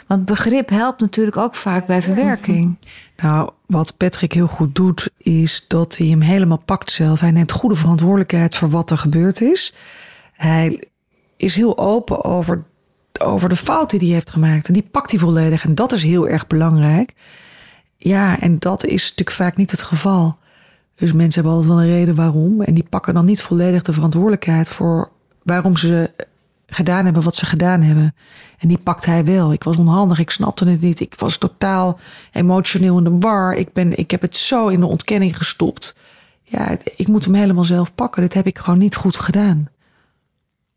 Want 0.08 0.26
begrip 0.26 0.70
helpt 0.70 1.00
natuurlijk 1.02 1.38
ook 1.38 1.56
vaak 1.56 1.86
bij 1.86 2.02
verwerking. 2.02 2.78
Nou, 3.18 3.50
wat 3.66 3.98
Patrick 3.98 4.34
heel 4.34 4.48
goed 4.48 4.76
doet, 4.76 5.10
is 5.18 5.66
dat 5.68 5.98
hij 5.98 6.08
hem 6.08 6.22
helemaal 6.22 6.62
pakt 6.66 6.92
zelf. 6.92 7.20
Hij 7.20 7.32
neemt 7.32 7.52
goede 7.52 7.76
verantwoordelijkheid 7.76 8.56
voor 8.56 8.70
wat 8.70 8.92
er 8.92 8.98
gebeurd 8.98 9.42
is. 9.42 9.74
Hij 10.34 10.84
is 11.38 11.56
heel 11.56 11.78
open 11.78 12.24
over, 12.24 12.64
over 13.22 13.50
de 13.50 13.56
fout 13.56 13.90
die 13.90 14.00
hij 14.00 14.08
heeft 14.08 14.30
gemaakt. 14.30 14.68
En 14.68 14.74
die 14.74 14.88
pakt 14.92 15.12
hij 15.12 15.20
volledig. 15.20 15.66
En 15.66 15.76
dat 15.76 15.92
is 15.92 16.04
heel 16.04 16.28
erg 16.28 16.48
belangrijk. 16.48 17.14
Ja, 17.98 18.40
en 18.40 18.60
dat 18.60 18.86
is 18.86 19.04
natuurlijk 19.04 19.32
vaak 19.38 19.58
niet 19.58 19.72
het 19.72 19.82
geval. 19.82 20.38
Dus 20.96 21.14
mensen 21.14 21.42
hebben 21.42 21.60
altijd 21.60 21.74
wel 21.78 21.84
een 21.84 21.98
reden 21.98 22.16
waarom. 22.16 22.62
En 22.62 22.74
die 22.74 22.86
pakken 22.90 23.14
dan 23.14 23.26
niet 23.26 23.42
volledig 23.42 23.82
de 23.82 23.94
verantwoordelijkheid 23.94 24.70
voor 24.70 25.12
waarom 25.44 25.78
ze 25.78 26.12
gedaan 26.68 27.06
hebben 27.06 27.24
wat 27.24 27.36
ze 27.36 27.46
gedaan 27.46 27.82
hebben. 27.82 28.16
En 28.58 28.68
die 28.68 28.78
pakt 28.78 29.06
hij 29.06 29.26
wel. 29.26 29.54
Ik 29.54 29.64
was 29.64 29.78
onhandig, 29.78 30.20
ik 30.20 30.30
snapte 30.30 30.66
het 30.66 30.82
niet. 30.82 31.00
Ik 31.00 31.16
was 31.18 31.38
totaal 31.38 32.00
emotioneel 32.32 32.98
in 32.98 33.04
de 33.04 33.18
war. 33.20 33.54
Ik, 33.54 33.74
ben, 33.74 33.98
ik 33.98 34.12
heb 34.12 34.22
het 34.22 34.38
zo 34.38 34.68
in 34.68 34.80
de 34.80 34.86
ontkenning 34.86 35.38
gestopt. 35.38 35.96
Ja, 36.44 36.78
ik 36.96 37.08
moet 37.08 37.26
hem 37.26 37.34
helemaal 37.34 37.64
zelf 37.64 37.96
pakken. 37.96 38.22
Dit 38.22 38.34
heb 38.34 38.46
ik 38.46 38.58
gewoon 38.58 38.80
niet 38.80 38.96
goed 38.96 39.18
gedaan. 39.18 39.68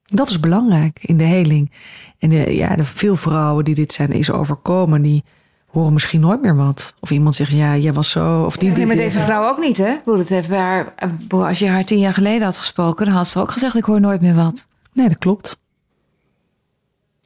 Dat 0.04 0.30
is 0.30 0.40
belangrijk 0.40 0.98
in 1.02 1.16
de 1.16 1.24
heling. 1.24 1.72
En 2.18 2.28
de, 2.28 2.54
ja, 2.54 2.76
de 2.76 2.84
veel 2.84 3.16
vrouwen 3.16 3.64
die 3.64 3.74
dit 3.74 3.92
zijn 3.92 4.12
is 4.12 4.30
overkomen, 4.30 5.02
die 5.02 5.24
horen 5.66 5.92
misschien 5.92 6.20
nooit 6.20 6.42
meer 6.42 6.56
wat. 6.56 6.94
Of 7.00 7.10
iemand 7.10 7.34
zegt, 7.34 7.50
ja, 7.50 7.76
jij 7.76 7.92
was 7.92 8.10
zo. 8.10 8.42
Of 8.42 8.56
die, 8.56 8.70
Nee, 8.70 8.86
maar 8.86 8.96
deze 8.96 9.20
vrouw 9.20 9.48
ook 9.48 9.58
niet, 9.58 9.76
hè? 9.76 9.96
Bedoel, 10.04 10.18
het 10.18 10.28
heeft 10.28 10.48
bij 10.48 10.58
haar, 10.58 10.86
ik 10.98 11.18
bedoel, 11.18 11.46
als 11.46 11.58
je 11.58 11.68
haar 11.68 11.84
tien 11.84 11.98
jaar 11.98 12.12
geleden 12.12 12.42
had 12.42 12.58
gesproken, 12.58 13.06
dan 13.06 13.14
had 13.14 13.28
ze 13.28 13.40
ook 13.40 13.50
gezegd: 13.50 13.76
ik 13.76 13.84
hoor 13.84 14.00
nooit 14.00 14.20
meer 14.20 14.34
wat. 14.34 14.66
Nee, 14.92 15.08
dat 15.08 15.18
klopt. 15.18 15.59